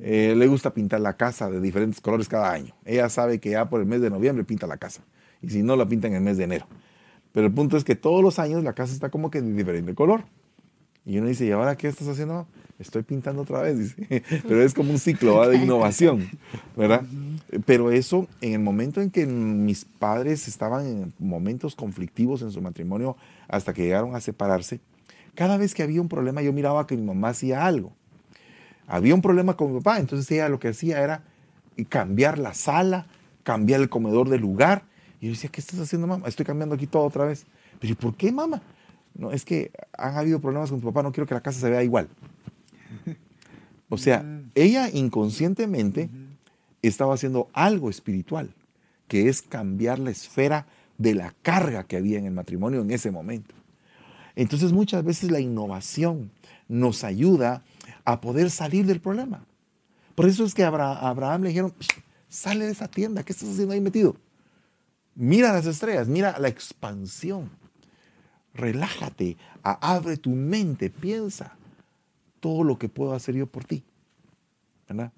Eh, 0.00 0.34
le 0.36 0.46
gusta 0.46 0.72
pintar 0.72 1.00
la 1.00 1.16
casa 1.16 1.50
de 1.50 1.60
diferentes 1.60 2.00
colores 2.00 2.28
cada 2.28 2.50
año. 2.50 2.74
Ella 2.84 3.08
sabe 3.10 3.40
que 3.40 3.50
ya 3.50 3.68
por 3.68 3.80
el 3.80 3.86
mes 3.86 4.00
de 4.00 4.08
noviembre 4.08 4.44
pinta 4.44 4.66
la 4.66 4.78
casa. 4.78 5.02
Y 5.42 5.50
si 5.50 5.62
no, 5.62 5.76
la 5.76 5.86
pinta 5.86 6.06
en 6.06 6.14
el 6.14 6.22
mes 6.22 6.38
de 6.38 6.44
enero. 6.44 6.66
Pero 7.32 7.46
el 7.46 7.52
punto 7.52 7.76
es 7.76 7.84
que 7.84 7.94
todos 7.94 8.22
los 8.22 8.38
años 8.38 8.62
la 8.64 8.72
casa 8.72 8.92
está 8.92 9.10
como 9.10 9.30
que 9.30 9.42
de 9.42 9.52
diferente 9.52 9.94
color. 9.94 10.24
Y 11.04 11.18
uno 11.18 11.28
dice, 11.28 11.46
¿y 11.46 11.50
ahora 11.50 11.76
qué 11.76 11.88
estás 11.88 12.08
haciendo? 12.08 12.46
Estoy 12.78 13.02
pintando 13.02 13.42
otra 13.42 13.60
vez, 13.60 13.78
dice. 13.78 14.22
Pero 14.42 14.62
es 14.62 14.74
como 14.74 14.92
un 14.92 14.98
ciclo 14.98 15.48
de 15.48 15.56
innovación, 15.56 16.28
¿verdad? 16.76 17.02
Pero 17.66 17.90
eso, 17.90 18.28
en 18.40 18.52
el 18.52 18.60
momento 18.60 19.00
en 19.00 19.10
que 19.10 19.26
mis 19.26 19.84
padres 19.84 20.48
estaban 20.48 20.86
en 20.86 21.12
momentos 21.18 21.74
conflictivos 21.74 22.42
en 22.42 22.50
su 22.52 22.60
matrimonio 22.60 23.16
hasta 23.48 23.72
que 23.72 23.82
llegaron 23.82 24.14
a 24.14 24.20
separarse, 24.20 24.80
cada 25.34 25.56
vez 25.56 25.74
que 25.74 25.82
había 25.82 26.00
un 26.00 26.08
problema 26.08 26.42
yo 26.42 26.52
miraba 26.52 26.86
que 26.86 26.96
mi 26.96 27.02
mamá 27.02 27.28
hacía 27.28 27.66
algo. 27.66 27.92
Había 28.86 29.14
un 29.14 29.22
problema 29.22 29.56
con 29.56 29.72
mi 29.72 29.78
papá, 29.80 29.98
entonces 29.98 30.30
ella 30.30 30.48
lo 30.48 30.58
que 30.58 30.68
hacía 30.68 31.02
era 31.02 31.24
cambiar 31.88 32.38
la 32.38 32.54
sala, 32.54 33.06
cambiar 33.42 33.80
el 33.80 33.88
comedor 33.88 34.28
de 34.28 34.38
lugar. 34.38 34.84
Y 35.20 35.26
yo 35.26 35.32
decía, 35.32 35.50
¿qué 35.50 35.60
estás 35.60 35.80
haciendo, 35.80 36.06
mamá? 36.06 36.28
Estoy 36.28 36.44
cambiando 36.44 36.74
aquí 36.74 36.86
todo 36.86 37.04
otra 37.04 37.24
vez. 37.24 37.46
Pero 37.80 37.92
¿y 37.92 37.96
por 37.96 38.14
qué, 38.16 38.32
mamá? 38.32 38.60
No, 39.14 39.30
es 39.30 39.44
que 39.44 39.70
han 39.96 40.16
habido 40.16 40.40
problemas 40.40 40.70
con 40.70 40.80
tu 40.80 40.86
papá, 40.86 41.02
no 41.02 41.12
quiero 41.12 41.26
que 41.26 41.34
la 41.34 41.42
casa 41.42 41.60
se 41.60 41.70
vea 41.70 41.82
igual. 41.82 42.08
O 43.88 43.98
sea, 43.98 44.24
ella 44.54 44.88
inconscientemente 44.90 46.08
estaba 46.80 47.14
haciendo 47.14 47.48
algo 47.52 47.90
espiritual, 47.90 48.54
que 49.06 49.28
es 49.28 49.42
cambiar 49.42 49.98
la 49.98 50.10
esfera 50.10 50.66
de 50.96 51.14
la 51.14 51.34
carga 51.42 51.84
que 51.84 51.96
había 51.96 52.18
en 52.18 52.26
el 52.26 52.32
matrimonio 52.32 52.80
en 52.80 52.90
ese 52.90 53.10
momento. 53.10 53.54
Entonces 54.34 54.72
muchas 54.72 55.04
veces 55.04 55.30
la 55.30 55.40
innovación 55.40 56.30
nos 56.68 57.04
ayuda 57.04 57.62
a 58.04 58.20
poder 58.20 58.50
salir 58.50 58.86
del 58.86 59.00
problema. 59.00 59.44
Por 60.14 60.26
eso 60.26 60.44
es 60.44 60.54
que 60.54 60.64
a 60.64 60.68
Abraham 60.68 61.42
le 61.42 61.48
dijeron, 61.48 61.74
sale 62.28 62.64
de 62.64 62.72
esa 62.72 62.88
tienda, 62.88 63.22
¿qué 63.24 63.32
estás 63.32 63.50
haciendo 63.50 63.74
ahí 63.74 63.80
metido? 63.80 64.16
Mira 65.14 65.52
las 65.52 65.66
estrellas, 65.66 66.08
mira 66.08 66.38
la 66.38 66.48
expansión. 66.48 67.50
Relájate, 68.54 69.36
abre 69.62 70.16
tu 70.16 70.30
mente, 70.30 70.90
piensa 70.90 71.56
todo 72.40 72.64
lo 72.64 72.78
que 72.78 72.88
puedo 72.88 73.14
hacer 73.14 73.34
yo 73.34 73.46
por 73.46 73.64
ti. 73.64 73.82
¿Verdad? 74.88 75.12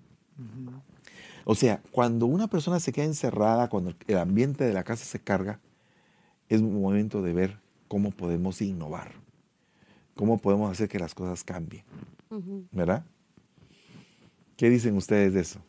O 1.44 1.54
sea, 1.54 1.82
cuando 1.90 2.26
una 2.26 2.46
persona 2.48 2.80
se 2.80 2.92
queda 2.92 3.06
encerrada, 3.06 3.68
cuando 3.68 3.94
el 4.06 4.18
ambiente 4.18 4.64
de 4.64 4.72
la 4.72 4.84
casa 4.84 5.04
se 5.04 5.18
carga, 5.18 5.60
es 6.48 6.60
un 6.60 6.80
momento 6.80 7.22
de 7.22 7.32
ver 7.32 7.58
cómo 7.88 8.10
podemos 8.10 8.60
innovar, 8.62 9.12
cómo 10.14 10.38
podemos 10.38 10.70
hacer 10.70 10.88
que 10.88 10.98
las 10.98 11.14
cosas 11.14 11.44
cambien. 11.44 11.84
¿Verdad? 12.72 13.04
¿Qué 14.56 14.68
dicen 14.70 14.96
ustedes 14.96 15.34
de 15.34 15.40
eso? 15.40 15.60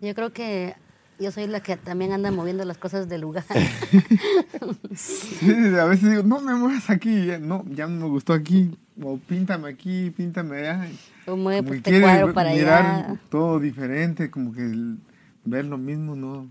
Yo 0.00 0.14
creo 0.14 0.32
que 0.32 0.74
yo 1.18 1.30
soy 1.30 1.46
la 1.46 1.60
que 1.60 1.76
también 1.76 2.12
anda 2.12 2.30
moviendo 2.30 2.64
las 2.64 2.78
cosas 2.78 3.08
del 3.08 3.20
lugar. 3.20 3.44
sí, 4.94 5.50
a 5.78 5.84
veces 5.84 6.10
digo, 6.10 6.22
no 6.22 6.40
me 6.40 6.54
muevas 6.54 6.90
aquí, 6.90 7.28
no, 7.40 7.64
ya 7.70 7.86
no 7.86 8.04
me 8.06 8.08
gustó 8.10 8.32
aquí, 8.32 8.76
o 9.00 9.18
píntame 9.18 9.68
aquí, 9.68 10.10
píntame 10.10 10.58
allá. 10.58 10.88
O 11.26 11.36
mueve 11.36 11.60
Como 11.60 11.70
que 11.72 11.76
este 11.90 12.00
cuadro 12.00 12.32
para 12.34 12.50
mirar 12.52 12.84
allá. 12.84 13.20
todo 13.28 13.60
diferente, 13.60 14.30
como 14.30 14.52
que 14.52 14.62
el- 14.62 14.98
ver 15.44 15.64
lo 15.64 15.78
mismo, 15.78 16.14
¿no? 16.16 16.48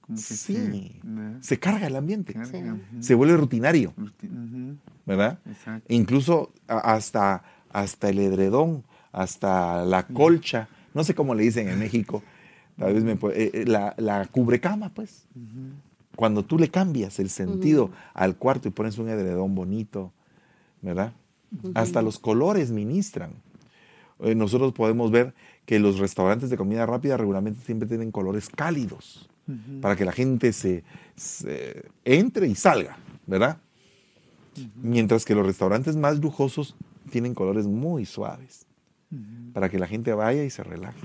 Como 0.00 0.16
que 0.18 0.22
Sí, 0.22 1.00
se- 1.40 1.58
carga 1.58 1.86
el 1.86 1.96
ambiente, 1.96 2.32
Carga, 2.34 2.50
Sí. 2.50 2.62
se 3.00 3.14
vuelve 3.14 3.36
rutinario, 3.36 3.92
Ruti- 3.96 4.76
¿verdad? 5.06 5.38
Exacto. 5.46 5.86
Incluso 5.92 6.52
a- 6.68 6.94
hasta, 6.94 7.42
hasta 7.70 8.08
el 8.08 8.18
edredón, 8.18 8.82
hasta 9.12 9.84
la 9.84 10.06
colcha, 10.06 10.68
no 10.94 11.04
sé 11.04 11.14
cómo 11.14 11.34
le 11.34 11.42
dicen 11.44 11.68
en 11.68 11.78
México, 11.78 12.22
tal 12.78 12.94
vez 12.94 13.04
me 13.04 13.16
puede- 13.16 13.44
eh, 13.44 13.50
eh, 13.54 13.64
la, 13.66 13.94
la 13.98 14.26
cubrecama, 14.26 14.88
pues. 14.90 15.24
Cuando 16.16 16.44
tú 16.44 16.58
le 16.58 16.68
cambias 16.68 17.18
el 17.20 17.30
sentido 17.30 17.90
al 18.14 18.36
cuarto 18.36 18.68
y 18.68 18.70
pones 18.70 18.98
un 18.98 19.08
edredón 19.08 19.54
bonito, 19.54 20.12
¿verdad? 20.82 21.12
Hasta 21.74 22.02
los 22.02 22.18
colores 22.18 22.70
ministran. 22.70 23.30
Eh, 24.20 24.34
nosotros 24.34 24.72
podemos 24.72 25.10
ver 25.10 25.34
que 25.66 25.78
los 25.78 25.98
restaurantes 25.98 26.50
de 26.50 26.56
comida 26.56 26.84
rápida 26.86 27.16
regularmente 27.16 27.64
siempre 27.64 27.88
tienen 27.88 28.10
colores 28.10 28.48
cálidos 28.50 29.28
para 29.80 29.96
que 29.96 30.04
la 30.04 30.12
gente 30.12 30.52
se, 30.52 30.84
se 31.16 31.84
entre 32.04 32.46
y 32.46 32.54
salga, 32.54 32.96
¿verdad? 33.26 33.58
Mientras 34.82 35.24
que 35.24 35.34
los 35.34 35.44
restaurantes 35.46 35.96
más 35.96 36.20
lujosos 36.20 36.76
tienen 37.10 37.34
colores 37.34 37.66
muy 37.66 38.04
suaves 38.06 38.66
para 39.52 39.68
que 39.68 39.78
la 39.78 39.86
gente 39.86 40.12
vaya 40.14 40.44
y 40.44 40.50
se 40.50 40.62
relaje. 40.62 41.00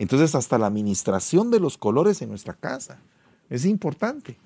Entonces, 0.00 0.34
hasta 0.34 0.56
la 0.56 0.66
administración 0.66 1.50
de 1.50 1.60
los 1.60 1.76
colores 1.76 2.22
en 2.22 2.30
nuestra 2.30 2.54
casa 2.54 3.00
es 3.50 3.66
importante. 3.66 4.38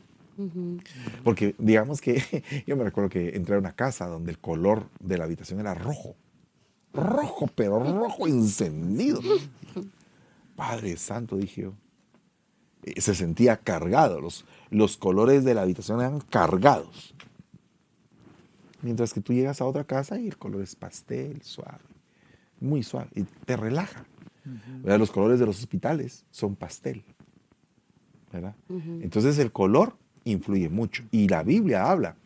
Porque 1.22 1.54
digamos 1.58 2.00
que 2.00 2.42
yo 2.66 2.76
me 2.76 2.82
recuerdo 2.82 3.08
que 3.08 3.36
entré 3.36 3.54
a 3.54 3.60
una 3.60 3.70
casa 3.70 4.08
donde 4.08 4.32
el 4.32 4.38
color 4.40 4.88
de 4.98 5.16
la 5.16 5.22
habitación 5.24 5.60
era 5.60 5.72
rojo. 5.72 6.16
Rojo, 6.92 7.48
pero 7.54 7.78
rojo 7.78 8.26
encendido. 8.26 9.20
Padre 10.56 10.96
Santo, 10.96 11.36
dije 11.36 11.62
yo. 11.62 11.72
Eh, 12.82 13.00
Se 13.00 13.14
sentía 13.14 13.56
cargado. 13.56 14.20
Los, 14.20 14.44
los 14.70 14.96
colores 14.96 15.44
de 15.44 15.54
la 15.54 15.62
habitación 15.62 16.00
eran 16.00 16.18
cargados. 16.18 17.14
Mientras 18.82 19.14
que 19.14 19.20
tú 19.20 19.32
llegas 19.32 19.60
a 19.60 19.66
otra 19.66 19.84
casa 19.84 20.18
y 20.18 20.26
el 20.26 20.36
color 20.36 20.62
es 20.62 20.74
pastel, 20.74 21.42
suave. 21.42 21.78
Muy 22.58 22.82
suave. 22.82 23.10
Y 23.14 23.22
te 23.22 23.56
relaja. 23.56 24.04
¿Verdad? 24.82 24.98
Los 24.98 25.10
colores 25.10 25.40
de 25.40 25.46
los 25.46 25.58
hospitales 25.58 26.24
son 26.30 26.54
pastel. 26.56 27.02
¿verdad? 28.32 28.54
Entonces 29.00 29.38
el 29.38 29.52
color 29.52 29.96
influye 30.24 30.68
mucho. 30.68 31.04
Y 31.10 31.28
la 31.28 31.42
Biblia 31.42 31.90
habla 31.90 32.16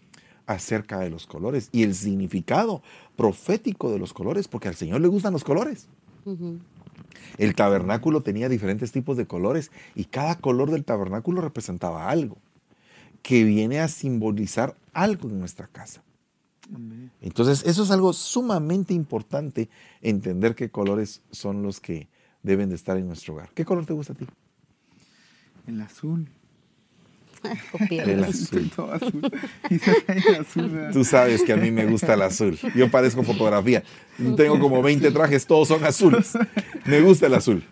acerca 0.46 0.98
de 0.98 1.10
los 1.10 1.26
colores 1.26 1.68
y 1.72 1.82
el 1.82 1.94
significado 1.94 2.82
profético 3.16 3.92
de 3.92 3.98
los 3.98 4.14
colores, 4.14 4.48
porque 4.48 4.68
al 4.68 4.74
Señor 4.74 5.00
le 5.00 5.08
gustan 5.08 5.34
los 5.34 5.44
colores. 5.44 5.88
El 7.36 7.54
tabernáculo 7.54 8.22
tenía 8.22 8.48
diferentes 8.48 8.90
tipos 8.92 9.16
de 9.16 9.26
colores 9.26 9.70
y 9.94 10.06
cada 10.06 10.36
color 10.36 10.70
del 10.70 10.84
tabernáculo 10.84 11.40
representaba 11.40 12.08
algo 12.10 12.38
que 13.22 13.44
viene 13.44 13.80
a 13.80 13.88
simbolizar 13.88 14.76
algo 14.92 15.28
en 15.28 15.38
nuestra 15.38 15.66
casa. 15.66 16.02
Entonces, 17.20 17.64
eso 17.66 17.82
es 17.82 17.90
algo 17.90 18.12
sumamente 18.12 18.94
importante, 18.94 19.68
entender 20.02 20.54
qué 20.54 20.70
colores 20.70 21.22
son 21.30 21.62
los 21.62 21.80
que 21.80 22.08
deben 22.42 22.68
de 22.68 22.74
estar 22.74 22.96
en 22.96 23.06
nuestro 23.06 23.34
hogar. 23.34 23.50
¿Qué 23.54 23.64
color 23.64 23.86
te 23.86 23.92
gusta 23.92 24.12
a 24.12 24.16
ti? 24.16 24.26
El 25.66 25.80
azul. 25.80 26.28
El 27.90 28.24
azul. 28.24 28.70
Tú 30.92 31.04
sabes 31.04 31.42
que 31.42 31.52
a 31.52 31.56
mí 31.56 31.70
me 31.70 31.86
gusta 31.86 32.14
el 32.14 32.22
azul. 32.22 32.58
Yo 32.74 32.90
parezco 32.90 33.22
fotografía. 33.22 33.82
Tengo 34.36 34.58
como 34.58 34.82
20 34.82 35.10
trajes, 35.12 35.46
todos 35.46 35.68
son 35.68 35.84
azules. 35.84 36.36
Me 36.84 37.00
gusta 37.00 37.26
el 37.26 37.34
azul. 37.34 37.62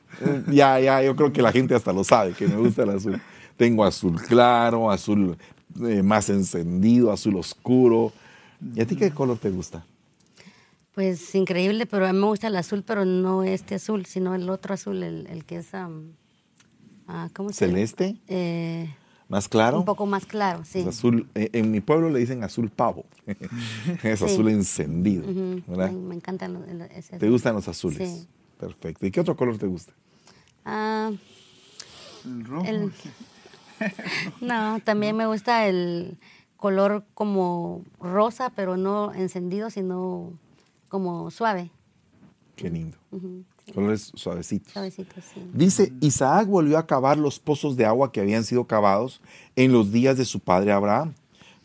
Ya, 0.51 0.78
ya, 0.80 1.03
yo 1.03 1.16
creo 1.16 1.32
que 1.32 1.42
la 1.42 1.53
gente 1.53 1.74
hasta 1.74 1.92
lo 1.92 2.05
sabe, 2.05 2.32
que 2.32 2.47
me 2.47 2.57
gusta 2.57 2.84
el 2.84 2.90
azul. 2.90 3.20
Tengo 3.57 3.84
azul 3.84 4.20
claro, 4.22 4.90
azul 4.90 5.36
eh, 5.86 6.03
más 6.03 6.28
encendido, 6.30 7.11
azul 7.11 7.36
oscuro. 7.36 8.12
¿Y 8.74 8.80
a 8.80 8.86
ti 8.86 8.96
qué 8.96 9.11
color 9.11 9.38
te 9.38 9.50
gusta? 9.50 9.84
Pues 10.94 11.34
increíble, 11.34 11.84
pero 11.86 12.07
a 12.07 12.12
mí 12.12 12.18
me 12.18 12.26
gusta 12.26 12.46
el 12.46 12.57
azul, 12.57 12.82
pero 12.82 13.04
no 13.04 13.42
este 13.42 13.74
azul, 13.74 14.07
sino 14.07 14.34
el 14.34 14.48
otro 14.48 14.72
azul, 14.74 15.02
el, 15.02 15.26
el 15.26 15.44
que 15.44 15.57
es, 15.59 15.68
ah, 15.74 15.88
¿cómo 17.34 17.52
se 17.52 17.66
llama? 17.66 17.76
¿Celeste? 17.76 18.16
Eh, 18.28 18.88
¿Más 19.28 19.48
claro? 19.48 19.78
un 19.80 19.84
poco 19.84 20.07
más 20.07 20.24
claro, 20.24 20.64
sí. 20.64 20.78
Es 20.80 20.86
azul, 20.86 21.28
eh, 21.34 21.50
en 21.52 21.70
mi 21.70 21.80
pueblo 21.80 22.09
le 22.11 22.18
dicen 22.20 22.42
azul 22.44 22.70
pavo. 22.70 23.04
es 24.02 24.18
Sí. 24.20 24.24
azul 24.24 24.48
encendido. 24.48 25.26
Me, 25.66 25.90
me 25.90 26.14
encantan 26.14 26.54
los- 26.54 26.90
ese 26.92 27.18
¿Te 27.18 27.28
gustan 27.28 27.54
los 27.57 27.68
azules? 27.68 28.09
Sí. 28.09 28.28
Perfecto. 28.59 29.04
¿Y 29.04 29.11
qué 29.11 29.20
otro 29.20 29.36
color 29.36 29.59
te 29.59 29.66
gusta? 29.66 29.92
Ah, 30.64 31.11
El 32.24 32.44
rojo. 32.46 32.64
El- 32.66 32.92
no, 34.40 34.80
también 34.80 35.14
me 35.16 35.26
gusta 35.26 35.66
el 35.66 36.16
color 36.57 37.04
como 37.14 37.84
rosa, 38.00 38.50
pero 38.54 38.76
no 38.76 39.12
encendido, 39.14 39.70
sino 39.70 40.32
como 40.88 41.30
suave. 41.30 41.70
Qué 42.57 42.70
lindo. 42.70 42.96
Ujú, 43.11 43.44
sí, 43.64 43.72
Colores 43.72 44.12
suavecitos. 44.14 44.72
Suavecito, 44.72 45.14
sí. 45.20 45.40
Dice, 45.52 45.92
Isaac 46.00 46.48
volvió 46.48 46.78
a 46.78 46.86
cavar 46.86 47.18
los 47.18 47.38
pozos 47.38 47.76
de 47.76 47.84
agua 47.84 48.12
que 48.12 48.20
habían 48.20 48.44
sido 48.44 48.64
cavados 48.66 49.20
en 49.57 49.72
los 49.72 49.92
días 49.92 50.16
de 50.16 50.24
su 50.24 50.40
padre 50.40 50.72
Abraham, 50.72 51.14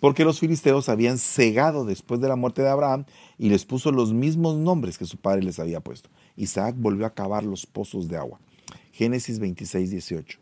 porque 0.02 0.26
los 0.26 0.40
filisteos 0.40 0.90
habían 0.90 1.18
cegado 1.18 1.86
después 1.86 2.20
de 2.20 2.28
la 2.28 2.36
muerte 2.36 2.62
de 2.62 2.70
Abraham 2.70 3.06
y 3.38 3.50
les 3.50 3.66
puso 3.66 3.92
los 3.92 4.14
mismos 4.14 4.58
nombres 4.58 4.98
que 4.98 5.06
su 5.06 5.18
padre 5.18 5.44
les 5.44 5.60
había 5.60 5.80
puesto. 5.80 6.10
Isaac 6.36 6.76
volvió 6.78 7.06
a 7.06 7.14
cavar 7.14 7.44
los 7.44 7.66
pozos 7.66 8.08
de 8.10 8.18
agua. 8.18 8.40
Génesis 8.92 9.40
26, 9.40 9.92
18. 9.92 10.40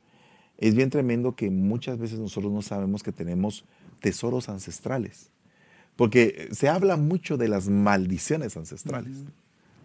Es 0.57 0.75
bien 0.75 0.89
tremendo 0.89 1.35
que 1.35 1.49
muchas 1.49 1.97
veces 1.97 2.19
nosotros 2.19 2.51
no 2.51 2.61
sabemos 2.61 3.03
que 3.03 3.11
tenemos 3.11 3.65
tesoros 3.99 4.49
ancestrales, 4.49 5.29
porque 5.95 6.49
se 6.51 6.69
habla 6.69 6.97
mucho 6.97 7.37
de 7.37 7.47
las 7.47 7.67
maldiciones 7.67 8.55
ancestrales. 8.57 9.25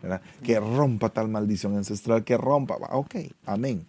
¿verdad? 0.04 0.20
Que 0.42 0.60
rompa 0.60 1.08
tal 1.08 1.28
maldición 1.28 1.76
ancestral, 1.76 2.24
que 2.24 2.36
rompa. 2.36 2.76
Ok, 2.90 3.16
amén. 3.46 3.86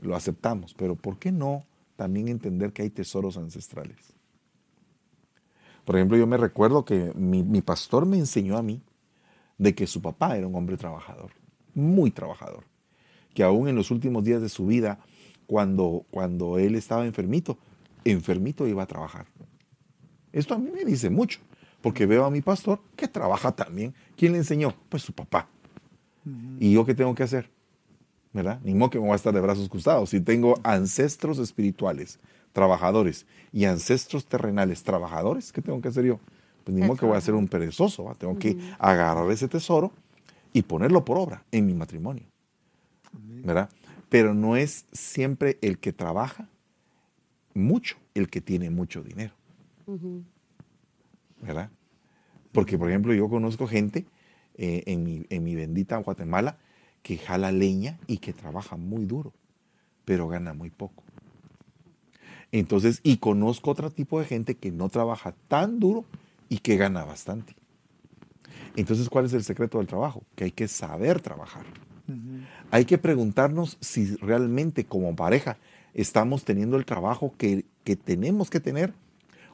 Lo 0.00 0.16
aceptamos, 0.16 0.74
pero 0.74 0.96
¿por 0.96 1.18
qué 1.18 1.30
no 1.30 1.64
también 1.94 2.26
entender 2.26 2.72
que 2.72 2.82
hay 2.82 2.90
tesoros 2.90 3.36
ancestrales? 3.36 3.96
Por 5.84 5.94
ejemplo, 5.94 6.18
yo 6.18 6.26
me 6.26 6.36
recuerdo 6.36 6.84
que 6.84 7.12
mi, 7.14 7.44
mi 7.44 7.62
pastor 7.62 8.06
me 8.06 8.18
enseñó 8.18 8.58
a 8.58 8.62
mí 8.62 8.82
de 9.56 9.74
que 9.74 9.86
su 9.86 10.02
papá 10.02 10.36
era 10.36 10.48
un 10.48 10.54
hombre 10.56 10.76
trabajador, 10.76 11.30
muy 11.74 12.10
trabajador, 12.10 12.64
que 13.32 13.44
aún 13.44 13.68
en 13.68 13.76
los 13.76 13.92
últimos 13.92 14.24
días 14.24 14.42
de 14.42 14.48
su 14.48 14.66
vida, 14.66 14.98
cuando, 15.46 16.04
cuando 16.10 16.58
él 16.58 16.74
estaba 16.74 17.06
enfermito, 17.06 17.56
enfermito 18.10 18.66
iba 18.66 18.82
a 18.82 18.86
trabajar. 18.86 19.26
Esto 20.32 20.54
a 20.54 20.58
mí 20.58 20.70
me 20.70 20.84
dice 20.84 21.10
mucho, 21.10 21.40
porque 21.80 22.06
veo 22.06 22.24
a 22.24 22.30
mi 22.30 22.42
pastor 22.42 22.80
que 22.94 23.08
trabaja 23.08 23.52
también. 23.52 23.94
¿Quién 24.16 24.32
le 24.32 24.38
enseñó? 24.38 24.74
Pues 24.88 25.02
su 25.02 25.12
papá. 25.12 25.48
¿Y 26.58 26.72
yo 26.72 26.84
qué 26.84 26.94
tengo 26.94 27.14
que 27.14 27.22
hacer? 27.22 27.48
¿Verdad? 28.32 28.60
Ni 28.64 28.74
modo 28.74 28.90
que 28.90 28.98
me 28.98 29.06
voy 29.06 29.12
a 29.12 29.16
estar 29.16 29.32
de 29.32 29.40
brazos 29.40 29.68
cruzados. 29.68 30.10
Si 30.10 30.20
tengo 30.20 30.58
ancestros 30.64 31.38
espirituales, 31.38 32.18
trabajadores, 32.52 33.26
y 33.52 33.64
ancestros 33.64 34.26
terrenales, 34.26 34.82
trabajadores, 34.82 35.52
¿qué 35.52 35.62
tengo 35.62 35.80
que 35.80 35.88
hacer 35.88 36.04
yo? 36.04 36.20
Pues 36.64 36.76
ni 36.76 36.82
modo 36.82 36.96
que 36.96 37.06
voy 37.06 37.16
a 37.16 37.20
ser 37.20 37.34
un 37.34 37.48
perezoso. 37.48 38.04
¿va? 38.04 38.14
Tengo 38.14 38.38
que 38.38 38.58
agarrar 38.78 39.30
ese 39.30 39.48
tesoro 39.48 39.92
y 40.52 40.62
ponerlo 40.62 41.04
por 41.04 41.16
obra 41.16 41.44
en 41.52 41.66
mi 41.66 41.74
matrimonio. 41.74 42.24
¿Verdad? 43.12 43.70
Pero 44.08 44.34
no 44.34 44.56
es 44.56 44.84
siempre 44.92 45.58
el 45.62 45.78
que 45.78 45.92
trabaja 45.92 46.48
mucho 47.56 47.96
el 48.14 48.28
que 48.28 48.40
tiene 48.40 48.70
mucho 48.70 49.02
dinero. 49.02 49.34
¿verdad? 51.40 51.70
Porque, 52.52 52.78
por 52.78 52.88
ejemplo, 52.88 53.12
yo 53.14 53.28
conozco 53.28 53.66
gente 53.66 54.06
eh, 54.56 54.82
en, 54.86 55.02
mi, 55.02 55.26
en 55.28 55.44
mi 55.44 55.54
bendita 55.54 55.96
Guatemala 55.98 56.58
que 57.02 57.18
jala 57.18 57.52
leña 57.52 57.98
y 58.06 58.18
que 58.18 58.32
trabaja 58.32 58.76
muy 58.76 59.04
duro, 59.04 59.32
pero 60.04 60.28
gana 60.28 60.54
muy 60.54 60.70
poco. 60.70 61.04
Entonces, 62.52 63.00
y 63.02 63.18
conozco 63.18 63.70
otro 63.70 63.90
tipo 63.90 64.18
de 64.18 64.26
gente 64.26 64.54
que 64.54 64.70
no 64.70 64.88
trabaja 64.88 65.34
tan 65.48 65.78
duro 65.78 66.04
y 66.48 66.58
que 66.58 66.76
gana 66.76 67.04
bastante. 67.04 67.54
Entonces, 68.76 69.08
¿cuál 69.08 69.26
es 69.26 69.32
el 69.32 69.44
secreto 69.44 69.78
del 69.78 69.86
trabajo? 69.86 70.22
Que 70.34 70.44
hay 70.44 70.50
que 70.50 70.68
saber 70.68 71.20
trabajar. 71.20 71.64
Hay 72.70 72.84
que 72.84 72.98
preguntarnos 72.98 73.78
si 73.80 74.14
realmente 74.16 74.84
como 74.84 75.16
pareja 75.16 75.58
estamos 75.96 76.44
teniendo 76.44 76.76
el 76.76 76.84
trabajo 76.84 77.34
que, 77.38 77.64
que 77.82 77.96
tenemos 77.96 78.50
que 78.50 78.60
tener 78.60 78.92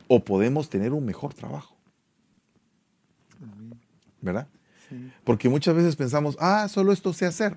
o 0.08 0.24
podemos 0.24 0.68
tener 0.68 0.92
un 0.92 1.04
mejor 1.06 1.32
trabajo. 1.34 1.76
¿Verdad? 4.20 4.46
Sí. 4.88 5.10
Porque 5.24 5.48
muchas 5.48 5.74
veces 5.74 5.96
pensamos, 5.96 6.36
ah, 6.40 6.68
solo 6.68 6.92
esto 6.92 7.12
sé 7.12 7.26
hacer. 7.26 7.56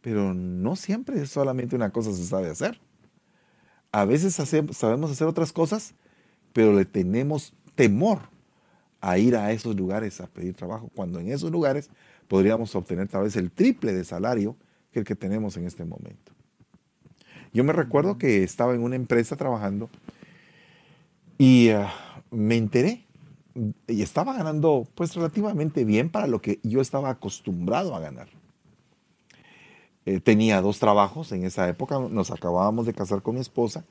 Pero 0.00 0.32
no 0.32 0.76
siempre 0.76 1.24
solamente 1.26 1.76
una 1.76 1.90
cosa 1.90 2.12
se 2.12 2.24
sabe 2.24 2.48
hacer. 2.48 2.80
A 3.92 4.04
veces 4.04 4.38
hace- 4.40 4.72
sabemos 4.72 5.10
hacer 5.10 5.26
otras 5.26 5.52
cosas, 5.52 5.94
pero 6.52 6.72
le 6.72 6.84
tenemos 6.84 7.52
temor 7.74 8.20
a 9.00 9.18
ir 9.18 9.36
a 9.36 9.52
esos 9.52 9.76
lugares 9.76 10.20
a 10.20 10.26
pedir 10.26 10.54
trabajo, 10.54 10.90
cuando 10.94 11.20
en 11.20 11.30
esos 11.30 11.50
lugares 11.50 11.90
podríamos 12.26 12.74
obtener 12.74 13.08
tal 13.08 13.24
vez 13.24 13.36
el 13.36 13.50
triple 13.50 13.92
de 13.92 14.04
salario 14.04 14.56
que 14.92 15.00
el 15.00 15.04
que 15.04 15.14
tenemos 15.14 15.56
en 15.56 15.66
este 15.66 15.84
momento. 15.84 16.32
Yo 17.52 17.64
me 17.64 17.72
recuerdo 17.72 18.18
que 18.18 18.42
estaba 18.42 18.74
en 18.74 18.82
una 18.82 18.96
empresa 18.96 19.36
trabajando 19.36 19.88
y 21.38 21.70
ah, 21.70 21.92
me 22.30 22.56
enteré 22.56 23.04
y 23.86 24.02
estaba 24.02 24.34
ganando 24.34 24.86
pues 24.94 25.14
relativamente 25.14 25.84
bien 25.84 26.10
para 26.10 26.26
lo 26.26 26.40
que 26.40 26.60
yo 26.62 26.80
estaba 26.80 27.10
acostumbrado 27.10 27.94
a 27.94 28.00
ganar. 28.00 28.28
Eh, 30.04 30.20
tenía 30.20 30.60
dos 30.60 30.78
trabajos 30.78 31.32
en 31.32 31.44
esa 31.44 31.68
época, 31.68 31.98
nos 31.98 32.30
acabábamos 32.30 32.86
de 32.86 32.94
casar 32.94 33.22
con 33.22 33.34
mi 33.34 33.40
esposa 33.40 33.84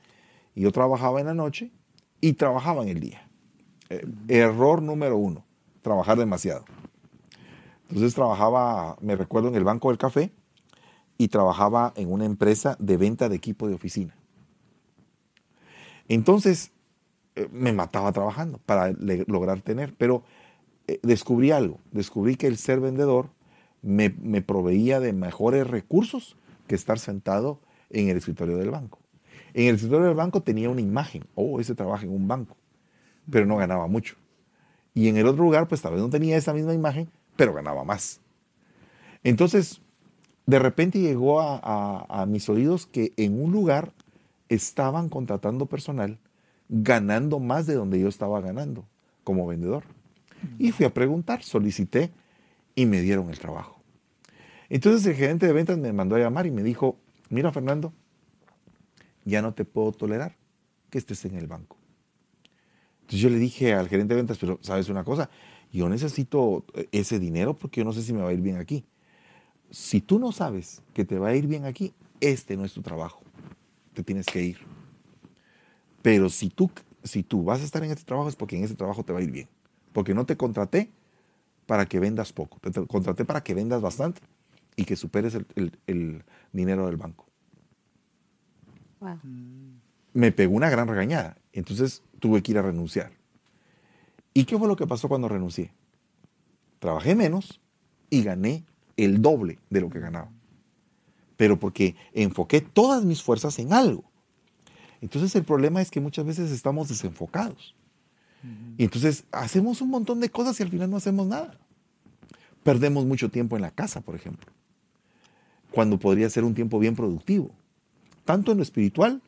y 0.54 0.62
yo 0.62 0.72
trabajaba 0.72 1.20
en 1.20 1.26
la 1.26 1.34
noche 1.34 1.70
y 2.20 2.32
trabajaba 2.32 2.82
en 2.82 2.88
el 2.88 3.00
día. 3.00 3.28
Eh, 3.90 4.06
error 4.28 4.82
número 4.82 5.16
uno, 5.16 5.44
trabajar 5.82 6.18
demasiado. 6.18 6.64
Entonces 7.88 8.14
trabajaba, 8.14 8.96
me 9.00 9.16
recuerdo, 9.16 9.48
en 9.48 9.54
el 9.54 9.64
Banco 9.64 9.88
del 9.88 9.98
Café 9.98 10.32
y 11.18 11.28
trabajaba 11.28 11.92
en 11.96 12.10
una 12.10 12.24
empresa 12.24 12.76
de 12.78 12.96
venta 12.96 13.28
de 13.28 13.36
equipo 13.36 13.68
de 13.68 13.74
oficina. 13.74 14.16
Entonces 16.08 16.70
eh, 17.34 17.48
me 17.52 17.72
mataba 17.72 18.12
trabajando 18.12 18.58
para 18.64 18.92
lograr 19.26 19.60
tener, 19.60 19.94
pero 19.98 20.22
eh, 20.86 21.00
descubrí 21.02 21.50
algo, 21.50 21.80
descubrí 21.90 22.36
que 22.36 22.46
el 22.46 22.56
ser 22.56 22.80
vendedor 22.80 23.30
me, 23.82 24.10
me 24.22 24.40
proveía 24.40 25.00
de 25.00 25.12
mejores 25.12 25.66
recursos 25.66 26.36
que 26.66 26.76
estar 26.76 26.98
sentado 26.98 27.60
en 27.90 28.08
el 28.08 28.16
escritorio 28.16 28.56
del 28.56 28.70
banco. 28.70 29.00
En 29.54 29.66
el 29.66 29.74
escritorio 29.74 30.06
del 30.06 30.16
banco 30.16 30.42
tenía 30.42 30.70
una 30.70 30.80
imagen, 30.80 31.24
oh, 31.34 31.58
ese 31.58 31.74
trabaja 31.74 32.04
en 32.04 32.12
un 32.12 32.28
banco, 32.28 32.56
pero 33.28 33.44
no 33.44 33.56
ganaba 33.56 33.86
mucho. 33.86 34.16
Y 34.94 35.08
en 35.08 35.16
el 35.16 35.26
otro 35.26 35.42
lugar, 35.42 35.68
pues 35.68 35.82
tal 35.82 35.92
vez 35.92 36.02
no 36.02 36.10
tenía 36.10 36.36
esa 36.36 36.52
misma 36.52 36.74
imagen, 36.74 37.10
pero 37.36 37.54
ganaba 37.54 37.84
más. 37.84 38.20
Entonces, 39.22 39.80
de 40.48 40.58
repente 40.58 40.98
llegó 40.98 41.42
a, 41.42 42.24
mis 42.26 42.48
oídos 42.48 42.86
que 42.86 43.12
en 43.18 43.38
un 43.38 43.52
lugar 43.52 43.92
estaban 44.48 45.10
contratando 45.10 45.66
personal 45.66 46.18
ganando 46.70 47.38
más 47.38 47.66
de 47.66 47.74
donde 47.74 48.00
yo 48.00 48.08
estaba 48.08 48.40
ganando 48.40 48.86
como 49.24 49.46
vendedor. 49.46 49.84
Y 50.58 50.72
fui 50.72 50.86
a 50.86 50.94
preguntar, 50.94 51.42
solicité 51.42 52.10
y 52.74 52.86
me 52.86 53.02
dieron 53.02 53.28
el 53.28 53.38
trabajo. 53.38 53.82
Entonces 54.70 55.04
el 55.06 55.16
gerente 55.16 55.46
de 55.46 55.52
ventas 55.52 55.76
me 55.76 55.92
mandó 55.92 56.16
a 56.16 56.18
llamar 56.18 56.46
y 56.46 56.50
me 56.50 56.62
dijo, 56.62 56.96
mira 57.28 57.52
Fernando, 57.52 57.92
ya 59.26 59.42
no 59.42 59.52
te 59.52 59.66
puedo 59.66 59.92
tolerar 59.92 60.34
que 60.88 60.96
estés 60.96 61.26
en 61.26 61.34
el 61.34 61.46
banco. 61.46 61.76
Entonces 63.02 63.20
yo 63.20 63.28
le 63.28 63.38
dije 63.38 63.74
al 63.74 63.86
gerente 63.86 64.14
de 64.14 64.22
ventas, 64.22 64.38
pero 64.38 64.58
sabes 64.62 64.88
una 64.88 65.04
cosa, 65.04 65.28
yo 65.74 65.90
necesito 65.90 66.64
eh, 66.72 66.88
ese 66.92 67.18
dinero 67.18 67.54
porque 67.54 67.82
yo 67.82 67.84
no 67.84 67.92
sé 67.92 68.02
si 68.02 68.14
me 68.14 68.22
va 68.22 68.30
a 68.30 68.32
ir 68.32 68.40
bien 68.40 68.56
aquí. 68.56 68.86
Si 69.70 70.00
tú 70.00 70.18
no 70.18 70.32
sabes 70.32 70.82
que 70.94 71.04
te 71.04 71.18
va 71.18 71.28
a 71.28 71.34
ir 71.34 71.46
bien 71.46 71.64
aquí, 71.64 71.92
este 72.20 72.56
no 72.56 72.64
es 72.64 72.72
tu 72.72 72.82
trabajo. 72.82 73.22
Te 73.94 74.02
tienes 74.02 74.26
que 74.26 74.42
ir. 74.42 74.58
Pero 76.02 76.30
si 76.30 76.48
tú, 76.48 76.70
si 77.02 77.22
tú 77.22 77.44
vas 77.44 77.60
a 77.60 77.64
estar 77.64 77.84
en 77.84 77.90
este 77.90 78.04
trabajo 78.04 78.28
es 78.28 78.36
porque 78.36 78.56
en 78.56 78.64
este 78.64 78.76
trabajo 78.76 79.04
te 79.04 79.12
va 79.12 79.18
a 79.18 79.22
ir 79.22 79.30
bien. 79.30 79.48
Porque 79.92 80.14
no 80.14 80.24
te 80.24 80.36
contraté 80.36 80.90
para 81.66 81.86
que 81.86 82.00
vendas 82.00 82.32
poco. 82.32 82.58
Te, 82.60 82.86
contraté 82.86 83.24
para 83.24 83.42
que 83.42 83.54
vendas 83.54 83.82
bastante 83.82 84.22
y 84.74 84.84
que 84.84 84.96
superes 84.96 85.34
el, 85.34 86.24
dinero 86.52 86.86
del 86.86 86.96
banco. 86.96 87.26
Me 90.12 90.32
pegó 90.32 90.54
una 90.54 90.70
gran 90.70 90.88
regañada. 90.88 91.36
Entonces 91.52 92.02
tuve 92.20 92.42
que 92.42 92.52
ir 92.52 92.58
a 92.58 92.62
renunciar. 92.62 93.12
¿Y 94.32 94.44
qué 94.44 94.56
fue 94.56 94.68
lo 94.68 94.76
que 94.76 94.86
pasó 94.86 95.08
cuando 95.08 95.28
renuncié? 95.28 95.72
Trabajé 96.78 97.14
menos 97.14 97.60
y 98.08 98.22
gané 98.22 98.64
el 98.98 99.22
doble 99.22 99.58
de 99.70 99.80
lo 99.80 99.88
que 99.88 100.00
ganaba. 100.00 100.30
Pero 101.36 101.58
porque 101.58 101.96
enfoqué 102.12 102.60
todas 102.60 103.04
mis 103.04 103.22
fuerzas 103.22 103.58
en 103.58 103.72
algo. 103.72 104.04
Entonces 105.00 105.34
el 105.36 105.44
problema 105.44 105.80
es 105.80 105.90
que 105.90 106.00
muchas 106.00 106.26
veces 106.26 106.50
estamos 106.50 106.88
desenfocados. 106.88 107.74
Y 108.76 108.84
entonces 108.84 109.24
hacemos 109.32 109.80
un 109.80 109.90
montón 109.90 110.20
de 110.20 110.28
cosas 110.28 110.58
y 110.60 110.62
al 110.62 110.68
final 110.68 110.90
no 110.90 110.96
hacemos 110.96 111.26
nada. 111.26 111.58
Perdemos 112.62 113.04
mucho 113.06 113.30
tiempo 113.30 113.56
en 113.56 113.62
la 113.62 113.70
casa, 113.70 114.00
por 114.00 114.14
ejemplo, 114.14 114.52
cuando 115.70 115.98
podría 115.98 116.28
ser 116.30 116.44
un 116.44 116.54
tiempo 116.54 116.78
bien 116.78 116.94
productivo, 116.94 117.50
tanto 118.24 118.52
en 118.52 118.58
lo 118.58 118.62
espiritual 118.62 119.22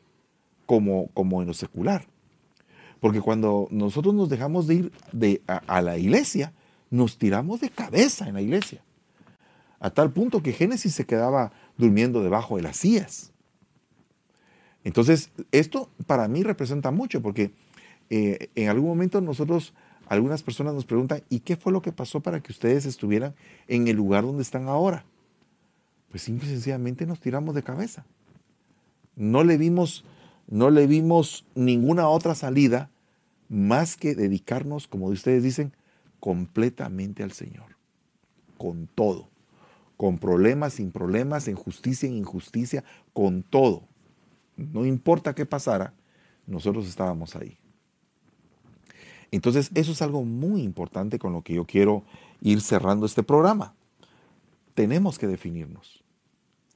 como, 0.65 1.07
como 1.07 1.41
en 1.41 1.47
lo 1.47 1.53
secular. 1.53 2.05
Porque 2.99 3.19
cuando 3.19 3.67
nosotros 3.71 4.13
nos 4.13 4.29
dejamos 4.29 4.67
de 4.67 4.75
ir 4.75 4.91
de, 5.11 5.41
a, 5.47 5.81
la 5.81 5.97
iglesia, 5.97 6.53
nos 6.89 7.17
tiramos 7.17 7.59
de 7.59 7.69
cabeza 7.69 8.27
en 8.27 8.35
la 8.35 8.41
iglesia. 8.41 8.83
A 9.81 9.89
tal 9.89 10.11
punto 10.11 10.41
que 10.41 10.53
Génesis 10.53 10.95
se 10.95 11.05
quedaba 11.05 11.51
durmiendo 11.77 12.23
debajo 12.23 12.55
de 12.55 12.61
las 12.61 12.77
sillas. 12.77 13.33
Entonces, 14.85 15.31
esto 15.51 15.89
para 16.07 16.29
mí 16.29 16.43
representa 16.43 16.91
mucho 16.91 17.21
porque 17.21 17.51
eh, 18.09 18.47
en 18.55 18.69
algún 18.69 18.87
momento 18.87 19.19
nosotros, 19.19 19.73
algunas 20.07 20.41
personas 20.43 20.73
nos 20.73 20.85
preguntan, 20.85 21.23
¿y 21.29 21.41
qué 21.41 21.57
fue 21.57 21.73
lo 21.73 21.81
que 21.81 21.91
pasó 21.91 22.21
para 22.21 22.41
que 22.41 22.53
ustedes 22.53 22.85
estuvieran 22.85 23.35
en 23.67 23.89
el 23.89 23.97
lugar 23.97 24.23
donde 24.23 24.43
están 24.43 24.69
ahora? 24.69 25.03
Pues 26.09 26.23
simple 26.23 26.47
y 26.47 26.51
sencillamente 26.51 27.05
nos 27.05 27.19
tiramos 27.19 27.53
de 27.55 27.63
cabeza. 27.63 28.05
No 29.17 29.43
le 29.43 29.57
vimos 29.57 30.05
no 30.51 30.69
le 30.69 30.85
vimos 30.85 31.45
ninguna 31.55 32.09
otra 32.09 32.35
salida 32.35 32.91
más 33.47 33.95
que 33.95 34.15
dedicarnos, 34.15 34.85
como 34.85 35.07
ustedes 35.07 35.43
dicen, 35.43 35.73
completamente 36.19 37.23
al 37.23 37.31
Señor, 37.31 37.77
con 38.57 38.87
todo, 38.87 39.29
con 40.01 40.17
problemas, 40.17 40.73
sin 40.73 40.91
problemas, 40.91 41.47
en 41.47 41.55
justicia, 41.55 42.09
en 42.09 42.15
injusticia, 42.15 42.83
con 43.13 43.43
todo. 43.43 43.83
No 44.57 44.83
importa 44.83 45.35
qué 45.35 45.45
pasara, 45.45 45.93
nosotros 46.47 46.87
estábamos 46.87 47.35
ahí. 47.35 47.59
Entonces, 49.29 49.69
eso 49.75 49.91
es 49.91 50.01
algo 50.01 50.23
muy 50.23 50.63
importante 50.63 51.19
con 51.19 51.33
lo 51.33 51.43
que 51.43 51.53
yo 51.53 51.65
quiero 51.65 52.03
ir 52.41 52.61
cerrando 52.61 53.05
este 53.05 53.21
programa. 53.21 53.75
Tenemos 54.73 55.19
que 55.19 55.27
definirnos. 55.27 56.03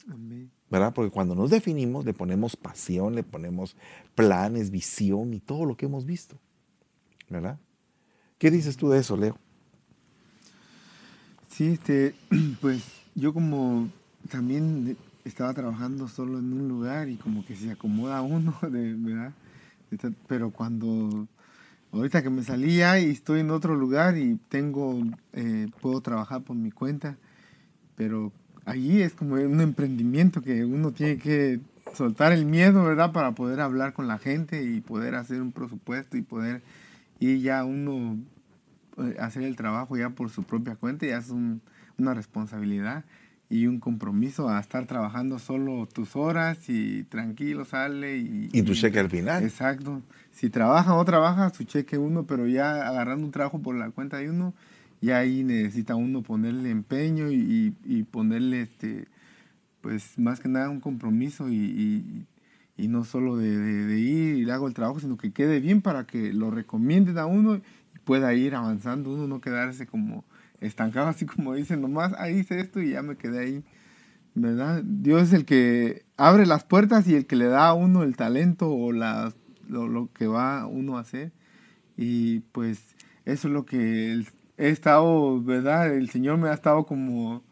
Amén. 0.07 0.51
¿verdad? 0.69 0.93
Porque 0.93 1.09
cuando 1.09 1.33
nos 1.33 1.49
definimos 1.49 2.05
le 2.05 2.13
ponemos 2.13 2.55
pasión, 2.55 3.15
le 3.15 3.23
ponemos 3.23 3.75
planes, 4.13 4.69
visión 4.69 5.33
y 5.33 5.39
todo 5.39 5.65
lo 5.65 5.75
que 5.75 5.87
hemos 5.87 6.05
visto, 6.05 6.37
¿verdad? 7.27 7.57
¿Qué 8.37 8.51
dices 8.51 8.77
tú 8.77 8.87
de 8.89 8.99
eso, 8.99 9.17
Leo? 9.17 9.35
Sí, 11.49 11.69
este, 11.69 12.13
pues 12.61 12.94
yo 13.15 13.33
como 13.33 13.89
también 14.29 14.97
estaba 15.23 15.53
trabajando 15.53 16.07
solo 16.07 16.39
en 16.39 16.53
un 16.53 16.67
lugar 16.67 17.09
y 17.09 17.15
como 17.15 17.45
que 17.45 17.55
se 17.55 17.71
acomoda 17.71 18.21
uno, 18.21 18.55
de, 18.61 18.93
¿verdad? 18.93 19.33
Pero 20.27 20.51
cuando 20.51 21.27
ahorita 21.91 22.21
que 22.21 22.29
me 22.29 22.43
salía 22.43 22.99
y 22.99 23.09
estoy 23.09 23.39
en 23.39 23.49
otro 23.49 23.75
lugar 23.75 24.17
y 24.17 24.37
tengo, 24.49 25.01
eh, 25.33 25.67
puedo 25.81 26.01
trabajar 26.01 26.41
por 26.41 26.55
mi 26.55 26.71
cuenta, 26.71 27.17
pero 27.95 28.31
allí 28.65 29.01
es 29.01 29.13
como 29.13 29.35
un 29.35 29.61
emprendimiento 29.61 30.41
que 30.41 30.65
uno 30.65 30.91
tiene 30.91 31.17
que 31.17 31.61
soltar 31.93 32.33
el 32.33 32.45
miedo, 32.45 32.83
¿verdad? 32.83 33.13
Para 33.13 33.31
poder 33.31 33.61
hablar 33.61 33.93
con 33.93 34.07
la 34.07 34.17
gente 34.17 34.63
y 34.63 34.81
poder 34.81 35.15
hacer 35.15 35.41
un 35.41 35.53
presupuesto 35.53 36.17
y 36.17 36.21
poder 36.21 36.61
ir 37.19 37.39
ya 37.41 37.63
uno 37.63 38.17
eh, 38.97 39.15
hacer 39.19 39.43
el 39.43 39.55
trabajo 39.55 39.95
ya 39.95 40.09
por 40.09 40.29
su 40.29 40.43
propia 40.43 40.75
cuenta, 40.75 41.05
ya 41.05 41.17
es 41.17 41.29
una 41.97 42.13
responsabilidad 42.13 43.05
y 43.49 43.67
un 43.67 43.79
compromiso 43.79 44.49
a 44.49 44.59
estar 44.59 44.85
trabajando 44.87 45.37
solo 45.39 45.87
tus 45.87 46.15
horas 46.15 46.57
y 46.67 47.03
tranquilo 47.03 47.63
sale 47.65 48.17
y... 48.17 48.49
Y 48.51 48.63
tu 48.63 48.73
cheque 48.73 48.99
al 48.99 49.09
final. 49.09 49.43
Exacto. 49.43 50.01
Si 50.31 50.49
trabaja 50.49 50.95
o 50.95 51.05
trabaja, 51.05 51.49
su 51.51 51.63
cheque 51.63 51.97
uno, 51.97 52.25
pero 52.25 52.47
ya 52.47 52.87
agarrando 52.87 53.25
un 53.25 53.31
trabajo 53.31 53.61
por 53.61 53.75
la 53.75 53.91
cuenta 53.91 54.17
de 54.17 54.29
uno, 54.29 54.53
y 55.01 55.11
ahí 55.11 55.43
necesita 55.43 55.95
uno 55.95 56.23
ponerle 56.23 56.71
empeño 56.71 57.31
y, 57.31 58.05
ponerle, 58.09 58.61
este, 58.61 59.07
pues 59.81 60.17
más 60.17 60.39
que 60.39 60.49
nada 60.49 60.69
un 60.69 60.79
compromiso 60.79 61.49
y, 61.49 62.25
no 62.77 63.03
solo 63.03 63.37
de, 63.37 63.99
ir 63.99 64.37
y 64.37 64.45
le 64.45 64.51
hago 64.51 64.67
el 64.67 64.73
trabajo, 64.73 64.99
sino 64.99 65.17
que 65.17 65.31
quede 65.31 65.59
bien 65.59 65.81
para 65.81 66.05
que 66.05 66.33
lo 66.33 66.49
recomienden 66.49 67.17
a 67.17 67.27
uno 67.27 67.57
y 67.57 67.61
pueda 68.03 68.33
ir 68.33 68.55
avanzando, 68.55 69.13
uno 69.13 69.27
no 69.27 69.41
quedarse 69.41 69.85
como 69.85 70.23
estancado, 70.61 71.07
así 71.09 71.25
como 71.25 71.53
dicen, 71.53 71.81
nomás 71.81 72.13
ahí 72.17 72.39
hice 72.39 72.59
esto 72.59 72.81
y 72.81 72.91
ya 72.91 73.01
me 73.01 73.17
quedé 73.17 73.39
ahí. 73.39 73.63
¿Verdad? 74.37 74.83
Dios 74.83 75.23
es 75.23 75.33
el 75.33 75.45
que 75.45 76.03
abre 76.17 76.45
las 76.45 76.65
puertas 76.65 77.07
y 77.07 77.15
el 77.15 77.25
que 77.25 77.37
le 77.37 77.45
da 77.45 77.69
a 77.69 77.73
uno 77.73 78.03
el 78.03 78.17
talento 78.17 78.69
o 78.69 78.91
lo, 78.91 79.31
lo 79.69 80.11
que 80.11 80.27
va 80.27 80.67
uno 80.67 80.97
a 80.97 81.01
hacer. 81.01 81.31
Y 81.95 82.41
pues 82.51 82.95
eso 83.23 83.47
es 83.47 83.53
lo 83.53 83.65
que 83.65 84.25
he 84.57 84.69
estado, 84.69 85.41
¿verdad? 85.41 85.93
El 85.93 86.09
Señor 86.09 86.37
me 86.37 86.49
ha 86.49 86.53
estado 86.53 86.85
como 86.85 87.43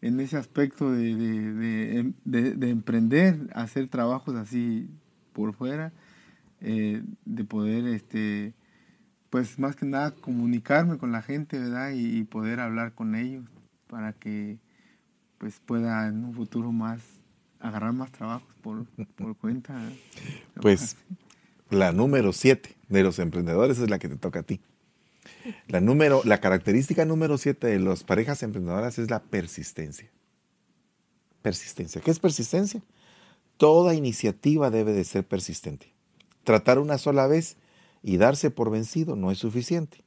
en 0.00 0.20
ese 0.20 0.36
aspecto 0.36 0.92
de, 0.92 1.14
de, 2.24 2.54
de, 2.54 2.70
emprender, 2.70 3.48
hacer 3.54 3.88
trabajos 3.88 4.36
así 4.36 4.88
por 5.32 5.54
fuera, 5.54 5.92
eh, 6.60 7.02
de 7.24 7.44
poder 7.44 7.86
este, 7.88 8.54
pues 9.30 9.58
más 9.58 9.76
que 9.76 9.86
nada 9.86 10.12
comunicarme 10.12 10.98
con 10.98 11.12
la 11.12 11.22
gente, 11.22 11.58
¿verdad? 11.58 11.92
Y, 11.94 12.24
poder 12.24 12.60
hablar 12.60 12.94
con 12.94 13.14
ellos 13.14 13.44
para 13.86 14.12
que 14.12 14.58
pues 15.38 15.60
pueda 15.64 16.08
en 16.08 16.24
un 16.24 16.34
futuro 16.34 16.72
más 16.72 17.00
agarrar 17.60 17.92
más 17.92 18.10
trabajos 18.10 18.54
por, 18.62 18.86
por 19.16 19.36
cuenta. 19.38 19.78
Pues 20.60 20.96
la 21.70 21.92
número 21.92 22.32
siete 22.32 22.76
de 22.88 23.02
los 23.02 23.18
emprendedores 23.18 23.78
es 23.78 23.90
la 23.90 23.98
que 23.98 24.08
te 24.08 24.16
toca 24.16 24.40
a 24.40 24.42
ti. 24.42 24.60
La, 25.66 25.80
número, 25.80 26.22
la 26.24 26.40
característica 26.40 27.04
número 27.04 27.38
siete 27.38 27.68
de 27.68 27.78
las 27.78 28.04
parejas 28.04 28.42
emprendedoras 28.42 28.98
es 28.98 29.10
la 29.10 29.22
persistencia. 29.22 30.10
Persistencia. 31.42 32.00
¿Qué 32.00 32.10
es 32.10 32.18
persistencia? 32.18 32.82
Toda 33.56 33.94
iniciativa 33.94 34.70
debe 34.70 34.92
de 34.92 35.04
ser 35.04 35.26
persistente. 35.26 35.92
Tratar 36.44 36.78
una 36.78 36.98
sola 36.98 37.26
vez 37.26 37.56
y 38.02 38.16
darse 38.16 38.50
por 38.50 38.70
vencido 38.70 39.16
no 39.16 39.30
es 39.30 39.38
suficiente. 39.38 40.04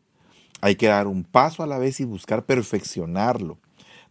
Hay 0.61 0.75
que 0.75 0.87
dar 0.87 1.07
un 1.07 1.23
paso 1.23 1.63
a 1.63 1.67
la 1.67 1.79
vez 1.79 1.99
y 1.99 2.05
buscar 2.05 2.45
perfeccionarlo 2.45 3.57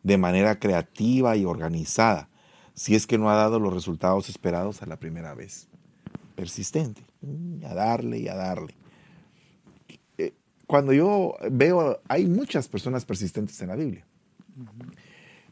de 0.02 0.18
manera 0.18 0.58
creativa 0.58 1.36
y 1.36 1.44
organizada, 1.44 2.28
si 2.74 2.94
es 2.94 3.06
que 3.06 3.18
no 3.18 3.30
ha 3.30 3.34
dado 3.34 3.60
los 3.60 3.72
resultados 3.72 4.28
esperados 4.28 4.82
a 4.82 4.86
la 4.86 4.96
primera 4.96 5.34
vez. 5.34 5.68
Persistente, 6.34 7.02
mm, 7.20 7.64
a 7.64 7.74
darle 7.74 8.18
y 8.18 8.28
a 8.28 8.34
darle. 8.34 8.74
Eh, 10.18 10.32
cuando 10.66 10.92
yo 10.92 11.36
veo, 11.50 12.00
hay 12.08 12.26
muchas 12.26 12.68
personas 12.68 13.04
persistentes 13.04 13.60
en 13.60 13.68
la 13.68 13.76
Biblia, 13.76 14.06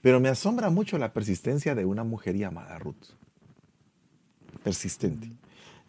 pero 0.01 0.21
me 0.21 0.29
asombra 0.29 0.71
mucho 0.71 0.99
la 0.99 1.13
persistencia 1.13 1.75
de 1.75 1.85
una 1.85 2.05
mujer 2.05 2.37
llamada 2.37 2.79
Ruth. 2.79 3.15
Persistente. 4.65 5.31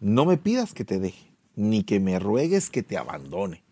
No 0.00 0.24
me 0.24 0.36
pidas 0.36 0.72
que 0.72 0.84
te 0.84 0.98
deje 0.98 1.29
ni 1.60 1.84
que 1.84 2.00
me 2.00 2.18
ruegues 2.18 2.70
que 2.70 2.82
te 2.82 2.96
abandone. 2.96 3.62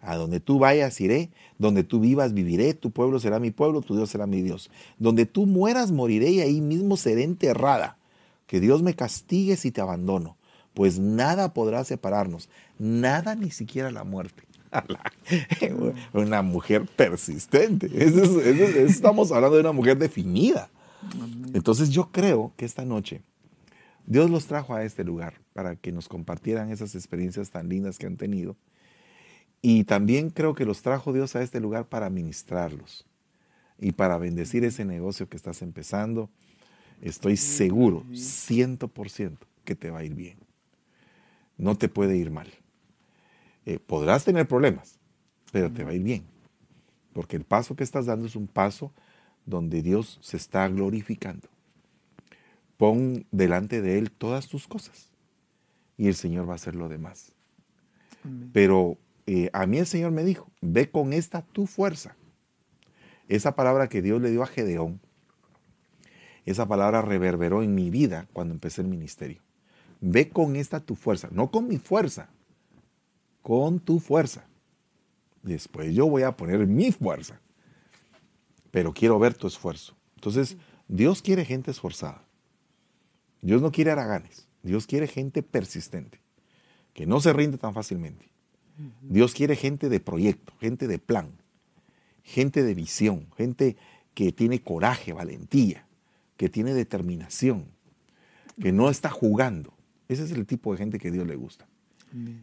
A 0.00 0.16
donde 0.16 0.40
tú 0.40 0.58
vayas 0.58 1.00
iré, 1.00 1.30
donde 1.58 1.84
tú 1.84 2.00
vivas 2.00 2.32
viviré, 2.32 2.72
tu 2.72 2.90
pueblo 2.90 3.20
será 3.20 3.38
mi 3.38 3.50
pueblo, 3.50 3.82
tu 3.82 3.96
Dios 3.96 4.08
será 4.08 4.26
mi 4.26 4.40
Dios. 4.40 4.70
Donde 4.98 5.26
tú 5.26 5.44
mueras 5.44 5.90
moriré 5.90 6.30
y 6.30 6.40
ahí 6.40 6.60
mismo 6.60 6.96
seré 6.96 7.24
enterrada. 7.24 7.98
Que 8.46 8.60
Dios 8.60 8.82
me 8.82 8.94
castigue 8.94 9.56
si 9.56 9.70
te 9.70 9.80
abandono, 9.80 10.36
pues 10.72 10.98
nada 10.98 11.52
podrá 11.52 11.84
separarnos, 11.84 12.48
nada 12.78 13.34
ni 13.34 13.50
siquiera 13.50 13.90
la 13.90 14.04
muerte. 14.04 14.44
una 16.12 16.42
mujer 16.42 16.86
persistente. 16.86 17.90
estamos 18.84 19.32
hablando 19.32 19.56
de 19.56 19.62
una 19.62 19.72
mujer 19.72 19.98
definida. 19.98 20.70
Entonces 21.52 21.90
yo 21.90 22.10
creo 22.10 22.52
que 22.56 22.64
esta 22.64 22.84
noche 22.84 23.22
Dios 24.10 24.28
los 24.28 24.48
trajo 24.48 24.74
a 24.74 24.82
este 24.82 25.04
lugar 25.04 25.34
para 25.52 25.76
que 25.76 25.92
nos 25.92 26.08
compartieran 26.08 26.72
esas 26.72 26.96
experiencias 26.96 27.50
tan 27.50 27.68
lindas 27.68 27.96
que 27.96 28.06
han 28.06 28.16
tenido. 28.16 28.56
Y 29.62 29.84
también 29.84 30.30
creo 30.30 30.52
que 30.56 30.64
los 30.64 30.82
trajo 30.82 31.12
Dios 31.12 31.36
a 31.36 31.42
este 31.42 31.60
lugar 31.60 31.88
para 31.88 32.10
ministrarlos 32.10 33.06
y 33.78 33.92
para 33.92 34.18
bendecir 34.18 34.64
ese 34.64 34.84
negocio 34.84 35.28
que 35.28 35.36
estás 35.36 35.62
empezando. 35.62 36.28
Estoy 37.00 37.36
seguro, 37.36 38.04
ciento 38.12 38.88
por 38.88 39.10
ciento, 39.10 39.46
que 39.64 39.76
te 39.76 39.92
va 39.92 40.00
a 40.00 40.04
ir 40.04 40.16
bien. 40.16 40.38
No 41.56 41.78
te 41.78 41.88
puede 41.88 42.16
ir 42.16 42.32
mal. 42.32 42.48
Eh, 43.64 43.78
podrás 43.78 44.24
tener 44.24 44.48
problemas, 44.48 44.98
pero 45.52 45.70
te 45.70 45.84
va 45.84 45.90
a 45.90 45.94
ir 45.94 46.02
bien. 46.02 46.24
Porque 47.12 47.36
el 47.36 47.44
paso 47.44 47.76
que 47.76 47.84
estás 47.84 48.06
dando 48.06 48.26
es 48.26 48.34
un 48.34 48.48
paso 48.48 48.92
donde 49.46 49.82
Dios 49.82 50.18
se 50.20 50.36
está 50.36 50.66
glorificando. 50.66 51.48
Pon 52.80 53.26
delante 53.30 53.82
de 53.82 53.98
Él 53.98 54.10
todas 54.10 54.48
tus 54.48 54.66
cosas 54.66 55.10
y 55.98 56.08
el 56.08 56.14
Señor 56.14 56.48
va 56.48 56.54
a 56.54 56.56
hacer 56.56 56.74
lo 56.74 56.88
demás. 56.88 57.34
Pero 58.54 58.96
eh, 59.26 59.50
a 59.52 59.66
mí 59.66 59.76
el 59.76 59.84
Señor 59.84 60.12
me 60.12 60.24
dijo, 60.24 60.50
ve 60.62 60.90
con 60.90 61.12
esta 61.12 61.42
tu 61.42 61.66
fuerza. 61.66 62.16
Esa 63.28 63.54
palabra 63.54 63.90
que 63.90 64.00
Dios 64.00 64.22
le 64.22 64.30
dio 64.30 64.42
a 64.42 64.46
Gedeón, 64.46 64.98
esa 66.46 66.66
palabra 66.68 67.02
reverberó 67.02 67.62
en 67.62 67.74
mi 67.74 67.90
vida 67.90 68.26
cuando 68.32 68.54
empecé 68.54 68.80
el 68.80 68.88
ministerio. 68.88 69.42
Ve 70.00 70.30
con 70.30 70.56
esta 70.56 70.80
tu 70.80 70.94
fuerza, 70.94 71.28
no 71.32 71.50
con 71.50 71.68
mi 71.68 71.76
fuerza, 71.76 72.30
con 73.42 73.78
tu 73.78 74.00
fuerza. 74.00 74.46
Después 75.42 75.94
yo 75.94 76.08
voy 76.08 76.22
a 76.22 76.34
poner 76.34 76.66
mi 76.66 76.92
fuerza, 76.92 77.42
pero 78.70 78.94
quiero 78.94 79.18
ver 79.18 79.34
tu 79.34 79.48
esfuerzo. 79.48 79.94
Entonces, 80.14 80.56
Dios 80.88 81.20
quiere 81.20 81.44
gente 81.44 81.72
esforzada. 81.72 82.24
Dios 83.42 83.62
no 83.62 83.72
quiere 83.72 83.90
haraganes. 83.90 84.46
Dios 84.62 84.86
quiere 84.86 85.06
gente 85.06 85.42
persistente, 85.42 86.20
que 86.92 87.06
no 87.06 87.20
se 87.20 87.32
rinde 87.32 87.58
tan 87.58 87.74
fácilmente. 87.74 88.28
Dios 89.02 89.34
quiere 89.34 89.56
gente 89.56 89.88
de 89.88 90.00
proyecto, 90.00 90.54
gente 90.58 90.88
de 90.88 90.98
plan, 90.98 91.30
gente 92.22 92.62
de 92.62 92.74
visión, 92.74 93.26
gente 93.36 93.76
que 94.14 94.32
tiene 94.32 94.62
coraje, 94.62 95.12
valentía, 95.12 95.86
que 96.36 96.48
tiene 96.48 96.72
determinación, 96.72 97.66
que 98.60 98.72
no 98.72 98.88
está 98.88 99.10
jugando. 99.10 99.74
Ese 100.08 100.24
es 100.24 100.30
el 100.30 100.46
tipo 100.46 100.72
de 100.72 100.78
gente 100.78 100.98
que 100.98 101.10
Dios 101.10 101.26
le 101.26 101.36
gusta. 101.36 101.66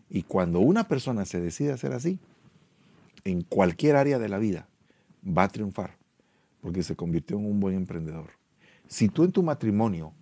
Y 0.10 0.24
cuando 0.24 0.60
una 0.60 0.88
persona 0.88 1.26
se 1.26 1.42
decide 1.42 1.74
hacer 1.74 1.94
así, 1.94 2.20
en 3.24 3.42
cualquier 3.42 3.96
área 3.96 4.20
de 4.20 4.30
la 4.30 4.38
vida, 4.38 4.68
va 5.26 5.44
a 5.44 5.50
triunfar, 5.50 5.98
porque 6.62 6.84
se 6.84 6.96
convirtió 6.96 7.38
en 7.38 7.46
un 7.46 7.60
buen 7.60 7.76
emprendedor. 7.76 8.30
Si 8.88 9.10
tú 9.10 9.24
en 9.24 9.32
tu 9.32 9.44
matrimonio 9.44 10.14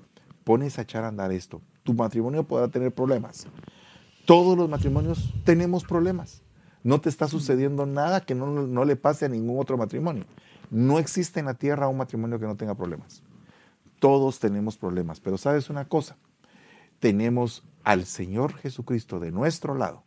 pones 0.45 0.79
a 0.79 0.83
echar 0.83 1.03
a 1.03 1.09
andar 1.09 1.33
esto, 1.33 1.61
tu 1.83 1.93
matrimonio 1.93 2.45
podrá 2.45 2.69
tener 2.69 2.93
problemas. 2.93 3.47
Todos 4.25 4.57
los 4.57 4.69
matrimonios 4.69 5.33
tenemos 5.43 5.83
problemas. 5.83 6.41
No 6.83 7.01
te 7.01 7.09
está 7.09 7.27
sucediendo 7.27 7.85
nada 7.85 8.21
que 8.21 8.35
no, 8.35 8.85
le 8.85 8.95
pase 8.95 9.25
a 9.25 9.29
ningún 9.29 9.59
otro 9.59 9.75
matrimonio. 9.75 10.23
No 10.69 10.99
existe 10.99 11.39
en 11.39 11.47
la 11.47 11.55
tierra 11.55 11.87
un 11.87 11.97
matrimonio 11.97 12.39
que 12.39 12.45
no 12.45 12.55
tenga 12.55 12.75
problemas. 12.75 13.23
Todos 13.99 14.39
tenemos 14.39 14.77
problemas, 14.77 15.19
pero 15.19 15.37
sabes 15.37 15.69
una 15.69 15.85
cosa, 15.85 16.15
tenemos 16.99 17.63
al 17.83 18.05
Señor 18.05 18.53
Jesucristo 18.53 19.19
de 19.19 19.31
nuestro 19.31 19.73
lado, 19.73 20.03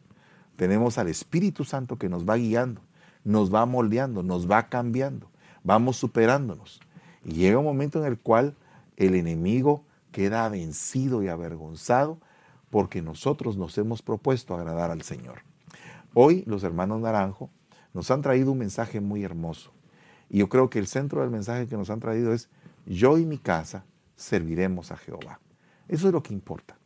tenemos 0.57 0.99
al 0.99 1.09
Espíritu 1.09 1.64
Santo 1.64 1.97
que 1.97 2.09
nos 2.09 2.28
va 2.28 2.36
guiando, 2.36 2.80
nos 3.24 3.53
va 3.53 3.66
moldeando, 3.66 4.22
nos 4.22 4.49
va 4.49 4.68
cambiando, 4.68 5.30
vamos 5.64 5.97
superándonos. 5.97 6.80
Y 7.24 7.32
llega 7.32 7.59
un 7.59 7.64
momento 7.64 7.99
en 7.99 8.05
el 8.05 8.18
cual 8.18 8.55
el 8.97 9.14
enemigo 9.14 9.84
queda 10.12 10.48
vencido 10.48 11.22
y 11.22 11.28
avergonzado 11.28 12.18
porque 12.70 13.02
nosotros 13.02 13.56
nos 13.56 13.76
hemos 13.78 14.02
propuesto 14.02 14.54
agradar 14.54 14.90
al 14.90 15.02
Señor. 15.02 15.42
Hoy 16.14 16.44
los 16.46 16.62
hermanos 16.64 17.00
Naranjo 17.00 17.50
nos 17.94 18.11
han 18.11 18.22
traído 18.22 18.52
un 18.52 18.59
mensaje 18.59 19.00
muy 19.00 19.24
hermoso. 19.24 19.72
Y 20.28 20.38
yo 20.38 20.48
creo 20.48 20.68
que 20.68 20.78
el 20.78 20.86
centro 20.86 21.22
del 21.22 21.30
mensaje 21.30 21.66
que 21.66 21.76
nos 21.76 21.90
han 21.90 22.00
traído 22.00 22.32
es, 22.32 22.48
yo 22.86 23.18
y 23.18 23.24
mi 23.24 23.38
casa 23.38 23.84
serviremos 24.16 24.92
a 24.92 24.96
Jehová. 24.96 25.40
Eso 25.88 26.09
es 26.09 26.12
lo 26.12 26.22
que 26.22 26.34
importa, 26.34 26.76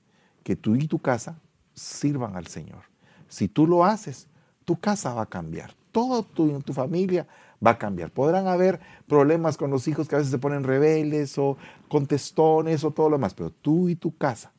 que 0.44 0.54
tú 0.54 0.76
y 0.76 0.86
tu 0.86 0.98
casa 0.98 1.38
sirvan 1.74 2.36
al 2.36 2.46
Señor. 2.46 2.84
Si 3.28 3.48
tú 3.48 3.66
lo 3.66 3.84
haces, 3.84 4.28
tu 4.64 4.78
casa 4.78 5.14
va 5.14 5.22
a 5.22 5.26
cambiar. 5.26 5.74
Todo 5.90 6.22
tu, 6.22 6.60
tu 6.60 6.72
familia 6.72 7.26
va 7.64 7.72
a 7.72 7.78
cambiar. 7.78 8.10
Podrán 8.10 8.46
haber 8.46 8.80
problemas 9.06 9.56
con 9.56 9.70
los 9.70 9.86
hijos 9.88 10.08
que 10.08 10.16
a 10.16 10.18
veces 10.18 10.30
se 10.30 10.38
ponen 10.38 10.64
rebeldes 10.64 11.38
o 11.38 11.56
contestones 11.88 12.84
o 12.84 12.90
todo 12.90 13.10
lo 13.10 13.16
demás, 13.16 13.34
pero 13.34 13.50
tú 13.50 13.88
y 13.88 13.94
tu 13.94 14.16
casa 14.16 14.52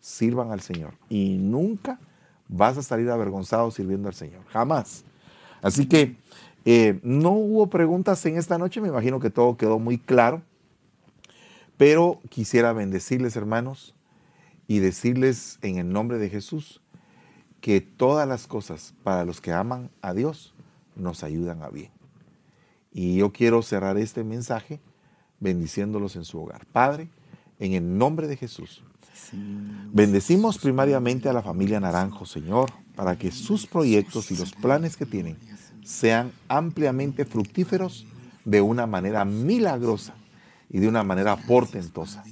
sirvan 0.00 0.52
al 0.52 0.60
Señor 0.60 0.94
y 1.08 1.36
nunca 1.38 1.98
vas 2.48 2.76
a 2.76 2.82
salir 2.82 3.10
avergonzado 3.10 3.70
sirviendo 3.70 4.08
al 4.08 4.14
Señor, 4.14 4.44
jamás. 4.46 5.04
Así 5.62 5.86
que 5.86 6.16
eh, 6.64 7.00
no 7.02 7.30
hubo 7.30 7.68
preguntas 7.68 8.24
en 8.26 8.36
esta 8.36 8.58
noche, 8.58 8.80
me 8.80 8.88
imagino 8.88 9.18
que 9.18 9.30
todo 9.30 9.56
quedó 9.56 9.78
muy 9.78 9.98
claro, 9.98 10.42
pero 11.76 12.20
quisiera 12.28 12.72
bendecirles 12.72 13.36
hermanos 13.36 13.94
y 14.68 14.78
decirles 14.78 15.58
en 15.62 15.78
el 15.78 15.92
nombre 15.92 16.18
de 16.18 16.30
Jesús 16.30 16.80
que 17.60 17.80
todas 17.80 18.28
las 18.28 18.46
cosas 18.46 18.94
para 19.02 19.24
los 19.24 19.40
que 19.40 19.52
aman 19.52 19.90
a 20.02 20.12
Dios 20.12 20.54
nos 20.96 21.24
ayudan 21.24 21.62
a 21.62 21.70
bien. 21.70 21.93
Y 22.94 23.16
yo 23.16 23.32
quiero 23.32 23.60
cerrar 23.60 23.98
este 23.98 24.22
mensaje 24.22 24.80
bendiciéndolos 25.40 26.14
en 26.14 26.24
su 26.24 26.40
hogar. 26.40 26.64
Padre, 26.66 27.08
en 27.58 27.72
el 27.72 27.98
nombre 27.98 28.28
de 28.28 28.36
Jesús, 28.36 28.84
bendecimos 29.92 30.58
primariamente 30.58 31.28
a 31.28 31.32
la 31.32 31.42
familia 31.42 31.80
Naranjo, 31.80 32.24
Señor, 32.24 32.70
para 32.94 33.18
que 33.18 33.32
sus 33.32 33.66
proyectos 33.66 34.30
y 34.30 34.36
los 34.36 34.52
planes 34.52 34.96
que 34.96 35.06
tienen 35.06 35.36
sean 35.84 36.32
ampliamente 36.48 37.24
fructíferos 37.24 38.06
de 38.44 38.60
una 38.60 38.86
manera 38.86 39.24
milagrosa 39.24 40.14
y 40.70 40.78
de 40.78 40.88
una 40.88 41.02
manera 41.02 41.36
portentosa. 41.36 42.24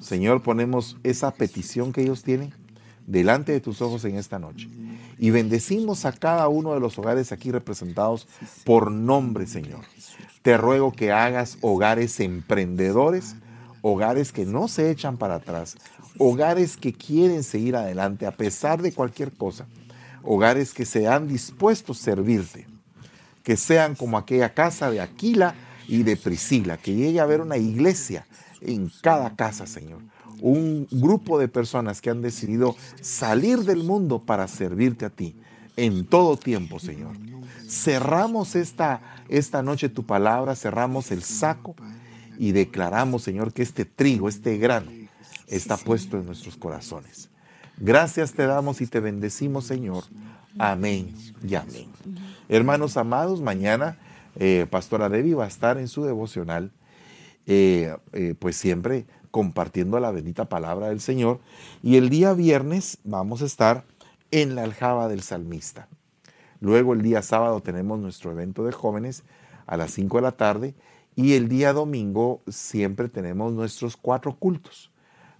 Señor, 0.00 0.42
ponemos 0.42 0.96
esa 1.02 1.32
petición 1.32 1.92
que 1.92 2.02
ellos 2.02 2.22
tienen 2.22 2.52
delante 3.06 3.52
de 3.52 3.60
tus 3.60 3.82
ojos 3.82 4.04
en 4.04 4.16
esta 4.16 4.38
noche. 4.38 4.68
Y 5.18 5.30
bendecimos 5.30 6.04
a 6.04 6.12
cada 6.12 6.48
uno 6.48 6.74
de 6.74 6.80
los 6.80 6.98
hogares 6.98 7.32
aquí 7.32 7.50
representados 7.50 8.28
por 8.64 8.90
nombre, 8.90 9.46
Señor. 9.46 9.80
Te 10.42 10.56
ruego 10.56 10.92
que 10.92 11.10
hagas 11.10 11.58
hogares 11.60 12.20
emprendedores, 12.20 13.34
hogares 13.82 14.32
que 14.32 14.46
no 14.46 14.68
se 14.68 14.90
echan 14.90 15.16
para 15.16 15.36
atrás, 15.36 15.76
hogares 16.18 16.76
que 16.76 16.92
quieren 16.92 17.42
seguir 17.42 17.74
adelante 17.76 18.26
a 18.26 18.36
pesar 18.36 18.80
de 18.80 18.92
cualquier 18.92 19.32
cosa, 19.32 19.66
hogares 20.22 20.72
que 20.72 20.84
sean 20.84 21.26
dispuestos 21.26 22.00
a 22.00 22.04
servirte, 22.04 22.66
que 23.42 23.56
sean 23.56 23.94
como 23.96 24.18
aquella 24.18 24.54
casa 24.54 24.90
de 24.90 25.00
Aquila 25.00 25.54
y 25.88 26.02
de 26.02 26.16
Priscila, 26.16 26.76
que 26.76 26.94
llegue 26.94 27.18
a 27.18 27.24
haber 27.24 27.40
una 27.40 27.56
iglesia 27.56 28.26
en 28.60 28.90
cada 29.02 29.34
casa, 29.34 29.66
Señor. 29.66 30.00
Un 30.40 30.86
grupo 30.90 31.38
de 31.38 31.48
personas 31.48 32.00
que 32.00 32.10
han 32.10 32.22
decidido 32.22 32.76
salir 33.00 33.60
del 33.60 33.84
mundo 33.84 34.20
para 34.20 34.48
servirte 34.48 35.04
a 35.04 35.10
ti 35.10 35.36
en 35.76 36.04
todo 36.04 36.36
tiempo, 36.36 36.78
Señor. 36.78 37.16
Cerramos 37.68 38.56
esta, 38.56 39.00
esta 39.28 39.62
noche 39.62 39.88
tu 39.88 40.04
palabra, 40.04 40.56
cerramos 40.56 41.10
el 41.10 41.22
saco 41.22 41.74
y 42.38 42.52
declaramos, 42.52 43.22
Señor, 43.22 43.52
que 43.52 43.62
este 43.62 43.84
trigo, 43.84 44.28
este 44.28 44.58
grano, 44.58 44.90
está 45.46 45.76
puesto 45.76 46.18
en 46.18 46.26
nuestros 46.26 46.56
corazones. 46.56 47.28
Gracias 47.76 48.32
te 48.32 48.46
damos 48.46 48.80
y 48.80 48.86
te 48.86 49.00
bendecimos, 49.00 49.64
Señor. 49.66 50.04
Amén 50.58 51.14
y 51.46 51.54
amén. 51.54 51.88
Hermanos 52.48 52.96
amados, 52.96 53.40
mañana 53.40 53.98
eh, 54.36 54.66
Pastora 54.70 55.08
Debbie 55.08 55.34
va 55.34 55.44
a 55.44 55.48
estar 55.48 55.78
en 55.78 55.88
su 55.88 56.04
devocional, 56.04 56.72
eh, 57.46 57.96
eh, 58.12 58.34
pues 58.38 58.56
siempre 58.56 59.06
compartiendo 59.30 59.98
la 60.00 60.10
bendita 60.10 60.48
palabra 60.48 60.88
del 60.88 61.00
Señor. 61.00 61.40
Y 61.82 61.96
el 61.96 62.08
día 62.08 62.32
viernes 62.32 62.98
vamos 63.04 63.42
a 63.42 63.46
estar 63.46 63.84
en 64.30 64.54
la 64.54 64.64
aljaba 64.64 65.08
del 65.08 65.22
salmista. 65.22 65.88
Luego 66.60 66.92
el 66.92 67.02
día 67.02 67.22
sábado 67.22 67.60
tenemos 67.60 67.98
nuestro 67.98 68.32
evento 68.32 68.64
de 68.64 68.72
jóvenes 68.72 69.24
a 69.66 69.76
las 69.76 69.92
5 69.92 70.16
de 70.16 70.22
la 70.22 70.32
tarde 70.32 70.74
y 71.14 71.34
el 71.34 71.48
día 71.48 71.72
domingo 71.72 72.42
siempre 72.48 73.08
tenemos 73.08 73.52
nuestros 73.52 73.96
cuatro 73.96 74.36
cultos. 74.36 74.92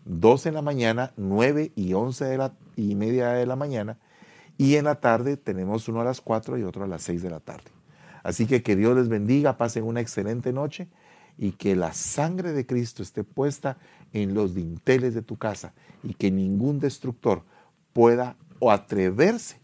Dos 0.05 0.47
en 0.47 0.55
la 0.55 0.63
mañana, 0.63 1.13
nueve 1.17 1.73
y 1.77 1.93
once 1.93 2.25
de 2.25 2.37
la, 2.37 2.53
y 2.77 2.95
media 2.95 3.29
de 3.31 3.47
la 3.47 3.57
mañana. 3.57 3.99
Y 4.57 4.75
en 4.75 4.87
la 4.87 4.97
tarde 4.97 5.37
tenemos 5.37 5.89
uno 5.89 6.01
a 6.01 6.05
las 6.05 6.21
cuatro 6.21 6.59
y 6.59 6.65
otro 6.65 6.85
a 6.85 6.89
las 6.89 7.03
seis 7.03 7.23
de 7.23 7.31
la 7.31 7.41
tarde. 7.41 7.71
Así 8.25 8.47
que 8.47 8.63
que 8.63 8.75
Dios 8.75 8.97
les 8.97 9.09
bendiga, 9.09 9.57
pasen 9.57 9.85
una 9.85 10.01
excelente 10.01 10.53
noche 10.53 10.89
y 11.39 11.53
que 11.53 11.77
la 11.77 11.93
sangre 11.93 12.53
de 12.53 12.67
Cristo 12.67 13.03
esté 13.03 13.25
puesta 13.25 13.79
en 14.13 14.35
los 14.35 14.55
dinteles 14.55 15.15
de 15.15 15.23
tu 15.23 15.37
casa 15.37 15.73
y 16.03 16.15
que 16.15 16.31
ningún 16.31 16.81
destructor 16.81 17.45
pueda 17.93 18.37
o 18.59 18.71
atreverse 18.71 19.61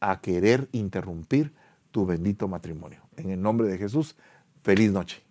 a 0.00 0.20
querer 0.20 0.68
interrumpir 0.72 1.52
tu 1.90 2.06
bendito 2.06 2.46
matrimonio. 2.46 3.02
En 3.16 3.30
el 3.30 3.42
nombre 3.42 3.66
de 3.66 3.78
Jesús, 3.78 4.16
feliz 4.62 4.92
noche. 4.92 5.27